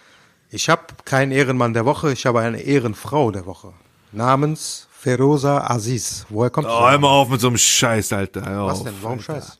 Ich 0.50 0.68
habe 0.68 0.84
keinen 1.06 1.32
Ehrenmann 1.32 1.74
der 1.74 1.86
Woche, 1.86 2.12
ich 2.12 2.26
habe 2.26 2.40
eine 2.40 2.62
Ehrenfrau 2.62 3.32
der 3.32 3.46
Woche. 3.46 3.74
Namens 4.12 4.88
Feroza 5.02 5.68
Aziz. 5.68 6.28
Woher 6.30 6.52
kommt 6.52 6.68
Oh, 6.68 6.88
hör 6.90 7.00
mal 7.00 7.08
auf 7.08 7.28
mit 7.30 7.42
so 7.42 7.48
einem 7.48 7.58
Scheiß, 7.58 8.14
Alter. 8.14 8.46
Hör 8.46 8.68
Was 8.68 8.80
auf, 8.82 8.84
denn? 8.86 8.94
Warum 9.02 9.18
Alter. 9.18 9.34
Scheiß? 9.42 9.58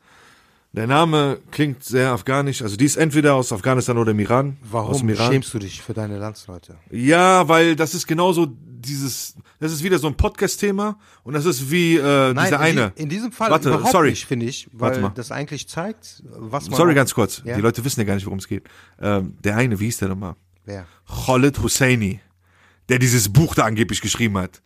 Der 0.74 0.86
Name 0.86 1.40
klingt 1.50 1.84
sehr 1.84 2.12
afghanisch. 2.12 2.62
Also 2.62 2.78
die 2.78 2.86
ist 2.86 2.96
entweder 2.96 3.34
aus 3.34 3.52
Afghanistan 3.52 3.98
oder 3.98 4.14
dem 4.14 4.20
Iran. 4.20 4.58
Aus 4.62 4.68
Warum 4.72 4.98
dem 5.00 5.10
Iran. 5.10 5.32
schämst 5.32 5.52
du 5.54 5.58
dich 5.60 5.82
für 5.82 5.94
deine 5.96 6.20
Landsleute? 6.20 6.76
Ja, 6.92 7.48
weil 7.48 7.76
das 7.76 7.96
ist 7.96 8.06
genauso 8.06 8.46
dieses, 8.56 9.36
das 9.60 9.72
ist 9.74 9.84
wieder 9.84 9.98
so 9.98 10.06
ein 10.08 10.16
Podcast-Thema 10.16 11.00
und 11.24 11.34
das 11.34 11.46
ist 11.46 11.72
wie 11.72 11.96
äh, 11.98 12.34
dieser 12.36 12.48
in, 12.50 12.54
eine. 12.56 12.92
die- 12.96 13.02
in 13.02 13.10
diesem 13.10 13.32
Fall 13.32 13.50
Warte, 13.50 13.70
überhaupt 13.70 13.92
sorry. 13.92 14.12
nicht, 14.12 14.26
finde 14.28 14.46
ich, 14.46 14.70
Warte 14.74 14.98
weil 14.98 15.02
mal. 15.02 15.12
das 15.16 15.32
eigentlich 15.32 15.68
zeigt, 15.68 16.22
was 16.38 16.70
man 16.70 16.78
Sorry, 16.78 16.94
ganz 16.94 17.16
kurz. 17.16 17.42
Ja? 17.46 17.56
Die 17.56 17.62
Leute 17.62 17.84
wissen 17.84 18.00
ja 18.00 18.06
gar 18.06 18.14
nicht, 18.16 18.26
worum 18.28 18.38
es 18.40 18.48
geht. 18.48 18.64
Ähm, 19.02 19.38
der 19.44 19.58
eine, 19.58 19.80
wie 19.80 19.86
hieß 19.86 19.98
der 19.98 20.10
nochmal? 20.10 20.36
Wer? 20.66 20.86
Khalid 21.26 21.60
Husseini, 21.64 22.22
der 22.90 23.00
dieses 23.00 23.28
Buch 23.34 23.56
da 23.56 23.66
angeblich 23.66 24.02
geschrieben 24.02 24.38
hat. 24.38 24.62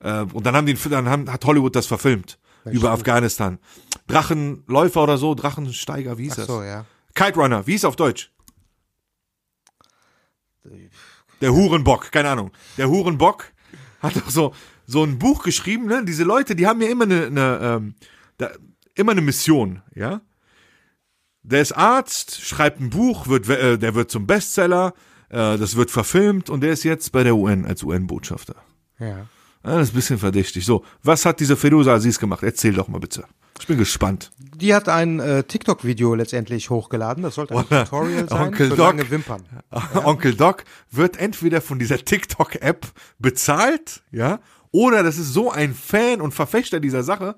Äh, 0.00 0.22
und 0.32 0.46
dann 0.46 0.54
haben 0.54 0.66
die, 0.66 0.74
dann 0.74 1.08
haben, 1.08 1.30
hat 1.30 1.44
Hollywood 1.44 1.74
das 1.74 1.86
verfilmt 1.86 2.38
über 2.64 2.90
Afghanistan. 2.90 3.58
Drachenläufer 4.06 5.02
oder 5.02 5.18
so, 5.18 5.34
Drachensteiger, 5.34 6.18
wie 6.18 6.24
hieß 6.24 6.32
Ach 6.32 6.36
das? 6.36 6.46
so, 6.46 6.62
ja. 6.62 6.84
Kite 7.14 7.38
Runner, 7.38 7.66
wie 7.66 7.72
hieß 7.72 7.84
auf 7.84 7.96
Deutsch? 7.96 8.30
Der 11.40 11.52
Hurenbock, 11.52 12.12
keine 12.12 12.30
Ahnung. 12.30 12.50
Der 12.76 12.88
Hurenbock 12.88 13.52
hat 14.00 14.16
doch 14.16 14.28
so, 14.30 14.54
so 14.86 15.04
ein 15.04 15.18
Buch 15.18 15.42
geschrieben, 15.42 15.86
ne? 15.86 16.04
Diese 16.04 16.24
Leute, 16.24 16.56
die 16.56 16.66
haben 16.66 16.80
ja 16.82 16.88
immer 16.88 17.04
eine, 17.04 17.26
eine 17.26 17.58
ähm, 17.62 17.94
da, 18.38 18.50
immer 18.94 19.12
eine 19.12 19.20
Mission, 19.20 19.82
ja? 19.94 20.20
Der 21.42 21.62
ist 21.62 21.72
Arzt, 21.72 22.42
schreibt 22.42 22.80
ein 22.80 22.90
Buch, 22.90 23.28
wird, 23.28 23.48
äh, 23.48 23.78
der 23.78 23.94
wird 23.94 24.10
zum 24.10 24.26
Bestseller, 24.26 24.92
äh, 25.30 25.56
das 25.56 25.76
wird 25.76 25.90
verfilmt 25.90 26.50
und 26.50 26.60
der 26.60 26.72
ist 26.72 26.84
jetzt 26.84 27.12
bei 27.12 27.22
der 27.24 27.36
UN 27.36 27.64
als 27.64 27.82
UN-Botschafter. 27.82 28.56
Ja. 28.98 29.26
Das 29.74 29.88
ist 29.88 29.92
ein 29.92 29.96
bisschen 29.96 30.18
verdächtig. 30.18 30.64
So, 30.64 30.84
was 31.02 31.24
hat 31.24 31.40
diese 31.40 31.56
Feruza 31.56 31.94
Aziz 31.94 32.18
gemacht? 32.18 32.42
Erzähl 32.42 32.72
doch 32.74 32.88
mal 32.88 32.98
bitte. 32.98 33.24
Ich 33.60 33.66
bin 33.66 33.78
gespannt. 33.78 34.30
Die 34.38 34.74
hat 34.74 34.88
ein 34.88 35.20
äh, 35.20 35.42
TikTok-Video 35.42 36.14
letztendlich 36.14 36.70
hochgeladen. 36.70 37.22
Das 37.22 37.34
sollte 37.34 37.54
ein 37.54 37.64
Oder 37.64 37.84
Tutorial 37.84 38.28
sein 38.28 38.40
Onkel 38.40 38.70
für 38.70 38.76
Doc. 38.76 38.86
lange 38.86 39.10
Wimpern. 39.10 39.42
Onkel 40.04 40.34
Doc 40.34 40.64
wird 40.90 41.16
entweder 41.18 41.60
von 41.60 41.78
dieser 41.78 41.98
TikTok-App 41.98 42.86
bezahlt, 43.18 44.02
ja, 44.10 44.40
oder 44.70 45.02
das 45.02 45.18
ist 45.18 45.32
so 45.32 45.50
ein 45.50 45.74
Fan 45.74 46.20
und 46.20 46.32
Verfechter 46.32 46.78
dieser 46.78 47.02
Sache, 47.02 47.36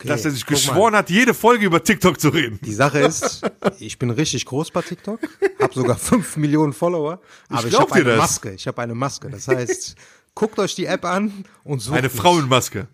Okay, 0.00 0.08
dass 0.08 0.24
er 0.24 0.30
sich 0.30 0.46
geschworen 0.46 0.96
hat, 0.96 1.10
jede 1.10 1.34
Folge 1.34 1.66
über 1.66 1.84
TikTok 1.84 2.18
zu 2.18 2.30
reden. 2.30 2.58
Die 2.64 2.72
Sache 2.72 3.00
ist, 3.00 3.42
ich 3.80 3.98
bin 3.98 4.08
richtig 4.08 4.46
groß 4.46 4.70
bei 4.70 4.80
TikTok, 4.80 5.20
habe 5.60 5.74
sogar 5.74 5.98
5 5.98 6.38
Millionen 6.38 6.72
Follower, 6.72 7.20
aber 7.50 7.64
ich, 7.64 7.68
glaub 7.68 7.90
habe 7.90 7.96
eine 7.96 8.04
das. 8.04 8.16
Maske. 8.18 8.52
Ich 8.52 8.66
habe 8.66 8.80
eine 8.80 8.94
Maske. 8.94 9.28
Das 9.28 9.46
heißt, 9.46 9.96
guckt 10.34 10.58
euch 10.58 10.74
die 10.74 10.86
App 10.86 11.04
an 11.04 11.44
und 11.64 11.80
sucht 11.80 11.96
Eine 11.98 12.08
mich. 12.08 12.16
Frauenmaske. 12.16 12.86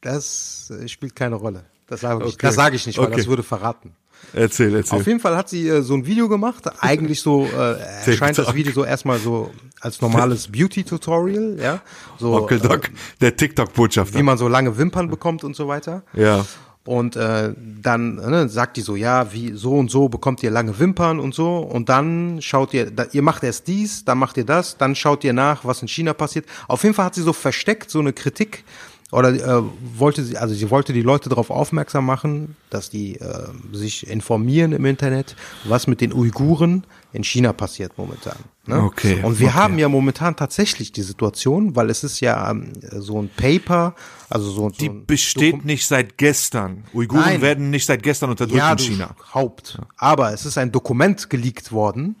Das 0.00 0.70
äh, 0.70 0.88
spielt 0.88 1.16
keine 1.16 1.36
Rolle. 1.36 1.64
Das 1.86 2.00
sage 2.00 2.24
ich, 2.24 2.34
Okay. 2.34 2.46
das 2.46 2.54
sage 2.54 2.76
ich 2.76 2.86
nicht, 2.86 2.98
weil 2.98 3.06
Okay. 3.06 3.16
das 3.16 3.26
würde 3.26 3.42
verraten. 3.42 3.94
Erzähl, 4.32 4.74
erzähl. 4.74 4.98
Auf 5.00 5.06
jeden 5.06 5.20
Fall 5.20 5.36
hat 5.36 5.48
sie 5.50 5.68
äh, 5.68 5.82
so 5.82 5.94
ein 5.94 6.06
Video 6.06 6.28
gemacht. 6.28 6.64
Eigentlich 6.82 7.20
so 7.20 7.44
äh, 7.46 7.78
erscheint 8.06 8.38
das. 8.38 8.54
Video 8.54 8.72
so 8.72 8.84
erstmal 8.84 9.18
so 9.18 9.52
als 9.80 10.00
normales 10.00 10.48
Beauty-Tutorial, 10.52 11.58
ja. 11.60 11.82
So, 12.18 12.34
Onkel 12.34 12.58
Doc, 12.58 12.90
der 13.20 13.36
TikTok-Botschafter. 13.36 14.18
wie 14.18 14.22
man 14.22 14.38
so 14.38 14.48
lange 14.48 14.76
Wimpern 14.78 15.08
bekommt 15.10 15.44
und 15.44 15.54
so 15.54 15.68
weiter. 15.68 16.02
Ja. 16.14 16.44
Und 16.86 17.16
äh, 17.16 17.54
dann 17.80 18.16
ne, 18.16 18.48
sagt 18.48 18.76
die 18.76 18.82
so, 18.82 18.94
ja, 18.94 19.32
wie 19.32 19.52
so 19.52 19.74
und 19.74 19.90
so 19.90 20.10
bekommt 20.10 20.42
ihr 20.42 20.50
lange 20.50 20.78
Wimpern 20.78 21.18
und 21.18 21.34
so. 21.34 21.58
Und 21.58 21.88
dann 21.88 22.42
schaut 22.42 22.74
ihr, 22.74 22.90
da, 22.90 23.06
ihr 23.12 23.22
macht 23.22 23.42
erst 23.42 23.68
dies, 23.68 24.04
dann 24.04 24.18
macht 24.18 24.36
ihr 24.36 24.44
das, 24.44 24.76
dann 24.76 24.94
schaut 24.94 25.24
ihr 25.24 25.32
nach, 25.32 25.64
was 25.64 25.80
in 25.80 25.88
China 25.88 26.12
passiert. 26.12 26.44
Auf 26.68 26.82
jeden 26.82 26.94
Fall 26.94 27.06
hat 27.06 27.14
sie 27.14 27.22
so 27.22 27.32
versteckt 27.32 27.90
so 27.90 28.00
eine 28.00 28.12
Kritik 28.12 28.64
oder 29.12 29.30
äh, 29.30 29.62
wollte 29.96 30.24
sie, 30.24 30.36
also 30.36 30.54
sie 30.54 30.70
wollte 30.70 30.92
die 30.92 31.02
Leute 31.02 31.28
darauf 31.28 31.50
aufmerksam 31.50 32.04
machen, 32.04 32.56
dass 32.68 32.90
die 32.90 33.16
äh, 33.16 33.46
sich 33.72 34.08
informieren 34.08 34.72
im 34.72 34.84
Internet, 34.84 35.36
was 35.64 35.86
mit 35.86 36.00
den 36.00 36.12
Uiguren 36.12 36.84
in 37.14 37.22
China 37.24 37.52
passiert 37.52 37.96
momentan. 37.96 38.36
Ne? 38.66 38.82
Okay, 38.82 39.22
Und 39.22 39.38
wir 39.38 39.48
okay. 39.48 39.56
haben 39.56 39.78
ja 39.78 39.88
momentan 39.88 40.34
tatsächlich 40.36 40.90
die 40.92 41.02
Situation, 41.02 41.76
weil 41.76 41.88
es 41.88 42.02
ist 42.02 42.20
ja 42.20 42.50
ähm, 42.50 42.72
so 42.90 43.22
ein 43.22 43.30
Paper, 43.34 43.94
also 44.28 44.50
so, 44.50 44.62
so 44.62 44.70
Die 44.70 44.88
ein 44.88 45.06
besteht 45.06 45.64
nicht 45.64 45.86
seit 45.86 46.18
gestern. 46.18 46.84
Uiguren 46.92 47.22
Nein. 47.22 47.40
werden 47.40 47.70
nicht 47.70 47.86
seit 47.86 48.02
gestern 48.02 48.30
unterdrückt 48.30 48.58
ja, 48.58 48.72
in 48.72 48.78
China. 48.78 49.16
Haupt. 49.32 49.78
Aber 49.96 50.32
es 50.32 50.44
ist 50.44 50.58
ein 50.58 50.72
Dokument 50.72 51.30
geleakt 51.30 51.72
worden 51.72 52.16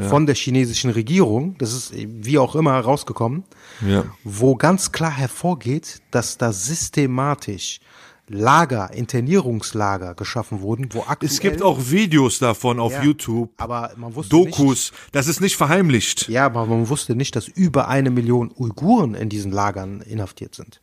von 0.00 0.26
der 0.26 0.36
chinesischen 0.36 0.90
Regierung, 0.90 1.56
das 1.58 1.72
ist 1.72 1.92
wie 1.92 2.38
auch 2.38 2.54
immer 2.54 2.78
rausgekommen, 2.78 3.42
Ja. 3.84 4.04
wo 4.22 4.54
ganz 4.54 4.92
klar 4.92 5.10
hervorgeht, 5.10 6.00
dass 6.12 6.38
da 6.38 6.52
systematisch 6.52 7.80
Lager, 8.28 8.92
Internierungslager 8.92 10.14
geschaffen 10.14 10.60
wurden, 10.60 10.88
wo 10.92 11.00
aktuell, 11.06 11.30
Es 11.32 11.40
gibt 11.40 11.62
auch 11.62 11.78
Videos 11.90 12.38
davon 12.38 12.78
auf 12.80 12.92
Ja. 12.92 13.02
YouTube, 13.02 13.50
aber 13.56 13.92
man 13.96 14.14
wusste 14.14 14.36
nicht, 14.36 14.58
Dokus. 14.58 14.92
Das 15.12 15.28
ist 15.28 15.40
nicht 15.40 15.56
verheimlicht. 15.56 16.28
ja, 16.28 16.46
aber 16.46 16.66
man 16.66 16.88
wusste 16.88 17.14
nicht, 17.14 17.34
dass 17.36 17.48
über 17.48 17.88
eine 17.88 18.10
Million 18.10 18.52
Uiguren 18.56 19.14
in 19.14 19.28
diesen 19.28 19.52
Lagern 19.52 20.00
inhaftiert 20.02 20.54
sind. 20.54 20.80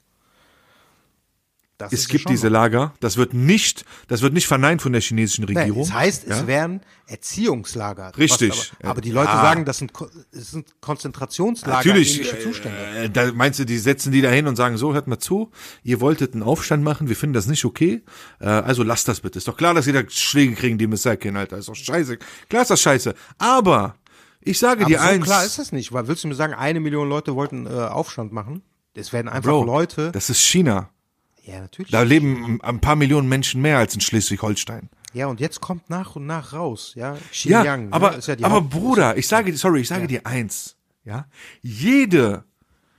Das 1.77 1.91
es 1.91 2.07
ja 2.07 2.11
gibt 2.13 2.29
diese. 2.29 2.47
Lager. 2.47 2.93
Das 3.01 3.17
wird 3.17 3.33
nicht, 3.33 3.83
das 4.07 4.21
wird 4.21 4.33
nicht 4.33 4.47
verneint 4.47 4.81
von 4.81 4.93
der 4.93 5.01
chinesischen 5.01 5.43
Nee, 5.45 5.59
Regierung. 5.59 5.83
das 5.83 5.91
heißt, 5.93 6.27
ja? 6.27 6.37
es 6.37 6.47
wären 6.47 6.79
Erziehungslager. 7.07 8.13
Richtig. 8.17 8.71
Aber, 8.81 8.91
aber 8.91 9.01
die 9.01 9.11
Leute 9.11 9.29
Ah. 9.29 9.41
sagen, 9.41 9.65
das 9.65 9.79
sind, 9.79 9.91
es 10.31 10.51
sind 10.51 10.67
Konzentrationslager, 10.79 11.75
Natürlich, 11.77 12.23
Zustände. 12.41 12.77
äh, 12.95 13.09
da 13.09 13.31
meinst 13.33 13.59
du, 13.59 13.65
die 13.65 13.77
setzen 13.77 14.11
die 14.13 14.21
da 14.21 14.29
hin 14.29 14.47
und 14.47 14.55
sagen, 14.55 14.77
so, 14.77 14.93
hört 14.93 15.07
mal 15.07 15.19
zu, 15.19 15.51
ihr 15.83 15.99
wolltet 15.99 16.33
einen 16.33 16.43
Aufstand 16.43 16.83
machen, 16.83 17.09
wir 17.09 17.15
finden 17.17 17.33
das 17.33 17.47
nicht 17.47 17.65
okay, 17.65 18.03
äh, 18.39 18.45
also 18.45 18.83
lasst 18.83 19.07
das 19.09 19.19
bitte. 19.19 19.37
Ist 19.37 19.47
doch 19.47 19.57
klar, 19.57 19.73
dass 19.73 19.85
ihr 19.87 19.93
da 19.93 20.03
Schläge 20.09 20.55
kriegen, 20.55 20.77
die 20.77 20.87
Messakin, 20.87 21.35
Alter, 21.35 21.57
ist 21.57 21.67
doch 21.67 21.75
scheiße. 21.75 22.17
Klar 22.49 22.61
ist 22.61 22.71
das 22.71 22.81
scheiße, 22.81 23.13
aber 23.37 23.95
ich 24.39 24.59
sage 24.59 24.81
Aber 24.85 24.89
dir 24.89 24.99
so 24.99 25.05
eins, 25.05 25.25
klar 25.25 25.43
ist 25.45 25.59
das 25.59 25.71
nicht, 25.73 25.91
weil 25.91 26.07
willst 26.07 26.23
du 26.23 26.27
mir 26.29 26.35
sagen, 26.35 26.53
eine 26.53 26.79
Million 26.79 27.09
Leute 27.09 27.35
wollten 27.35 27.65
äh, 27.65 27.69
Aufstand 27.71 28.31
machen? 28.31 28.61
Es 28.93 29.11
werden 29.11 29.27
einfach 29.27 29.49
Bro, 29.49 29.65
Leute. 29.65 30.11
das 30.13 30.29
ist 30.29 30.39
China. 30.39 30.89
Ja, 31.45 31.61
natürlich. 31.61 31.91
Da 31.91 32.01
leben 32.03 32.59
ein 32.61 32.79
paar 32.81 32.95
Millionen 32.95 33.29
Menschen 33.29 33.61
mehr 33.61 33.77
als 33.77 33.93
in 33.95 34.01
Schleswig-Holstein. 34.01 34.89
ja, 35.13 35.27
und 35.27 35.39
jetzt 35.39 35.61
kommt 35.61 35.89
nach 35.89 36.15
und 36.15 36.25
nach 36.25 36.53
raus, 36.53 36.93
ja. 36.95 37.13
Ja, 37.13 37.19
Xinjiang, 37.31 37.93
aber, 37.93 38.11
ne, 38.11 38.17
ist 38.17 38.27
ja 38.27 38.35
aber 38.41 38.55
Haupt- 38.55 38.69
Bruder, 38.71 39.17
ich 39.17 39.27
sage 39.27 39.51
dir, 39.51 39.57
sorry, 39.57 39.81
ich 39.81 39.87
sage 39.87 40.07
dir 40.07 40.25
eins, 40.25 40.75
ja. 41.05 41.27
Jede 41.61 42.43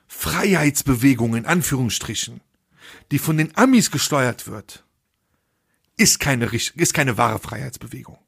Freiheitsbewegung 0.09 1.37
in 1.37 1.47
Anführungsstrichen, 1.47 2.41
die 3.11 3.19
von 3.19 3.37
den 3.37 3.57
Amis 3.57 3.91
gesteuert 3.91 4.47
wird, 4.47 4.85
ist 5.97 6.21
keine, 6.21 6.47
ist 6.47 6.95
keine 6.95 7.17
wahre 7.19 7.39
Freiheitsbewegung. 7.39 8.19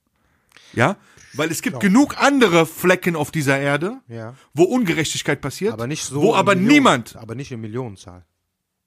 Ja? 0.75 0.97
Weil 1.35 1.51
es 1.51 1.61
gibt 1.63 1.81
genug 1.81 2.17
andere 2.21 2.67
Flecken 2.67 3.15
auf 3.17 3.31
dieser 3.31 3.59
Erde, 3.59 4.01
Ja. 4.09 4.35
wo 4.55 4.63
Ungerechtigkeit 4.65 5.41
passiert, 5.41 5.73
aber 5.75 5.87
nicht 5.87 6.05
so. 6.05 6.23
wo 6.23 6.35
aber 6.35 6.55
Millionen- 6.55 6.73
niemand, 6.75 7.17
Aber 7.17 7.35
nicht 7.35 7.51
in 7.53 7.61
Millionenzahl. 7.61 8.25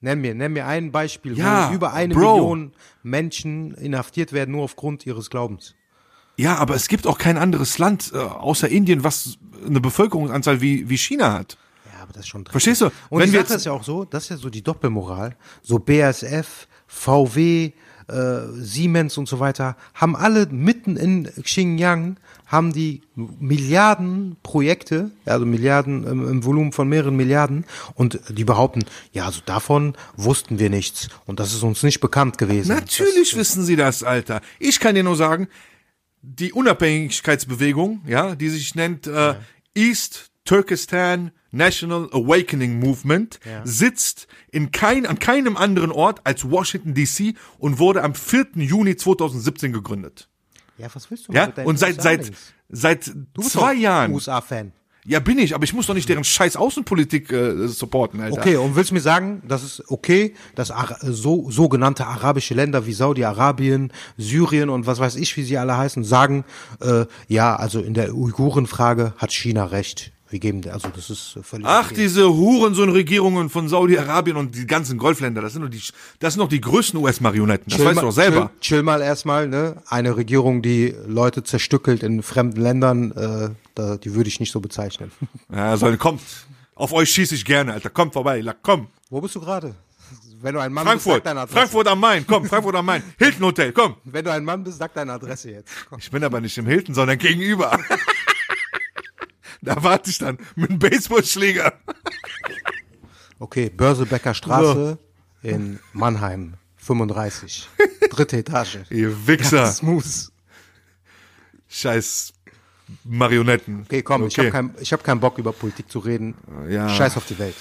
Nenn 0.01 0.19
mir, 0.19 0.33
nenn 0.33 0.53
mir 0.53 0.65
ein 0.65 0.91
Beispiel, 0.91 1.37
Ja, 1.37 1.69
wo 1.69 1.75
über 1.75 1.93
eine 1.93 2.13
Bro. 2.13 2.35
Million 2.37 2.71
Menschen 3.03 3.73
inhaftiert 3.75 4.33
werden, 4.33 4.51
nur 4.51 4.63
aufgrund 4.63 5.05
ihres 5.05 5.29
Glaubens. 5.29 5.75
ja, 6.37 6.55
aber 6.55 6.73
es 6.75 6.87
gibt 6.87 7.05
auch 7.05 7.17
kein 7.19 7.37
anderes 7.37 7.77
Land, 7.77 8.11
äh, 8.13 8.17
außer 8.17 8.67
Indien, 8.67 9.03
was 9.03 9.37
eine 9.65 9.79
Bevölkerungsanzahl 9.79 10.59
wie, 10.59 10.89
wie 10.89 10.97
China 10.97 11.33
hat. 11.33 11.57
Ja, 11.85 12.01
aber 12.01 12.13
das 12.13 12.21
ist 12.23 12.29
schon 12.29 12.43
dreckig. 12.43 12.51
Verstehst 12.53 12.81
du? 12.81 12.85
Und 13.09 13.21
Wenn 13.21 13.29
Sache 13.29 13.37
jetzt- 13.41 13.51
ist 13.51 13.65
ja 13.65 13.73
auch 13.73 13.83
so, 13.83 14.05
das 14.05 14.23
ist 14.23 14.29
ja 14.29 14.37
so 14.37 14.49
die 14.49 14.63
Doppelmoral. 14.63 15.35
So 15.61 15.77
BASF, 15.77 16.67
VW, 16.87 17.71
äh, 18.07 18.39
Siemens 18.55 19.17
und 19.19 19.27
so 19.29 19.39
weiter 19.39 19.77
haben 19.93 20.15
alle 20.15 20.47
mitten 20.47 20.97
in 20.97 21.29
Xinjiang 21.43 22.17
haben 22.51 22.73
die 22.73 23.01
Milliarden 23.15 24.35
Projekte, 24.43 25.11
also 25.25 25.45
Milliarden 25.45 26.05
im, 26.05 26.27
im 26.27 26.43
Volumen 26.43 26.73
von 26.73 26.89
mehreren 26.89 27.15
Milliarden 27.15 27.65
und 27.95 28.19
die 28.29 28.43
behaupten, 28.43 28.83
ja, 29.13 29.25
also 29.25 29.41
davon 29.45 29.95
wussten 30.17 30.59
wir 30.59 30.69
nichts 30.69 31.07
und 31.25 31.39
das 31.39 31.53
ist 31.53 31.63
uns 31.63 31.81
nicht 31.81 32.01
bekannt 32.01 32.37
gewesen. 32.37 32.67
Natürlich 32.67 33.37
wissen 33.37 33.63
sie 33.63 33.77
das, 33.77 34.03
Alter. 34.03 34.41
Ich 34.59 34.81
kann 34.81 34.95
dir 34.95 35.03
nur 35.03 35.15
sagen, 35.15 35.47
die 36.21 36.51
Unabhängigkeitsbewegung, 36.51 38.01
ja, 38.05 38.35
die 38.35 38.49
sich 38.49 38.75
nennt 38.75 39.07
äh, 39.07 39.35
East 39.73 40.31
Turkestan 40.43 41.31
National 41.51 42.09
Awakening 42.11 42.79
Movement, 42.79 43.39
sitzt 43.63 44.27
in 44.51 44.71
kein, 44.71 45.05
an 45.05 45.19
keinem 45.19 45.57
anderen 45.57 45.91
Ort 45.91 46.21
als 46.23 46.49
Washington 46.49 46.93
DC 46.93 47.35
und 47.59 47.77
wurde 47.79 48.03
am 48.03 48.15
4. 48.15 48.47
Juni 48.55 48.95
2017 48.95 49.73
gegründet. 49.73 50.29
Ja, 50.82 50.88
was 50.93 51.09
willst 51.09 51.27
du 51.27 51.34
Ja, 51.34 51.51
und 51.63 51.77
seit 51.79 52.01
seit 52.01 52.32
seit 52.69 53.11
zwei 53.39 53.73
Jahren. 53.73 54.13
USA-Fan. 54.13 54.73
Ja, 55.03 55.19
bin 55.19 55.39
ich, 55.39 55.55
aber 55.55 55.63
ich 55.63 55.73
muss 55.73 55.88
doch 55.88 55.95
nicht 55.95 56.07
deren 56.09 56.23
scheiß 56.23 56.55
Außenpolitik 56.55 57.32
äh, 57.32 57.67
supporten, 57.67 58.21
Alter. 58.21 58.38
Okay, 58.38 58.55
und 58.57 58.75
willst 58.75 58.91
du 58.91 58.93
mir 58.93 59.01
sagen, 59.01 59.41
das 59.47 59.63
ist 59.63 59.84
okay, 59.89 60.36
dass 60.53 60.69
Ara 60.69 60.97
so 61.01 61.49
sogenannte 61.49 62.05
arabische 62.05 62.53
Länder 62.53 62.86
wie 62.86 62.93
Saudi-Arabien, 62.93 63.91
Syrien 64.17 64.69
und 64.69 64.86
was 64.86 64.99
weiß 64.99 65.15
ich, 65.15 65.36
wie 65.38 65.43
sie 65.43 65.57
alle 65.57 65.75
heißen, 65.75 66.03
sagen, 66.03 66.45
äh, 66.82 67.05
ja, 67.27 67.55
also 67.55 67.79
in 67.79 67.95
der 67.95 68.13
Uiguren-Frage 68.13 69.13
hat 69.17 69.32
China 69.32 69.65
recht. 69.65 70.11
Wir 70.32 70.39
geben, 70.39 70.61
also 70.71 70.88
das 70.95 71.09
ist 71.09 71.38
völlig 71.43 71.67
Ach, 71.67 71.88
okay. 71.91 71.95
diese 72.03 72.29
Hurensohn-Regierungen 72.34 73.49
von 73.49 73.67
Saudi-Arabien 73.67 74.38
und 74.38 74.55
die 74.55 74.65
ganzen 74.65 74.97
Golfländer, 74.97 75.41
das 75.41 75.51
sind 75.53 75.61
doch 75.61 75.69
die, 75.69 75.82
das 76.19 76.34
sind 76.34 76.39
doch 76.41 76.47
die 76.47 76.61
größten 76.61 76.97
US-Marionetten. 77.01 77.65
Das 77.67 77.75
Chill 77.77 77.86
weißt 77.86 77.97
du 77.97 78.01
mal- 78.01 78.07
doch 78.07 78.15
selber. 78.15 78.51
Chill, 78.61 78.77
chill 78.77 78.84
mal 78.84 79.01
erstmal, 79.01 79.49
ne? 79.49 79.75
Eine 79.88 80.15
Regierung, 80.15 80.61
die 80.61 80.95
Leute 81.05 81.43
zerstückelt 81.43 82.01
in 82.01 82.23
fremden 82.23 82.61
Ländern, 82.61 83.11
äh, 83.11 83.49
da, 83.75 83.97
die 83.97 84.15
würde 84.15 84.29
ich 84.29 84.39
nicht 84.39 84.51
so 84.53 84.61
bezeichnen. 84.61 85.11
Ja, 85.53 85.75
soll, 85.75 85.97
kommt. 85.97 86.21
Auf 86.75 86.93
euch 86.93 87.11
schieße 87.11 87.36
ich 87.36 87.43
gerne, 87.43 87.73
Alter. 87.73 87.89
Kommt 87.89 88.13
vorbei, 88.13 88.39
la, 88.39 88.53
komm. 88.59 88.88
Wo 89.09 89.19
bist 89.19 89.36
du 89.36 89.41
gerade? 89.41 89.75
Wenn 90.41 90.55
du 90.55 90.61
ein 90.61 90.71
Mann 90.73 90.86
bist, 90.86 91.03
Frankfurt. 91.03 91.13
sag 91.15 91.23
deine 91.25 91.39
Adresse. 91.41 91.57
Frankfurt 91.59 91.88
am 91.89 91.99
Main. 91.99 92.25
Komm, 92.25 92.45
Frankfurt 92.45 92.75
am 92.75 92.86
Main. 92.86 93.03
Hilton 93.19 93.45
Hotel, 93.45 93.71
komm. 93.73 93.95
Wenn 94.05 94.25
du 94.25 94.32
ein 94.32 94.43
Mann 94.45 94.63
bist, 94.63 94.77
sag 94.79 94.93
deine 94.93 95.11
Adresse 95.11 95.51
jetzt. 95.51 95.69
Komm. 95.89 95.99
Ich 95.99 96.09
bin 96.09 96.23
aber 96.23 96.39
nicht 96.41 96.57
im 96.57 96.65
Hilton, 96.65 96.95
sondern 96.95 97.17
gegenüber. 97.17 97.77
da 99.62 99.84
warte 99.84 100.09
ich 100.09 100.18
dann 100.18 100.38
mit 100.55 100.70
einem 100.70 100.80
Baseballschläger. 100.80 101.74
Okay, 103.39 103.70
Börsebecker 103.70 104.34
Straße 104.34 104.97
in 105.41 105.80
Mannheim, 105.93 106.55
35. 106.78 107.70
Dritte 108.09 108.38
Etage. 108.38 108.80
Ihr 108.89 109.28
Wichser. 109.28 109.68
Smooth. 109.72 110.32
Scheiß 111.68 112.34
Marionetten. 113.03 113.84
Okay, 113.86 114.01
komm, 114.01 114.28
ich 114.28 114.38
habe 114.38 114.51
kein, 114.51 114.76
ich 114.80 114.91
hab 114.91 115.03
keinen 115.03 115.20
Bock 115.20 115.38
über 115.38 115.53
Politik 115.53 115.89
zu 115.89 115.99
reden. 115.99 116.36
Ja. 116.70 116.89
Scheiß 116.89 117.18
auf 117.18 117.26
die 117.26 117.39
Welt. 117.39 117.55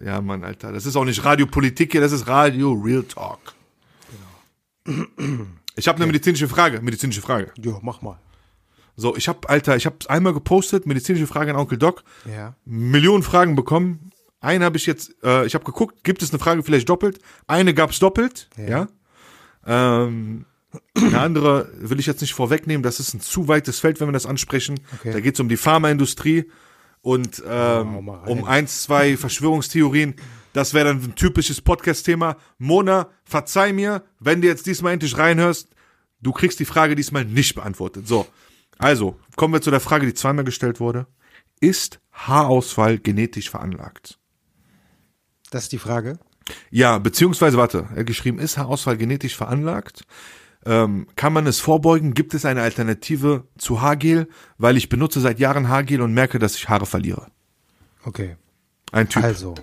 Ja, 0.00 0.20
Mann, 0.20 0.44
Alter. 0.44 0.72
Das 0.72 0.86
ist 0.86 0.96
auch 0.96 1.04
nicht 1.04 1.24
Radiopolitik 1.24 1.92
hier, 1.92 2.00
das 2.00 2.12
ist 2.12 2.28
Radio 2.28 2.72
Real 2.72 3.02
Talk. 3.02 3.54
Ich 5.76 5.88
habe 5.88 5.96
eine 5.96 6.06
medizinische 6.06 6.48
Frage. 6.48 6.80
Medizinische 6.80 7.20
Frage. 7.20 7.52
Jo, 7.58 7.80
mach 7.82 8.00
mal. 8.00 8.18
So, 9.00 9.14
ich 9.14 9.28
habe, 9.28 9.48
Alter, 9.48 9.76
ich 9.76 9.86
habe 9.86 9.96
einmal 10.08 10.34
gepostet, 10.34 10.84
medizinische 10.84 11.28
Frage 11.28 11.52
an 11.52 11.56
Onkel 11.56 11.78
Doc. 11.78 12.02
Ja. 12.28 12.56
Millionen 12.64 13.22
Fragen 13.22 13.54
bekommen. 13.54 14.10
Eine 14.40 14.64
habe 14.64 14.76
ich 14.76 14.86
jetzt, 14.86 15.14
äh, 15.22 15.46
ich 15.46 15.54
habe 15.54 15.64
geguckt, 15.64 16.02
gibt 16.02 16.20
es 16.20 16.30
eine 16.30 16.40
Frage 16.40 16.64
vielleicht 16.64 16.88
doppelt? 16.88 17.20
Eine 17.46 17.74
gab's 17.74 18.00
doppelt, 18.00 18.50
ja. 18.56 18.88
Ähm, 19.64 20.46
eine 20.96 21.20
andere 21.20 21.70
will 21.78 22.00
ich 22.00 22.06
jetzt 22.06 22.20
nicht 22.22 22.34
vorwegnehmen, 22.34 22.82
das 22.82 22.98
ist 22.98 23.14
ein 23.14 23.20
zu 23.20 23.46
weites 23.46 23.78
Feld, 23.78 24.00
wenn 24.00 24.08
wir 24.08 24.12
das 24.12 24.26
ansprechen. 24.26 24.80
Okay. 24.98 25.12
Da 25.12 25.20
geht's 25.20 25.38
um 25.38 25.48
die 25.48 25.56
Pharmaindustrie 25.56 26.50
und 27.00 27.40
ähm, 27.46 28.08
rein. 28.08 28.28
um 28.28 28.44
eins, 28.44 28.82
zwei 28.82 29.16
Verschwörungstheorien. 29.16 30.16
Das 30.54 30.74
wäre 30.74 30.86
dann 30.86 31.04
ein 31.04 31.14
typisches 31.14 31.60
Podcast-Thema. 31.60 32.36
Mona, 32.58 33.10
verzeih 33.22 33.72
mir, 33.72 34.02
wenn 34.18 34.40
du 34.40 34.48
jetzt 34.48 34.66
diesmal 34.66 34.94
endlich 34.94 35.16
reinhörst, 35.16 35.68
du 36.20 36.32
kriegst 36.32 36.58
die 36.58 36.64
Frage 36.64 36.96
diesmal 36.96 37.24
nicht 37.24 37.54
beantwortet. 37.54 38.08
So, 38.08 38.26
also 38.78 39.18
kommen 39.36 39.54
wir 39.54 39.60
zu 39.60 39.70
der 39.70 39.80
Frage, 39.80 40.06
die 40.06 40.14
zweimal 40.14 40.44
gestellt 40.44 40.80
wurde. 40.80 41.06
Ist 41.60 42.00
Haarausfall 42.12 42.98
genetisch 42.98 43.50
veranlagt? 43.50 44.18
Das 45.50 45.64
ist 45.64 45.72
die 45.72 45.78
Frage. 45.78 46.18
Ja, 46.70 46.98
beziehungsweise, 46.98 47.56
warte, 47.58 47.88
er 47.90 48.00
hat 48.00 48.06
geschrieben, 48.06 48.38
ist 48.38 48.56
Haarausfall 48.56 48.96
genetisch 48.96 49.36
veranlagt? 49.36 50.04
Ähm, 50.64 51.06
kann 51.16 51.32
man 51.32 51.46
es 51.46 51.60
vorbeugen? 51.60 52.14
Gibt 52.14 52.34
es 52.34 52.44
eine 52.44 52.62
Alternative 52.62 53.46
zu 53.58 53.80
Haargel? 53.80 54.28
Weil 54.56 54.76
ich 54.76 54.88
benutze 54.88 55.20
seit 55.20 55.38
Jahren 55.38 55.68
Haargel 55.68 56.00
und 56.00 56.14
merke, 56.14 56.38
dass 56.38 56.56
ich 56.56 56.68
Haare 56.68 56.86
verliere. 56.86 57.26
Okay. 58.04 58.36
Ein 58.92 59.08
Typ. 59.08 59.22
Also, 59.22 59.54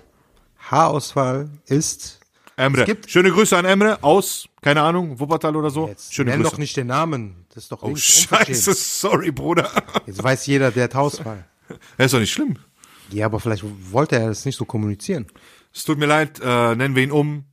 Haarausfall 0.58 1.50
ist. 1.66 2.20
Emre. 2.56 2.84
gibt- 2.84 3.10
Schöne 3.10 3.30
Grüße 3.30 3.56
an 3.56 3.64
Emre 3.64 4.02
aus, 4.02 4.48
keine 4.62 4.82
Ahnung, 4.82 5.20
Wuppertal 5.20 5.54
oder 5.56 5.70
so. 5.70 5.88
Jetzt 5.88 6.14
Schöne 6.14 6.30
nenn 6.30 6.40
Grüße. 6.40 6.52
doch 6.52 6.58
nicht 6.58 6.76
den 6.76 6.86
Namen. 6.86 7.46
Das 7.54 7.64
ist 7.64 7.72
doch 7.72 7.82
oh, 7.82 7.94
scheiße, 7.94 8.72
sorry, 8.74 9.30
Bruder. 9.30 9.70
Jetzt 10.06 10.22
weiß 10.22 10.46
jeder, 10.46 10.70
der 10.70 10.84
hat 10.84 10.94
Haarausfall. 10.94 11.44
Er 11.98 12.04
ist 12.06 12.14
doch 12.14 12.20
nicht 12.20 12.32
schlimm. 12.32 12.58
Ja, 13.10 13.26
aber 13.26 13.40
vielleicht 13.40 13.64
wollte 13.92 14.16
er 14.18 14.28
das 14.28 14.44
nicht 14.44 14.56
so 14.56 14.64
kommunizieren. 14.64 15.26
Es 15.72 15.84
tut 15.84 15.98
mir 15.98 16.06
leid, 16.06 16.40
äh, 16.42 16.74
nennen 16.74 16.96
wir 16.96 17.02
ihn 17.02 17.12
um. 17.12 17.44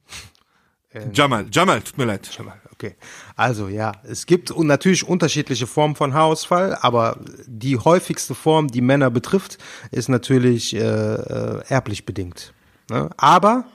Jamal, 1.12 1.48
Jamal, 1.52 1.82
tut 1.82 1.98
mir 1.98 2.06
leid. 2.06 2.30
Okay. 2.72 2.96
Also 3.36 3.68
ja, 3.68 3.94
es 4.04 4.26
gibt 4.26 4.56
natürlich 4.58 5.08
unterschiedliche 5.08 5.68
Formen 5.68 5.96
von 5.96 6.14
Haarausfall, 6.14 6.78
aber 6.82 7.18
die 7.48 7.78
häufigste 7.78 8.36
Form, 8.36 8.68
die 8.68 8.82
Männer 8.82 9.10
betrifft, 9.10 9.58
ist 9.92 10.10
natürlich 10.10 10.76
äh, 10.76 10.80
äh, 10.80 11.64
erblich 11.68 12.06
bedingt. 12.06 12.54
Ne? 12.90 13.10
Aber 13.18 13.66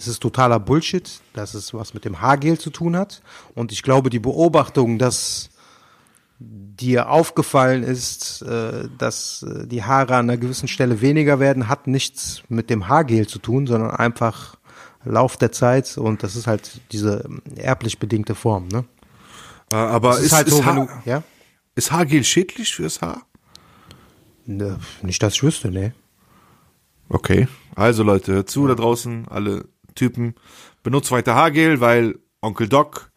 es 0.00 0.08
ist 0.08 0.20
totaler 0.20 0.58
Bullshit, 0.58 1.20
dass 1.34 1.52
es 1.52 1.74
was 1.74 1.92
mit 1.92 2.06
dem 2.06 2.22
Haargel 2.22 2.58
zu 2.58 2.70
tun 2.70 2.96
hat. 2.96 3.20
Und 3.54 3.70
ich 3.70 3.82
glaube, 3.82 4.08
die 4.08 4.18
Beobachtung, 4.18 4.98
dass 4.98 5.50
dir 6.38 7.10
aufgefallen 7.10 7.82
ist, 7.82 8.40
äh, 8.40 8.88
dass 8.96 9.42
äh, 9.42 9.66
die 9.66 9.84
Haare 9.84 10.16
an 10.16 10.30
einer 10.30 10.38
gewissen 10.38 10.68
Stelle 10.68 11.02
weniger 11.02 11.38
werden, 11.38 11.68
hat 11.68 11.86
nichts 11.86 12.42
mit 12.48 12.70
dem 12.70 12.88
Haargel 12.88 13.26
zu 13.26 13.38
tun, 13.38 13.66
sondern 13.66 13.90
einfach 13.90 14.56
Lauf 15.04 15.36
der 15.36 15.52
Zeit 15.52 15.98
und 15.98 16.22
das 16.22 16.36
ist 16.36 16.46
halt 16.46 16.80
diese 16.92 17.24
ähm, 17.26 17.42
erblich 17.56 17.98
bedingte 17.98 18.34
Form, 18.34 18.68
ne? 18.68 18.84
Äh, 19.70 19.76
aber 19.76 20.18
ist, 20.18 20.26
ist 20.26 20.32
halt 20.32 20.48
ist, 20.48 20.54
so, 20.54 20.64
Haar, 20.64 20.86
du, 21.04 21.10
ja? 21.10 21.22
ist 21.74 21.92
Haargel 21.92 22.24
schädlich 22.24 22.74
fürs 22.74 23.02
Haar? 23.02 23.22
Ne, 24.46 24.78
nicht, 25.02 25.22
dass 25.22 25.34
ich 25.34 25.42
wüsste, 25.42 25.70
ne? 25.70 25.92
Okay. 27.10 27.48
Also 27.74 28.02
Leute, 28.02 28.32
hört 28.32 28.50
zu 28.50 28.66
da 28.66 28.74
draußen, 28.74 29.26
alle 29.28 29.66
Typen, 30.00 30.34
benutzt 30.82 31.12
weiter 31.12 31.34
Haargel, 31.34 31.80
weil 31.80 32.18
Onkel 32.40 32.68
Doc 32.68 33.10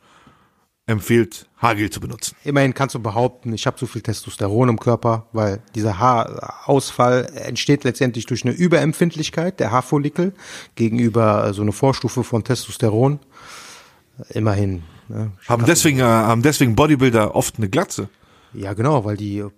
empfiehlt, 0.85 1.47
Haargel 1.57 1.89
zu 1.89 2.01
benutzen. 2.01 2.35
Immerhin 2.43 2.73
kannst 2.73 2.93
du 2.93 2.99
behaupten, 2.99 3.53
ich 3.53 3.65
habe 3.65 3.77
zu 3.77 3.87
viel 3.87 4.01
Testosteron 4.01 4.67
im 4.67 4.79
Körper, 4.79 5.27
weil 5.31 5.61
dieser 5.75 5.97
Haarausfall 5.97 7.31
entsteht 7.35 7.85
letztendlich 7.85 8.25
durch 8.25 8.43
eine 8.43 8.53
Überempfindlichkeit 8.53 9.61
der 9.61 9.71
Haarfollikel 9.71 10.33
gegenüber 10.75 11.47
äh, 11.47 11.53
so 11.53 11.61
eine 11.61 11.71
Vorstufe 11.71 12.25
von 12.25 12.43
Testosteron. 12.43 13.19
Immerhin. 14.29 14.83
Ne? 15.07 15.31
Haben 15.47 15.65
deswegen, 15.65 15.99
äh, 15.99 16.03
haben 16.03 16.41
deswegen 16.41 16.75
Bodybuilder 16.75 17.33
oft 17.33 17.57
eine 17.57 17.69
Glatze. 17.69 18.09
Ja, 18.55 18.73
genau, 18.73 19.03
weil 19.03 19.17
die 19.17 19.39
äh, 19.39 19.49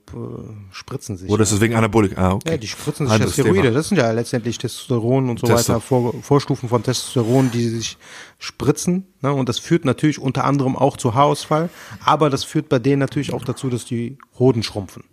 spritzen 0.72 1.18
sich. 1.18 1.30
Oder 1.30 1.43
ist 1.43 1.52
es 1.52 1.60
wegen 1.60 1.76
Anabolik? 1.76 2.18
Ah, 2.18 2.34
okay. 2.34 2.52
Ja, 2.52 2.58
die 2.58 2.68
spritzen 2.68 3.08
sich 3.08 3.20
ja 3.20 3.28
Steroide. 3.28 3.62
Thema. 3.64 3.74
Das 3.74 3.89
sind 3.89 3.98
ja 3.98 4.10
letztendlich 4.12 4.58
Testosteron 4.58 5.30
und 5.30 5.39
so 5.39 5.48
Testo- 5.48 5.74
weiter, 5.74 5.82
Vor 5.82 6.14
Vorstufen 6.24 6.70
von 6.70 6.82
Testosteron, 6.82 7.52
die 7.52 7.68
sich 7.68 7.98
spritzen. 8.39 9.06
Ne? 9.22 9.34
Und 9.34 9.50
das 9.50 9.60
führt 9.60 9.84
natürlich 9.86 10.20
unter 10.20 10.46
anderem 10.46 10.76
auch 10.78 10.96
zu 10.98 11.14
Haarausfall. 11.14 11.70
Aber 12.06 12.30
das 12.30 12.43
führt 12.46 12.70
bei 12.70 12.80
denen 12.80 13.00
natürlich 13.00 13.34
auch 13.34 13.43
dazu, 13.43 13.70
dass 13.70 13.84
die 13.86 14.18
Hoden 14.39 14.64
schrumpfen. 14.64 15.04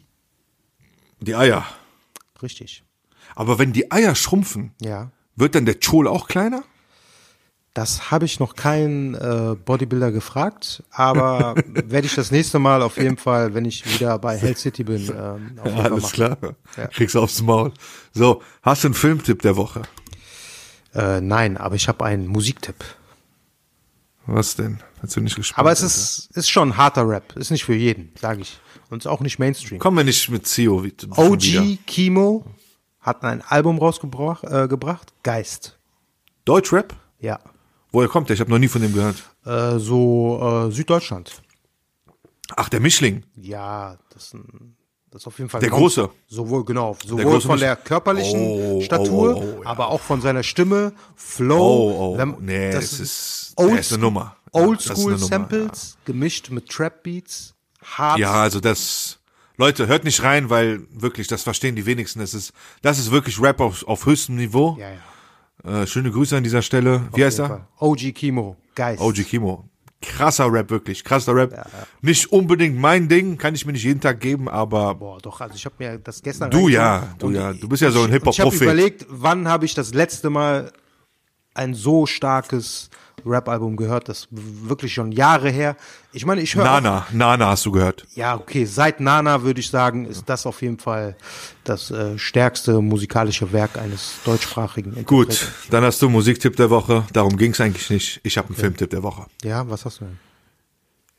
Die 1.20 1.34
Eier. 1.34 1.64
Richtig. 2.42 2.84
Aber 3.34 3.58
wenn 3.58 3.72
die 3.72 3.90
Eier 3.90 4.14
schrumpfen, 4.14 4.72
Ja. 4.80 5.10
wird 5.36 5.54
dann 5.54 5.64
der 5.66 5.76
Chol 5.80 6.06
auch 6.06 6.28
kleiner? 6.28 6.62
Das 7.74 8.10
habe 8.10 8.26
ich 8.26 8.38
noch 8.38 8.54
keinen 8.54 9.14
äh, 9.14 9.56
Bodybuilder 9.64 10.12
gefragt, 10.12 10.82
aber 10.90 11.54
werde 11.66 12.06
ich 12.06 12.14
das 12.14 12.30
nächste 12.30 12.58
Mal 12.58 12.82
auf 12.82 12.98
jeden 12.98 13.16
Fall, 13.16 13.54
wenn 13.54 13.64
ich 13.64 13.86
wieder 13.94 14.18
bei 14.18 14.36
Hell 14.36 14.56
City 14.56 14.84
bin, 14.84 15.08
ähm, 15.08 15.58
auf 15.58 15.66
jeden 15.66 15.76
Fall 15.76 15.92
Alles 15.92 16.02
machen. 16.02 16.12
klar. 16.12 16.38
Ja. 16.76 16.86
Kriegst 16.88 17.14
du 17.14 17.20
aufs 17.20 17.40
Maul. 17.40 17.72
So, 18.12 18.42
hast 18.62 18.84
du 18.84 18.88
einen 18.88 18.94
Filmtipp 18.94 19.40
der 19.40 19.56
Woche? 19.56 19.82
Äh, 20.94 21.22
nein, 21.22 21.56
aber 21.56 21.74
ich 21.74 21.88
habe 21.88 22.04
einen 22.04 22.26
Musiktipp. 22.26 22.84
Was 24.26 24.54
denn? 24.54 24.82
Hast 25.00 25.16
du 25.16 25.20
nicht 25.20 25.36
gespannt? 25.36 25.58
Aber 25.58 25.72
es 25.72 25.82
Alter? 25.82 25.94
ist, 25.94 26.36
ist 26.36 26.50
schon 26.50 26.76
harter 26.76 27.08
Rap. 27.08 27.34
Ist 27.36 27.50
nicht 27.50 27.64
für 27.64 27.74
jeden, 27.74 28.12
sage 28.20 28.42
ich. 28.42 28.60
Und 28.90 28.98
ist 28.98 29.06
auch 29.06 29.20
nicht 29.20 29.38
Mainstream. 29.38 29.78
Kommen 29.78 29.96
wir 29.96 30.04
nicht 30.04 30.28
mit 30.28 30.46
Zio. 30.46 30.84
OG 31.16 31.78
Kimo 31.86 32.44
hat 33.00 33.24
ein 33.24 33.42
Album 33.42 33.78
rausgebracht, 33.78 34.44
äh, 34.44 34.68
gebracht. 34.68 35.12
Geist. 35.22 35.78
Deutschrap? 36.44 36.94
Ja. 37.18 37.40
Woher 37.92 38.08
kommt 38.08 38.28
der? 38.28 38.34
Ich 38.34 38.40
habe 38.40 38.50
noch 38.50 38.58
nie 38.58 38.68
von 38.68 38.80
dem 38.82 38.92
gehört. 38.94 39.22
Äh, 39.44 39.78
so 39.78 40.66
äh, 40.68 40.72
Süddeutschland. 40.72 41.42
Ach, 42.56 42.68
der 42.68 42.80
Mischling. 42.80 43.22
Ja, 43.36 43.96
das 44.12 44.24
ist, 44.24 44.34
ein, 44.34 44.76
das 45.10 45.22
ist 45.22 45.26
auf 45.26 45.38
jeden 45.38 45.50
Fall 45.50 45.60
Der 45.60 45.70
Große. 45.70 46.08
Sowohl 46.26 46.64
genau, 46.64 46.96
sowohl 47.04 47.24
große 47.24 47.46
von 47.46 47.58
der 47.58 47.76
körperlichen 47.76 48.40
Oh, 48.40 48.80
Statur, 48.80 49.36
oh, 49.36 49.40
oh, 49.58 49.62
ja. 49.62 49.68
aber 49.68 49.88
auch 49.88 50.00
von 50.00 50.20
seiner 50.20 50.42
Stimme, 50.42 50.92
Flow. 51.16 51.56
Oh, 51.58 52.14
oh, 52.14 52.18
Wenn- 52.18 52.36
nee, 52.40 52.72
das 52.72 52.98
ist- 52.98 53.54
der 53.58 53.78
ist 53.78 53.92
eine 53.92 54.02
Nummer. 54.02 54.36
Ja, 54.54 54.60
das 54.66 54.84
ist 54.84 54.90
eine 54.90 54.98
Oldschool 54.98 55.12
Nummer, 55.12 55.26
Samples 55.26 55.96
gemischt 56.04 56.50
mit 56.50 56.68
Trap 56.68 57.02
Beats, 57.02 57.54
hart. 57.82 58.18
Ja, 58.18 58.32
also 58.34 58.60
das. 58.60 59.18
Leute, 59.58 59.86
hört 59.86 60.04
nicht 60.04 60.22
rein, 60.22 60.48
weil 60.50 60.80
wirklich, 60.90 61.28
das 61.28 61.42
verstehen 61.42 61.76
die 61.76 61.84
wenigsten. 61.86 62.20
Das 62.20 62.32
ist, 62.34 62.52
das 62.80 62.98
ist 62.98 63.10
wirklich 63.10 63.40
Rap 63.40 63.60
auf, 63.60 63.86
auf 63.86 64.06
höchstem 64.06 64.36
Niveau. 64.36 64.76
ja, 64.80 64.90
ja. 64.90 64.96
Äh, 65.64 65.86
schöne 65.86 66.10
Grüße 66.10 66.36
an 66.36 66.42
dieser 66.44 66.62
Stelle. 66.62 67.02
Wie 67.14 67.24
heißt 67.24 67.40
Auf 67.40 67.50
er? 67.50 67.54
jeden 67.56 67.66
Fall. 67.78 67.88
OG 67.88 68.12
Kimo, 68.14 68.56
Geist. 68.74 69.00
OG 69.00 69.14
Kimo. 69.24 69.68
Krasser 70.00 70.52
Rap, 70.52 70.68
wirklich. 70.70 71.04
Krasser 71.04 71.34
Rap. 71.36 71.64
Nicht 72.00 72.32
unbedingt 72.32 72.76
mein 72.76 73.08
Ding, 73.08 73.38
kann 73.38 73.54
ich 73.54 73.64
mir 73.64 73.70
nicht 73.72 73.84
jeden 73.84 74.00
Tag 74.00 74.18
geben, 74.18 74.48
aber 74.48 74.96
Boah, 74.96 75.18
doch, 75.20 75.40
also 75.40 75.54
ich 75.54 75.64
habe 75.64 75.76
mir 75.78 75.96
das 75.98 76.20
gestern 76.22 76.50
Du 76.50 76.66
ja, 76.68 77.14
du 77.20 77.30
ja. 77.30 77.52
ich- 77.52 77.60
Du 77.60 77.68
bist 77.68 77.82
ja 77.82 77.92
so 77.92 78.00
ein 78.02 78.12
ich- 78.12 78.20
und 78.20 78.28
Ich 78.30 78.40
habe 78.40 78.50
Hip-Hop-Prophet. 78.50 78.62
überlegt, 78.62 79.06
wann 79.08 79.46
habe 79.46 79.64
ich 79.64 79.74
das 79.74 79.94
letzte 79.94 80.28
Mal 80.28 80.72
ein 81.54 81.74
so 81.74 82.06
starkes 82.06 82.90
Rap-Album 83.24 83.76
gehört, 83.76 84.08
das 84.08 84.26
wirklich 84.30 84.94
schon 84.94 85.12
Jahre 85.12 85.48
her. 85.50 85.76
Ich 86.12 86.26
meine, 86.26 86.40
ich 86.40 86.54
höre 86.54 86.64
auch- 86.64 86.80
Nana, 86.80 87.06
Nana 87.12 87.46
hast 87.50 87.64
du 87.66 87.70
gehört. 87.72 88.06
Ja, 88.14 88.34
okay, 88.36 88.64
seit 88.64 89.00
Nana 89.00 89.42
würde 89.42 89.60
ich 89.60 89.68
sagen, 89.70 90.06
ist 90.06 90.28
das 90.28 90.44
auf 90.46 90.60
jeden 90.62 90.78
Fall 90.78 91.16
das 91.64 91.90
äh, 91.90 92.18
stärkste 92.18 92.80
musikalische 92.80 93.52
Werk 93.52 93.78
eines 93.78 94.14
deutschsprachigen 94.24 95.04
Gut, 95.04 95.48
dann 95.70 95.84
hast 95.84 96.02
du 96.02 96.08
Musiktipp 96.08 96.56
der 96.56 96.70
Woche. 96.70 97.04
Darum 97.12 97.36
ging's 97.36 97.60
eigentlich 97.60 97.90
nicht. 97.90 98.20
Ich 98.24 98.36
habe 98.38 98.48
einen 98.48 98.56
Filmtipp 98.56 98.90
der 98.90 99.02
Woche. 99.02 99.26
Ja, 99.44 99.68
was 99.70 99.84
hast 99.84 100.00
du 100.00 100.06
denn? 100.06 100.18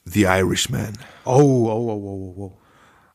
The 0.06 0.24
Irishman. 0.24 0.98
Oh, 1.24 1.32
oh, 1.32 1.70
oh, 1.72 1.92
oh, 1.92 2.34
oh, 2.38 2.42
oh. 2.44 2.58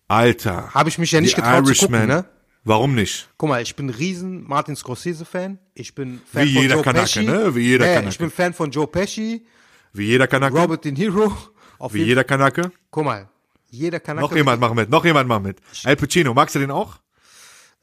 Alter. 0.09 0.73
Habe 0.73 0.89
ich 0.89 0.97
mich 0.99 1.13
ja 1.13 1.21
nicht 1.21 1.37
The 1.37 1.43
getraut 1.43 1.67
zu 1.67 1.75
gucken, 1.87 2.07
ne? 2.07 2.25
Warum 2.69 2.95
nicht? 2.95 3.31
Guck 3.39 3.49
mal, 3.49 3.63
ich 3.63 3.77
bin 3.77 3.89
riesen 3.89 4.47
Martin 4.47 4.77
Scorsese-Fan. 4.77 5.59
Ich 5.73 5.95
bin 5.95 6.21
Fan 6.31 6.45
Wie 6.45 6.53
von 6.53 6.63
jeder 6.63 6.75
Joe 6.75 6.85
Kanake, 6.85 7.05
Pesci. 7.07 7.25
ne? 7.25 7.55
Wie 7.55 7.61
jeder 7.61 7.87
ja, 7.87 7.95
Kanake. 7.95 8.11
Ich 8.11 8.19
bin 8.19 8.31
Fan 8.31 8.53
von 8.53 8.71
Joe 8.71 8.87
Pesci, 8.87 9.47
Wie 9.95 10.05
jeder 10.05 10.27
Kanake? 10.27 10.55
Robert 10.55 10.85
De 10.85 10.93
Niro. 10.93 11.33
Auf 11.79 11.95
Wie 11.95 12.03
jeder 12.03 12.25
Kanake? 12.25 12.71
Guck 12.91 13.07
mal, 13.07 13.27
jeder 13.71 14.01
Kanake. 14.01 14.29
Noch 14.29 14.37
jemand 14.37 14.61
macht 14.61 14.75
mit. 14.75 14.91
Noch 14.91 15.03
jemand 15.03 15.27
macht 15.31 15.45
mit. 15.45 15.61
Al 15.85 15.97
Pacino, 15.97 16.35
magst 16.35 16.57
du 16.57 16.59
den 16.59 16.71
auch? 16.71 16.99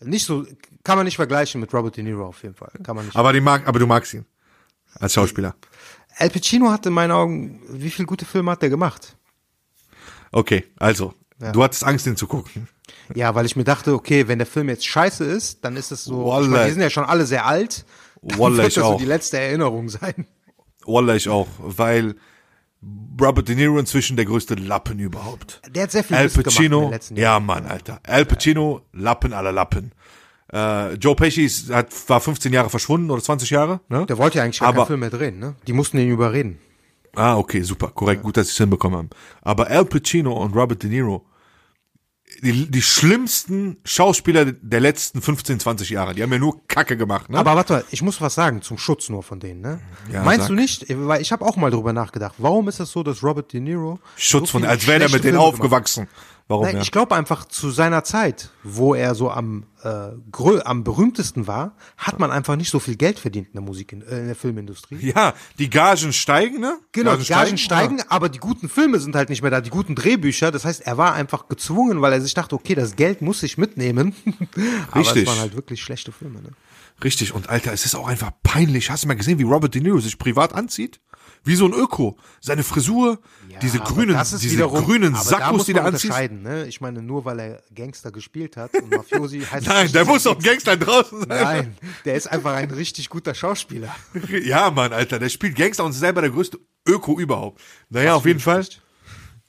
Nicht 0.01 0.27
so, 0.27 0.45
kann 0.83 0.97
man 0.97 1.05
nicht 1.05 1.15
vergleichen 1.15 1.61
mit 1.61 1.73
Robert 1.73 1.97
De 1.97 2.03
Niro 2.03 2.27
auf 2.27 2.43
jeden 2.43 2.53
Fall. 2.53 2.71
Kann 2.83 2.95
man 2.95 3.05
nicht. 3.05 3.15
Aber, 3.15 3.33
die 3.33 3.41
mag, 3.41 3.67
aber 3.67 3.79
du 3.79 3.87
magst 3.87 4.13
ihn. 4.13 4.27
Als 4.99 5.13
Schauspieler. 5.13 5.55
Al 6.17 6.29
Pacino 6.29 6.69
hat 6.69 6.85
in 6.85 6.93
meinen 6.93 7.11
Augen, 7.11 7.59
wie 7.69 7.89
viele 7.89 8.05
gute 8.05 8.25
Filme 8.25 8.51
hat 8.51 8.61
er 8.61 8.69
gemacht? 8.69 9.17
Okay, 10.31 10.65
also. 10.77 11.15
Ja. 11.41 11.51
Du 11.51 11.63
hattest 11.63 11.83
Angst, 11.83 12.05
ihn 12.05 12.15
zu 12.17 12.27
gucken. 12.27 12.67
Ja, 13.13 13.35
weil 13.35 13.45
ich 13.45 13.55
mir 13.55 13.63
dachte, 13.63 13.93
okay, 13.93 14.27
wenn 14.27 14.39
der 14.39 14.47
Film 14.47 14.69
jetzt 14.69 14.85
scheiße 14.87 15.23
ist, 15.23 15.63
dann 15.63 15.75
ist 15.75 15.91
es 15.91 16.03
so, 16.03 16.21
ich 16.21 16.27
Wallah. 16.27 16.47
meine, 16.47 16.65
die 16.65 16.71
sind 16.71 16.81
ja 16.81 16.89
schon 16.89 17.05
alle 17.05 17.25
sehr 17.25 17.45
alt. 17.45 17.85
Dann 18.21 18.39
Wallah, 18.39 18.57
wird 18.57 18.67
ich 18.69 18.73
das 18.75 18.83
so 18.83 18.93
auch. 18.93 18.97
die 18.97 19.05
letzte 19.05 19.39
Erinnerung 19.39 19.89
sein. 19.89 20.25
Wallah, 20.85 21.15
ich 21.15 21.29
auch. 21.29 21.47
Weil 21.59 22.15
Robert 23.19 23.47
De 23.47 23.55
Niro 23.55 23.77
inzwischen 23.79 24.15
der 24.15 24.25
größte 24.25 24.55
Lappen 24.55 24.99
überhaupt. 24.99 25.61
Der 25.69 25.83
hat 25.83 25.91
sehr 25.91 26.03
viel 26.03 26.17
Al 26.17 26.23
Mist 26.25 26.35
gemacht 26.35 26.47
in 26.47 26.53
Pacino, 26.55 26.81
den 26.81 26.89
letzten 26.91 27.15
ja 27.15 27.21
Jahren. 27.23 27.45
Mann, 27.45 27.65
Alter. 27.65 27.99
Al 28.03 28.25
Pacino, 28.25 28.81
Lappen 28.93 29.33
aller 29.33 29.51
Lappen. 29.51 29.91
Äh, 30.53 30.93
Joe 30.95 31.15
Pesci 31.15 31.45
ist, 31.45 31.71
hat, 31.71 31.87
war 32.07 32.19
15 32.21 32.53
Jahre 32.53 32.69
verschwunden 32.69 33.09
oder 33.09 33.21
20 33.21 33.49
Jahre. 33.49 33.81
Ne? 33.89 34.05
Der 34.05 34.17
wollte 34.17 34.37
ja 34.37 34.43
eigentlich 34.43 34.59
keinen 34.59 34.85
Film 34.85 34.99
mehr 34.99 35.09
drehen, 35.09 35.39
ne? 35.39 35.55
Die 35.65 35.73
mussten 35.73 35.97
ihn 35.97 36.09
überreden. 36.09 36.59
Ah, 37.15 37.37
okay, 37.37 37.61
super, 37.61 37.87
korrekt, 37.87 38.23
gut, 38.23 38.37
dass 38.37 38.47
sie 38.47 38.51
es 38.51 38.57
hinbekommen 38.57 38.97
haben. 38.97 39.09
Aber 39.41 39.67
Al 39.67 39.85
Pacino 39.85 40.33
und 40.33 40.53
Robert 40.53 40.83
De 40.83 40.89
Niro, 40.89 41.25
die, 42.41 42.69
die 42.69 42.81
schlimmsten 42.81 43.77
Schauspieler 43.83 44.45
der 44.45 44.79
letzten 44.79 45.21
15, 45.21 45.59
20 45.59 45.89
Jahre, 45.89 46.13
die 46.13 46.23
haben 46.23 46.31
ja 46.31 46.39
nur 46.39 46.65
Kacke 46.67 46.97
gemacht, 46.97 47.29
ne? 47.29 47.37
Aber 47.37 47.55
warte 47.55 47.73
mal, 47.73 47.85
ich 47.91 48.01
muss 48.01 48.21
was 48.21 48.35
sagen 48.35 48.61
zum 48.61 48.77
Schutz 48.77 49.09
nur 49.09 49.23
von 49.23 49.39
denen, 49.39 49.61
ne? 49.61 49.79
Ja, 50.11 50.23
Meinst 50.23 50.43
sag. 50.43 50.47
du 50.49 50.53
nicht? 50.55 50.85
Weil 50.89 51.21
ich 51.21 51.31
habe 51.31 51.45
auch 51.45 51.55
mal 51.55 51.71
drüber 51.71 51.93
nachgedacht. 51.93 52.35
Warum 52.37 52.67
ist 52.67 52.79
es 52.79 52.91
so, 52.91 53.03
dass 53.03 53.23
Robert 53.23 53.51
De 53.53 53.59
Niro 53.59 53.99
Schutz 54.17 54.51
so 54.51 54.59
von, 54.59 54.65
als 54.65 54.87
wäre 54.87 55.03
er 55.03 55.09
mit 55.09 55.23
denen 55.23 55.33
Filme 55.33 55.37
gemacht 55.39 55.53
aufgewachsen. 55.53 56.07
Warum 56.47 56.65
Nein, 56.65 56.75
ja? 56.75 56.81
ich 56.83 56.91
glaube 56.91 57.15
einfach 57.15 57.45
zu 57.45 57.71
seiner 57.71 58.03
Zeit, 58.03 58.51
wo 58.63 58.93
er 58.93 59.15
so 59.15 59.31
am 59.31 59.65
äh, 59.81 60.09
grö 60.31 60.61
am 60.63 60.83
berühmtesten 60.83 61.47
war, 61.47 61.75
hat 61.97 62.19
man 62.19 62.29
einfach 62.29 62.55
nicht 62.55 62.69
so 62.69 62.79
viel 62.79 62.95
Geld 62.95 63.17
verdient 63.17 63.47
in 63.47 63.53
der 63.53 63.63
Musik 63.63 63.91
in, 63.91 64.03
äh, 64.03 64.19
in 64.19 64.27
der 64.27 64.35
Filmindustrie. 64.35 64.97
Ja, 65.15 65.33
die 65.57 65.71
Gagen 65.71 66.13
steigen, 66.13 66.59
ne? 66.59 66.77
Genau, 66.91 67.15
die 67.15 67.25
Gagen 67.25 67.57
steigen, 67.57 68.03
aber 68.09 68.29
die 68.29 68.37
guten 68.37 68.69
Filme 68.69 68.99
sind 68.99 69.15
halt 69.15 69.29
nicht 69.29 69.41
mehr 69.41 69.49
da, 69.49 69.59
die 69.59 69.71
guten 69.71 69.95
Drehbücher. 69.95 70.51
Das 70.51 70.65
heißt, 70.65 70.81
er 70.81 70.97
war 70.99 71.13
einfach 71.13 71.47
gezwungen, 71.47 72.01
weil 72.01 72.13
er 72.13 72.21
sich 72.21 72.35
dachte, 72.35 72.53
okay, 72.53 72.75
das 72.75 72.95
Geld 72.95 73.23
muss 73.23 73.41
ich 73.41 73.57
mitnehmen. 73.57 74.15
aber 74.91 75.01
Richtig. 75.01 75.23
es 75.23 75.27
waren 75.27 75.39
halt 75.39 75.55
wirklich 75.55 75.81
schlechte 75.81 76.11
Filme. 76.11 76.43
Ne? 76.43 76.49
Richtig, 77.03 77.33
und 77.33 77.49
Alter, 77.49 77.73
es 77.73 77.85
ist 77.85 77.95
auch 77.95 78.07
einfach 78.07 78.31
peinlich. 78.43 78.89
Hast 78.89 79.03
du 79.03 79.07
mal 79.07 79.15
gesehen, 79.15 79.37
wie 79.39 79.43
Robert 79.43 79.73
De 79.73 79.81
Niro 79.81 79.99
sich 79.99 80.17
privat 80.17 80.53
anzieht? 80.53 81.01
Wie 81.45 81.55
so 81.55 81.65
ein 81.65 81.73
Öko. 81.73 82.17
Seine 82.41 82.63
Frisur, 82.63 83.19
diese 83.61 83.79
aber 83.79 83.89
grünen, 83.93 84.17
diese 84.41 84.49
wiederum- 84.57 84.83
grünen 84.83 85.15
Sackos, 85.15 85.65
die 85.65 85.73
der 85.73 85.85
anzieht. 85.85 86.11
ne? 86.31 86.65
Ich 86.67 86.81
meine, 86.81 87.01
nur 87.01 87.23
weil 87.23 87.39
er 87.39 87.63
Gangster 87.73 88.11
gespielt 88.11 88.57
hat 88.57 88.73
und 88.73 88.89
Mafiosi 88.89 89.41
heißt 89.51 89.67
Nein, 89.67 89.91
der 89.91 90.05
muss 90.05 90.23
doch 90.23 90.35
ein 90.35 90.41
Gangster 90.43 90.75
draußen 90.75 91.19
sein. 91.19 91.27
Nein, 91.29 91.77
der 92.03 92.15
ist 92.15 92.27
einfach 92.27 92.53
ein 92.55 92.71
richtig 92.71 93.09
guter 93.09 93.33
Schauspieler. 93.33 93.95
Ja, 94.43 94.71
Mann, 94.71 94.91
Alter, 94.91 95.19
der 95.19 95.29
spielt 95.29 95.55
Gangster 95.55 95.85
und 95.85 95.91
ist 95.91 95.99
selber 95.99 96.21
der 96.21 96.31
größte 96.31 96.59
Öko 96.87 97.19
überhaupt. 97.19 97.61
Naja, 97.89 98.15
auf 98.15 98.25
jeden 98.25 98.39
Fall. 98.39 98.65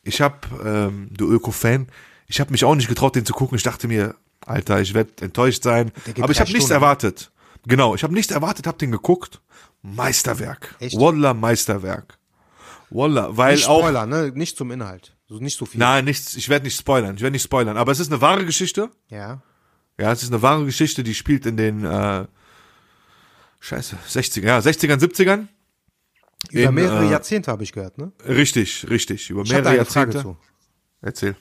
Ich 0.02 0.20
hab, 0.20 0.48
ähm, 0.64 1.08
du 1.10 1.28
Öko-Fan, 1.30 1.88
ich 2.28 2.40
habe 2.40 2.52
mich 2.52 2.64
auch 2.64 2.74
nicht 2.74 2.88
getraut, 2.88 3.16
den 3.16 3.24
zu 3.24 3.32
gucken. 3.32 3.56
Ich 3.56 3.62
dachte 3.62 3.88
mir, 3.88 4.14
Alter, 4.44 4.80
ich 4.80 4.94
werde 4.94 5.10
enttäuscht 5.22 5.62
sein. 5.62 5.92
Aber 6.20 6.30
ich 6.30 6.40
habe 6.40 6.52
nichts 6.52 6.70
erwartet. 6.70 7.32
Genau, 7.66 7.94
ich 7.96 8.02
habe 8.04 8.14
nichts 8.14 8.32
erwartet, 8.32 8.66
hab 8.66 8.78
den 8.78 8.92
geguckt. 8.92 9.40
Meisterwerk. 9.94 10.74
Echt? 10.80 10.98
Wallah, 10.98 11.34
Meisterwerk. 11.34 12.18
Wallah, 12.90 13.36
weil 13.36 13.54
Nicht 13.54 13.68
auch 13.68 13.80
Spoiler, 13.80 14.06
ne? 14.06 14.32
Nicht 14.34 14.56
zum 14.56 14.70
Inhalt. 14.70 15.16
So 15.28 15.38
nicht 15.38 15.58
so 15.58 15.66
viel. 15.66 15.80
Nein, 15.80 16.04
nichts, 16.04 16.34
ich 16.36 16.48
werde 16.48 16.64
nicht 16.64 16.76
spoilern, 16.78 17.16
ich 17.16 17.22
werde 17.22 17.32
nicht 17.32 17.42
spoilern, 17.42 17.76
aber 17.76 17.92
es 17.92 17.98
ist 17.98 18.12
eine 18.12 18.20
wahre 18.20 18.44
Geschichte. 18.44 18.90
Ja. 19.08 19.42
Ja, 19.98 20.12
es 20.12 20.22
ist 20.22 20.32
eine 20.32 20.42
wahre 20.42 20.64
Geschichte, 20.64 21.02
die 21.02 21.14
spielt 21.14 21.46
in 21.46 21.56
den 21.56 21.84
äh, 21.84 22.26
Scheiße, 23.60 23.96
60er, 24.08 24.46
ja, 24.46 24.58
60ern, 24.58 25.00
70ern. 25.00 25.48
Über 26.50 26.68
In, 26.68 26.74
mehrere 26.74 27.06
äh, 27.06 27.10
Jahrzehnte 27.10 27.50
habe 27.50 27.64
ich 27.64 27.72
gehört, 27.72 27.98
ne? 27.98 28.12
Richtig, 28.24 28.88
richtig, 28.88 29.30
über 29.30 29.42
Ich 29.42 29.50
mehrere 29.50 29.76
Jahrzehnte. 29.76 30.36
Erzähl. 31.00 31.34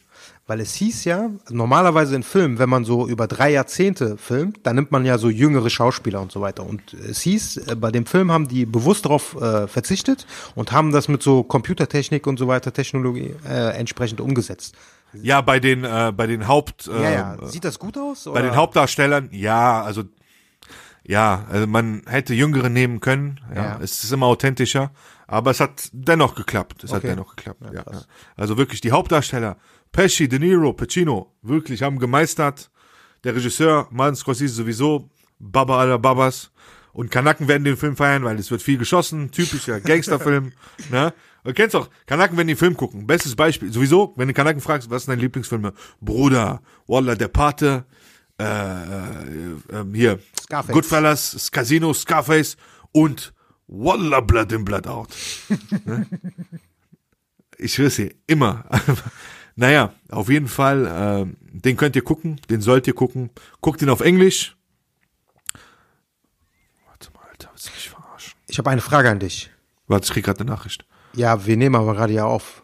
Weil 0.47 0.59
es 0.59 0.75
hieß 0.75 1.05
ja, 1.05 1.31
normalerweise 1.49 2.15
in 2.15 2.21
Filmen, 2.21 2.59
wenn 2.59 2.69
man 2.69 2.85
so 2.85 3.07
über 3.07 3.25
drei 3.25 3.51
Jahrzehnte 3.51 4.15
filmt, 4.17 4.59
dann 4.61 4.75
nimmt 4.75 4.91
man 4.91 5.03
ja 5.03 5.17
so 5.17 5.29
jüngere 5.29 5.71
Schauspieler 5.71 6.21
und 6.21 6.31
so 6.31 6.39
weiter. 6.39 6.63
Und 6.67 6.93
es 6.93 7.21
hieß, 7.21 7.57
äh, 7.69 7.75
bei 7.75 7.89
dem 7.89 8.05
Film 8.05 8.31
haben 8.31 8.47
die 8.47 8.67
bewusst 8.67 9.05
darauf 9.05 9.35
äh, 9.41 9.67
verzichtet 9.67 10.27
und 10.53 10.71
haben 10.71 10.91
das 10.91 11.07
mit 11.07 11.23
so 11.23 11.41
Computertechnik 11.41 12.27
und 12.27 12.37
so 12.37 12.47
weiter, 12.47 12.71
Technologie 12.71 13.33
äh, 13.49 13.75
entsprechend 13.75 14.21
umgesetzt. 14.21 14.75
Ja, 15.13 15.41
bei 15.41 15.59
den, 15.59 15.83
äh, 15.83 16.13
bei 16.15 16.27
den 16.27 16.47
Haupt, 16.47 16.87
äh, 16.87 17.03
Ja, 17.03 17.11
ja. 17.11 17.37
Sieht 17.47 17.65
das 17.65 17.79
gut 17.79 17.97
aus? 17.97 18.25
bei 18.25 18.31
oder? 18.31 18.41
den 18.43 18.55
Hauptdarstellern, 18.55 19.29
ja, 19.31 19.81
also, 19.81 20.03
ja, 21.07 21.45
also 21.49 21.67
man 21.67 22.01
hätte 22.07 22.33
Jüngere 22.33 22.69
nehmen 22.69 22.99
können, 22.99 23.39
ja, 23.53 23.63
Ja. 23.63 23.79
es 23.81 24.03
ist 24.03 24.11
immer 24.11 24.25
authentischer, 24.27 24.91
aber 25.27 25.51
es 25.51 25.59
hat 25.59 25.89
dennoch 25.93 26.35
geklappt, 26.35 26.83
es 26.83 26.91
hat 26.91 26.99
Okay. 26.99 27.09
dennoch 27.09 27.35
geklappt, 27.35 27.61
ja, 27.73 27.83
ja. 27.91 28.01
Also 28.35 28.57
wirklich 28.57 28.81
die 28.81 28.91
Hauptdarsteller, 28.91 29.57
Pesci, 29.91 30.27
De 30.27 30.39
Niro, 30.39 30.73
Pacino, 30.73 31.33
wirklich 31.41 31.81
haben 31.83 31.99
gemeistert, 31.99 32.69
der 33.23 33.35
Regisseur, 33.35 33.87
Martin 33.91 34.15
Scorsese 34.15 34.53
sowieso, 34.53 35.09
Baba 35.39 35.79
aller 35.79 35.99
Babas, 35.99 36.51
und 36.93 37.11
Kanaken 37.11 37.47
werden 37.49 37.65
den 37.65 37.75
Film 37.75 37.95
feiern, 37.97 38.23
weil 38.23 38.39
es 38.39 38.49
wird 38.51 38.61
viel 38.61 38.77
geschossen, 38.77 39.29
typischer 39.31 39.81
Gangsterfilm, 39.81 40.53
ne? 40.91 41.13
Du 41.43 41.53
kennst 41.53 41.75
doch, 41.75 41.89
Kanaken 42.07 42.37
werden 42.37 42.47
den 42.47 42.57
Film 42.57 42.75
gucken. 42.75 43.05
Bestes 43.05 43.35
Beispiel. 43.35 43.71
Sowieso, 43.71 44.13
wenn 44.15 44.27
du 44.27 44.33
Kanaken 44.33 44.61
fragst, 44.61 44.89
was 44.89 45.03
sind 45.03 45.11
deine 45.11 45.21
Lieblingsfilme? 45.21 45.73
Bruder, 46.01 46.61
Wallah, 46.87 47.13
der 47.13 47.27
Pate, 47.27 47.85
äh, 48.37 48.43
äh, 48.43 49.53
äh, 49.71 49.85
hier, 49.93 50.19
Scarface. 50.41 50.73
Goodfellas, 50.73 51.31
das 51.31 51.51
Casino, 51.51 51.93
Scarface 51.93 52.57
und 52.91 53.33
Wallah, 53.67 54.19
Blood 54.19 54.51
in, 54.51 54.65
Blood 54.65 54.87
out. 54.87 55.09
ne? 55.85 56.05
Ich 57.57 57.73
schwör's 57.73 57.95
dir, 57.95 58.13
immer. 58.27 58.65
naja, 59.55 59.93
auf 60.09 60.29
jeden 60.29 60.47
Fall, 60.47 60.85
äh, 60.85 61.35
den 61.41 61.77
könnt 61.77 61.95
ihr 61.95 62.03
gucken, 62.03 62.41
den 62.49 62.61
sollt 62.61 62.87
ihr 62.87 62.93
gucken. 62.93 63.29
Guckt 63.61 63.81
ihn 63.81 63.89
auf 63.89 64.01
Englisch. 64.01 64.57
Warte 66.87 67.11
mal, 67.13 67.23
Alter, 67.29 67.49
willst 67.53 67.67
du 67.67 67.71
mich 67.71 67.89
verarschen? 67.89 68.33
Ich 68.47 68.57
habe 68.57 68.69
eine 68.69 68.81
Frage 68.81 69.09
an 69.09 69.19
dich. 69.19 69.49
Warte, 69.87 70.05
ich 70.05 70.11
krieg 70.11 70.25
gerade 70.25 70.41
eine 70.41 70.49
Nachricht. 70.49 70.85
Ja, 71.13 71.45
wir 71.45 71.55
nehmen 71.55 71.75
aber 71.75 71.93
gerade 71.93 72.13
ja 72.13 72.25
auf. 72.25 72.63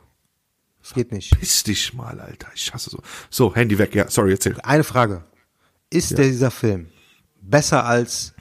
Es 0.83 0.93
geht 0.93 1.11
nicht. 1.13 1.39
Piss 1.39 1.63
dich 1.63 1.93
mal, 1.93 2.19
Alter. 2.19 2.47
Ich 2.53 2.73
hasse 2.73 2.89
so. 2.89 3.01
So, 3.29 3.55
Handy 3.55 3.77
weg. 3.77 3.95
Ja, 3.95 4.09
sorry, 4.09 4.31
erzähl. 4.31 4.59
Eine 4.61 4.83
Frage. 4.83 5.23
Ist 5.91 6.17
der, 6.17 6.25
dieser 6.25 6.49
Film 6.51 6.89
besser 7.41 7.85
als 7.85 8.33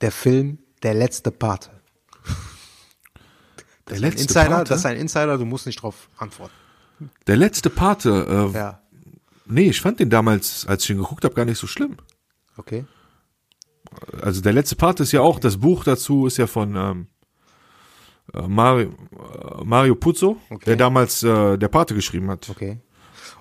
der 0.00 0.10
Film 0.10 0.58
Der 0.82 0.94
letzte 0.94 1.30
Pate? 1.30 1.70
Der 3.88 3.98
letzte 4.00 4.22
Insider, 4.22 4.48
Pate? 4.48 4.68
das 4.68 4.80
ist 4.80 4.86
ein 4.86 4.96
Insider, 4.96 5.38
du 5.38 5.44
musst 5.46 5.66
nicht 5.66 5.80
drauf 5.82 6.08
antworten. 6.18 6.52
Der 7.26 7.36
letzte 7.36 7.70
Pate. 7.70 8.50
Äh, 8.52 8.56
Ja, 8.56 8.82
Nee, 9.50 9.70
ich 9.70 9.80
fand 9.80 9.98
den 9.98 10.10
damals, 10.10 10.66
als 10.66 10.84
ich 10.84 10.90
ihn 10.90 10.98
geguckt 10.98 11.24
habe, 11.24 11.34
gar 11.34 11.46
nicht 11.46 11.56
so 11.58 11.66
schlimm. 11.66 11.96
okay. 12.58 12.84
Also 14.20 14.42
der 14.42 14.52
letzte 14.52 14.76
Pate 14.76 15.02
ist 15.04 15.12
ja 15.12 15.22
auch, 15.22 15.40
das 15.40 15.56
Buch 15.56 15.82
dazu 15.84 16.26
ist 16.26 16.36
ja 16.36 16.46
von 16.46 16.76
ähm, 16.76 17.06
äh, 18.34 18.42
Mario, 18.46 18.90
äh, 18.90 19.64
Mario 19.64 19.94
Puzo, 19.94 20.38
Okay. 20.50 20.64
der 20.66 20.76
damals 20.76 21.22
äh, 21.22 21.56
der 21.56 21.68
Pate 21.68 21.94
geschrieben 21.94 22.28
hat. 22.30 22.50
Okay. 22.50 22.78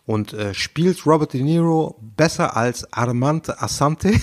Und 0.08 0.32
äh, 0.34 0.54
spielt 0.54 1.06
Robert 1.06 1.34
De 1.34 1.44
Niro 1.44 2.00
besser 2.02 2.56
als 2.56 2.92
Armand 2.92 3.62
Asante? 3.62 4.12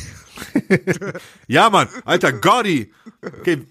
Ja, 1.47 1.71
Mann, 1.71 1.87
Alter, 2.05 2.33
Gotti. 2.33 2.93
Okay. 3.23 3.67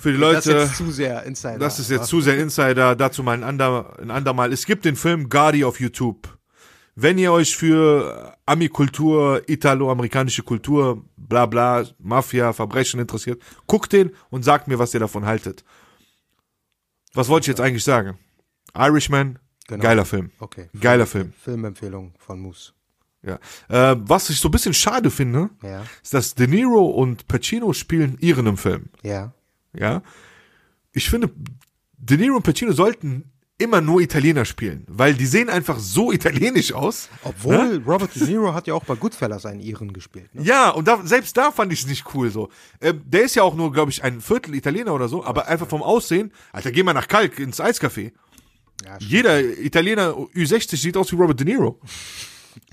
Für 0.00 0.12
die 0.12 0.18
Das 0.18 0.46
ist 0.46 0.46
Leute, 0.46 0.58
jetzt 0.62 0.76
zu 0.76 0.90
sehr 0.90 1.22
Insider. 1.22 1.58
das 1.58 1.78
ist 1.78 1.90
jetzt 1.90 2.06
zu 2.08 2.20
sehr 2.20 2.38
Insider, 2.38 2.96
dazu 2.96 3.22
mal 3.22 3.34
ein, 3.34 3.44
ander, 3.44 3.96
ein 4.00 4.10
andermal. 4.10 4.52
Es 4.52 4.66
gibt 4.66 4.84
den 4.84 4.96
Film 4.96 5.28
Gotti 5.28 5.62
auf 5.64 5.78
YouTube. 5.78 6.38
Wenn 6.96 7.18
ihr 7.18 7.30
euch 7.32 7.56
für 7.56 8.36
Ami-Kultur, 8.46 9.42
italo-amerikanische 9.48 10.42
Kultur, 10.42 11.04
bla 11.16 11.46
bla, 11.46 11.84
Mafia, 11.98 12.52
Verbrechen 12.52 12.98
interessiert, 12.98 13.40
guckt 13.66 13.92
den 13.92 14.10
und 14.30 14.42
sagt 14.44 14.66
mir, 14.66 14.78
was 14.80 14.92
ihr 14.94 15.00
davon 15.00 15.24
haltet. 15.24 15.64
Was 17.12 17.28
wollte 17.28 17.44
ich 17.44 17.48
jetzt 17.48 17.60
eigentlich 17.60 17.84
sagen? 17.84 18.18
Irishman, 18.76 19.38
Genau. 19.68 19.82
geiler 19.82 20.04
Film. 20.04 20.30
Okay. 20.40 20.68
Geiler 20.78 21.06
Film. 21.06 21.32
Filmempfehlung 21.42 22.12
von 22.18 22.38
Moose. 22.40 22.72
Ja. 23.22 23.38
Äh, 23.68 23.96
was 24.00 24.28
ich 24.28 24.38
so 24.38 24.48
ein 24.48 24.52
bisschen 24.52 24.74
schade 24.74 25.10
finde, 25.10 25.48
Ja. 25.62 25.82
ist, 26.02 26.12
dass 26.12 26.34
De 26.34 26.46
Niro 26.46 26.84
und 26.86 27.26
Pacino 27.26 27.72
spielen 27.72 28.18
ihren 28.20 28.46
im 28.46 28.58
Film. 28.58 28.90
Ja. 29.02 29.32
Ja. 29.72 30.02
Ich 30.92 31.08
finde, 31.08 31.30
De 31.96 32.18
Niro 32.18 32.36
und 32.36 32.42
Pacino 32.42 32.72
sollten 32.72 33.30
immer 33.56 33.80
nur 33.80 34.00
Italiener 34.00 34.44
spielen, 34.44 34.84
weil 34.88 35.14
die 35.14 35.26
sehen 35.26 35.48
einfach 35.48 35.78
so 35.78 36.12
italienisch 36.18 36.72
aus. 36.74 37.08
Obwohl 37.22 37.82
Robert 37.86 38.14
De 38.16 38.26
Niro 38.26 38.52
hat 38.52 38.66
ja 38.66 38.74
auch 38.74 38.84
bei 38.84 38.96
Goodfellas 38.96 39.46
einen 39.46 39.60
Iren 39.60 39.92
gespielt. 39.92 40.34
Ne? 40.34 40.42
Ja, 40.42 40.70
und 40.70 40.86
da, 40.88 41.00
selbst 41.06 41.36
da 41.36 41.50
fand 41.52 41.72
ich 41.72 41.82
es 41.82 41.86
nicht 41.86 42.04
cool 42.14 42.30
so. 42.30 42.50
Ähm, 42.80 43.00
der 43.06 43.22
ist 43.22 43.36
ja 43.36 43.42
auch 43.44 43.54
nur, 43.54 43.72
glaube 43.72 43.90
ich, 43.92 44.02
ein 44.04 44.20
Viertel 44.20 44.54
Italiener 44.56 44.92
oder 44.92 45.08
so, 45.08 45.24
aber 45.24 45.46
einfach 45.46 45.68
vom 45.68 45.82
Aussehen, 45.82 46.32
Alter, 46.52 46.72
geh 46.72 46.82
mal 46.82 46.92
nach 46.94 47.08
Kalk 47.08 47.38
ins 47.38 47.60
Eiscafé. 47.60 48.12
Ja. 48.84 48.96
Jeder 48.98 49.40
Italiener 49.40 50.10
Ü60 50.12 50.76
sieht 50.76 50.96
aus 50.96 51.10
wie 51.12 51.16
Robert 51.16 51.38
De 51.40 51.46
Niro. 51.46 51.78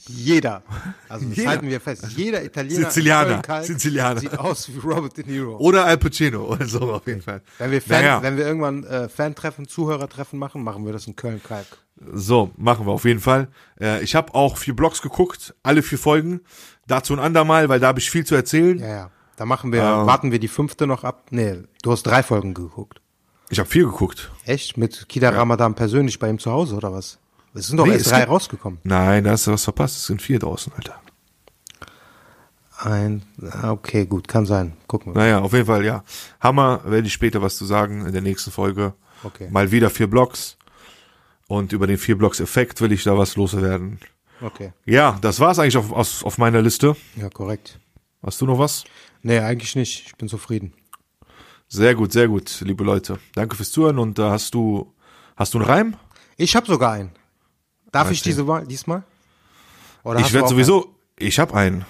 Jeder. 0.08 0.64
Also 1.08 1.28
das 1.28 1.38
Jeder. 1.38 1.49
halten 1.49 1.68
wir 1.70 1.80
fest. 1.80 2.06
Jeder 2.16 2.43
Italiener 2.43 2.88
Sizilianer. 2.88 3.41
Sizilianer. 3.64 4.20
sieht 4.20 4.38
aus 4.38 4.68
wie 4.70 4.80
Robert 4.80 5.16
De 5.18 5.26
Niro. 5.26 5.58
Oder 5.58 5.86
Al 5.86 5.97
Pacino 5.97 6.43
oder 6.45 6.66
so 6.66 6.80
auf 6.93 7.08
jeden 7.08 7.22
Fall. 7.22 7.41
Wenn 7.60 7.72
wir, 7.72 7.82
Fan, 7.82 8.02
Naja. 8.02 8.22
wenn 8.24 8.36
wir 8.38 8.45
irgendwann 8.45 8.84
äh, 8.84 9.10
Fan-Treffen, 9.10 9.68
Zuhörertreffen 9.68 10.38
machen, 10.39 10.64
machen 10.64 10.86
wir 10.86 10.93
das 10.93 11.08
in 11.08 11.16
Köln-Kalk. 11.16 11.66
So, 12.14 12.52
machen 12.58 12.86
wir 12.88 12.91
auf 12.91 13.06
jeden 13.06 13.20
Fall. 13.20 13.47
Äh, 13.80 14.04
ich 14.04 14.16
habe 14.16 14.34
auch 14.34 14.58
vier 14.58 14.76
Blogs 14.76 15.02
geguckt, 15.02 15.54
alle 15.64 15.84
vier 15.84 15.99
Folgen. 15.99 16.41
Dazu 16.88 17.14
ein 17.14 17.20
andermal, 17.20 17.70
weil 17.70 17.80
da 17.80 17.88
habe 17.88 17.99
ich 17.99 18.10
viel 18.10 18.26
zu 18.26 18.36
erzählen. 18.36 18.80
Ja, 18.80 18.88
ja. 18.88 19.12
Da 19.38 19.45
machen 19.45 19.72
wir, 19.72 19.82
Ähm. 19.82 20.06
warten 20.08 20.32
wir 20.32 20.39
die 20.39 20.47
fünfte 20.47 20.88
noch 20.88 21.04
ab. 21.04 21.28
Nee, 21.32 21.60
du 21.84 21.91
hast 21.91 22.04
drei 22.04 22.22
Folgen 22.24 22.54
geguckt. 22.54 23.02
Ich 23.52 23.60
habe 23.60 23.70
vier 23.70 23.86
geguckt. 23.86 24.32
Echt? 24.45 24.78
Mit 24.78 25.08
Kida 25.10 25.30
Ramadan 25.30 25.76
persönlich 25.76 26.18
bei 26.20 26.30
ihm 26.30 26.39
zu 26.39 26.52
Hause 26.52 26.76
oder 26.76 26.91
was? 26.93 27.20
Es 27.54 27.68
sind 27.68 27.78
doch 27.78 27.86
Nee, 27.86 27.93
erst 27.93 28.10
drei 28.10 28.20
gibt- 28.22 28.32
rausgekommen. 28.32 28.80
Nein, 28.84 29.26
da 29.26 29.32
hast 29.32 29.45
du 29.45 29.52
was 29.52 29.64
verpasst. 29.66 29.97
Es 29.97 30.06
sind 30.08 30.22
vier 30.22 30.39
draußen, 30.39 30.72
Alter. 30.76 30.95
Ein, 32.80 33.22
ah, 33.52 33.72
okay, 33.72 34.06
gut, 34.06 34.28
kann 34.28 34.45
sein. 34.45 34.74
Gucken 34.88 35.14
wir. 35.14 35.20
Naja, 35.22 35.39
auf 35.39 35.54
jeden 35.54 35.68
Fall, 35.68 35.86
ja. 35.86 36.04
Hammer, 36.39 36.82
werde 36.86 37.06
ich 37.06 37.14
später 37.14 37.41
was 37.41 37.56
zu 37.58 37.66
sagen 37.66 38.06
in 38.08 38.14
der 38.14 38.22
nächsten 38.24 38.49
Folge. 38.49 38.93
Okay. 39.24 39.49
Mal 39.52 39.70
wieder 39.72 39.89
vier 39.91 40.08
Blogs. 40.08 40.58
Und 41.47 41.74
über 41.74 41.86
den 41.86 41.97
vier 41.99 42.18
Blocks 42.18 42.39
Effekt 42.39 42.82
will 42.82 42.91
ich 42.91 43.04
da 43.04 43.16
was 43.18 43.36
loswerden. 43.36 43.99
Okay. 44.41 44.72
Ja, 44.86 45.20
das 45.22 45.39
war's 45.39 45.60
eigentlich 45.60 45.78
auf, 45.78 45.91
auf, 45.91 46.26
auf 46.26 46.38
meiner 46.39 46.62
Liste. 46.62 46.95
Ja, 47.16 47.30
korrekt. 47.30 47.80
Hast 48.24 48.41
du 48.41 48.45
noch 48.47 48.58
was? 48.58 48.86
Nee, 49.22 49.38
eigentlich 49.39 49.76
nicht. 49.76 50.06
Ich 50.08 50.16
bin 50.16 50.28
zufrieden. 50.28 50.74
Sehr 51.74 51.95
gut, 51.95 52.11
sehr 52.11 52.28
gut, 52.28 52.59
liebe 52.65 52.84
Leute. 52.84 53.17
Danke 53.34 53.55
fürs 53.55 53.72
Zuhören 53.72 53.97
und 53.97 54.19
da 54.19 54.32
hast 54.32 54.53
du, 54.53 54.93
hast 55.38 55.53
du 55.53 55.57
einen 55.59 55.67
Reim? 55.67 55.95
Ich 56.36 56.53
habe 56.57 56.67
sogar 56.67 56.91
einen. 56.91 57.11
Darf 57.93 58.11
ich 58.11 58.17
Erzähl. 58.19 58.34
diese 58.34 58.45
Wahl 58.45 58.67
diesmal? 58.67 59.03
Oder 60.03 60.19
ich 60.19 60.34
werde 60.34 60.49
sowieso, 60.49 60.93
ich 61.15 61.39
habe 61.39 61.53
einen. 61.53 61.76
einen? 61.76 61.86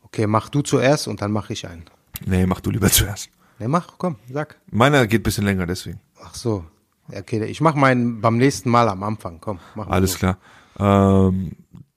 Okay, 0.00 0.26
mach 0.26 0.48
du 0.48 0.62
zuerst 0.62 1.08
und 1.08 1.20
dann 1.20 1.30
mach 1.30 1.50
ich 1.50 1.68
einen. 1.68 1.84
Nee, 2.24 2.46
mach 2.46 2.62
du 2.62 2.70
lieber 2.70 2.88
zuerst. 2.90 3.28
Nee, 3.58 3.68
mach, 3.68 3.98
komm, 3.98 4.16
sag. 4.32 4.58
Meiner 4.70 5.06
geht 5.06 5.20
ein 5.20 5.24
bisschen 5.24 5.44
länger, 5.44 5.66
deswegen. 5.66 6.00
Ach 6.24 6.34
so. 6.34 6.64
Okay, 7.12 7.44
ich 7.44 7.60
mach 7.60 7.74
meinen 7.74 8.22
beim 8.22 8.38
nächsten 8.38 8.70
Mal 8.70 8.88
am 8.88 9.02
Anfang. 9.02 9.42
Komm, 9.42 9.58
mach 9.74 9.88
mal 9.88 9.94
Alles 9.94 10.12
so. 10.12 10.20
klar. 10.20 10.38
Ähm, 10.78 11.52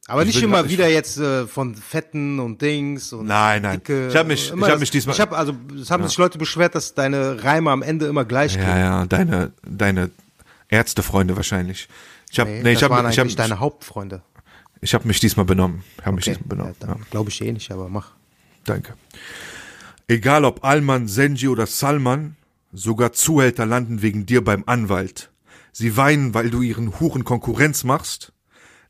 Aber 0.07 0.23
Ich 0.23 0.33
nicht 0.33 0.43
immer 0.43 0.67
wieder 0.67 0.89
jetzt 0.89 1.17
äh, 1.19 1.45
von 1.47 1.75
Fetten 1.75 2.39
und 2.39 2.61
Dings 2.61 3.13
und 3.13 3.27
Nein, 3.27 3.61
nein. 3.61 3.77
Dicke. 3.79 4.07
Ich 4.09 4.15
hab 4.15 4.27
mich- 4.27 4.51
ich 4.53 4.61
hab 4.61 4.79
mich 4.79 4.89
diesmal- 4.91 5.13
Ich 5.15 5.21
hab, 5.21 5.31
also 5.31 5.55
es 5.79 5.91
haben 5.91 6.05
sich 6.07 6.17
Leute 6.17 6.37
beschwert, 6.37 6.75
dass 6.75 6.93
deine 6.95 7.43
Reime 7.43 7.69
am 7.71 7.81
Ende 7.83 8.07
immer 8.07 8.25
gleich 8.25 8.55
ja, 8.55 8.63
klingen. 8.63 8.79
ja, 8.79 9.05
deine, 9.05 9.51
deine 9.63 10.09
Ärztefreunde 10.69 11.35
wahrscheinlich. 11.35 11.87
Ich 12.31 12.39
habe 12.39 12.49
Nee, 12.49 12.63
nee, 12.63 12.71
ich 12.73 12.83
hab, 12.83 12.89
waren 12.91 13.09
ich 13.09 13.19
hab, 13.19 13.27
deine 13.35 13.59
Hauptfreunde. 13.59 14.21
ich 14.81 14.93
hab 14.93 15.05
mich 15.05 15.19
diesmal 15.19 15.45
benommen. 15.45 15.83
Ich 15.99 16.05
habe 16.05 16.15
mich 16.15 16.25
Okay, 16.27 16.35
diesmal 16.37 16.49
benommen. 16.57 16.75
ja, 16.81 16.87
Ja, 16.87 16.95
glaube 17.11 17.29
ich 17.29 17.41
eh 17.41 17.51
nicht, 17.51 17.71
aber 17.71 17.87
mach. 17.87 18.11
danke. 18.65 18.93
Egal 20.07 20.43
ob 20.45 20.65
Alman, 20.65 21.07
Senji 21.07 21.47
oder 21.47 21.67
Salman, 21.67 22.35
sogar 22.73 23.13
Zuhälter 23.13 23.65
landen 23.65 24.01
wegen 24.01 24.25
dir 24.25 24.43
beim 24.43 24.63
Anwalt. 24.65 25.29
Sie 25.71 25.95
weinen, 25.95 26.33
weil 26.33 26.49
du 26.49 26.61
ihren 26.61 26.99
Huren 26.99 27.23
Konkurrenz 27.23 27.83
machst. 27.83 28.33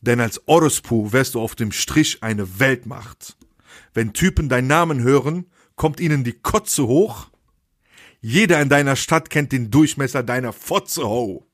Denn 0.01 0.19
als 0.19 0.47
Orospu 0.47 1.13
wärst 1.13 1.35
du 1.35 1.41
auf 1.41 1.55
dem 1.55 1.71
Strich 1.71 2.23
eine 2.23 2.59
Weltmacht. 2.59 3.37
Wenn 3.93 4.13
Typen 4.13 4.49
deinen 4.49 4.67
Namen 4.67 5.01
hören, 5.01 5.45
kommt 5.75 5.99
ihnen 5.99 6.23
die 6.23 6.33
Kotze 6.33 6.87
hoch. 6.87 7.29
Jeder 8.19 8.61
in 8.61 8.69
deiner 8.69 8.95
Stadt 8.95 9.29
kennt 9.29 9.51
den 9.51 9.71
Durchmesser 9.71 10.23
deiner 10.23 10.53
Fotze 10.53 11.03
ho. 11.03 11.47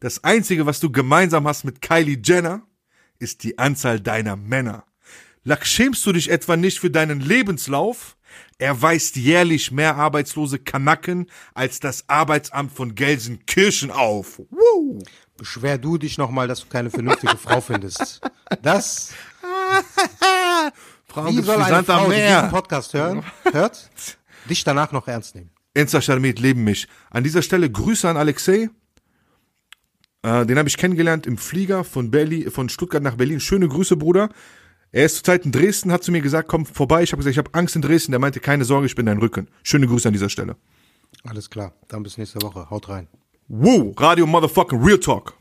Das 0.00 0.22
einzige, 0.24 0.64
was 0.64 0.80
du 0.80 0.92
gemeinsam 0.92 1.46
hast 1.46 1.64
mit 1.64 1.82
Kylie 1.82 2.20
Jenner, 2.22 2.62
ist 3.18 3.42
die 3.42 3.58
Anzahl 3.58 4.00
deiner 4.00 4.36
Männer. 4.36 4.84
Lack, 5.44 5.66
schämst 5.66 6.04
du 6.06 6.12
dich 6.12 6.30
etwa 6.30 6.56
nicht 6.56 6.78
für 6.78 6.90
deinen 6.90 7.20
Lebenslauf? 7.20 8.16
Er 8.58 8.80
weist 8.82 9.16
jährlich 9.16 9.70
mehr 9.70 9.96
arbeitslose 9.96 10.58
Kanaken 10.58 11.30
als 11.54 11.80
das 11.80 12.08
Arbeitsamt 12.08 12.72
von 12.72 12.94
Gelsenkirchen 12.94 13.90
auf. 13.90 14.40
Woo! 14.50 15.00
Beschwer 15.38 15.78
du 15.78 15.96
dich 15.96 16.18
nochmal, 16.18 16.46
dass 16.46 16.60
du 16.60 16.66
keine 16.68 16.90
vernünftige 16.90 17.38
Frau 17.38 17.62
findest. 17.62 18.20
Das, 18.60 19.12
Frauen 21.06 21.36
wie 21.36 21.42
soll 21.42 21.62
eine 21.62 21.82
Frau, 21.84 22.10
die 22.10 22.16
diesen. 22.16 22.50
Podcast 22.50 22.92
hören, 22.92 23.24
hört, 23.50 23.90
dich 24.50 24.64
danach 24.64 24.92
noch 24.92 25.08
ernst 25.08 25.34
nehmen? 25.34 25.50
Insta 25.72 26.02
Sharmit 26.02 26.40
leben 26.40 26.64
mich. 26.64 26.88
An 27.10 27.24
dieser 27.24 27.40
Stelle 27.40 27.70
Grüße 27.70 28.08
an 28.08 28.16
Alexei. 28.16 28.68
Äh, 30.22 30.44
den 30.44 30.58
habe 30.58 30.68
ich 30.68 30.76
kennengelernt 30.76 31.26
im 31.26 31.38
Flieger 31.38 31.84
von 31.84 32.10
Berlin, 32.10 32.50
von 32.50 32.68
Stuttgart 32.68 33.02
nach 33.02 33.14
Berlin. 33.14 33.40
Schöne 33.40 33.68
Grüße, 33.68 33.96
Bruder. 33.96 34.28
Er 34.90 35.04
ist 35.04 35.16
zurzeit 35.16 35.44
in 35.44 35.52
Dresden, 35.52 35.92
hat 35.92 36.02
zu 36.02 36.10
mir 36.10 36.22
gesagt, 36.22 36.48
komm 36.48 36.66
vorbei. 36.66 37.02
Ich 37.02 37.12
habe 37.12 37.18
gesagt, 37.18 37.32
ich 37.32 37.38
habe 37.38 37.50
Angst 37.52 37.76
in 37.76 37.82
Dresden. 37.82 38.12
Der 38.12 38.18
meinte, 38.18 38.40
keine 38.40 38.64
Sorge, 38.64 38.86
ich 38.86 38.94
bin 38.94 39.06
dein 39.06 39.18
Rücken. 39.18 39.48
Schöne 39.62 39.86
Grüße 39.86 40.08
an 40.08 40.14
dieser 40.14 40.30
Stelle. 40.30 40.56
Alles 41.24 41.48
klar, 41.50 41.74
dann 41.88 42.02
bis 42.02 42.18
nächste 42.18 42.42
Woche. 42.42 42.68
Haut 42.70 42.88
rein. 42.88 43.06
Woo, 43.50 43.94
Radio 43.98 44.26
Motherfucking 44.26 44.84
Real 44.84 44.98
Talk. 44.98 45.37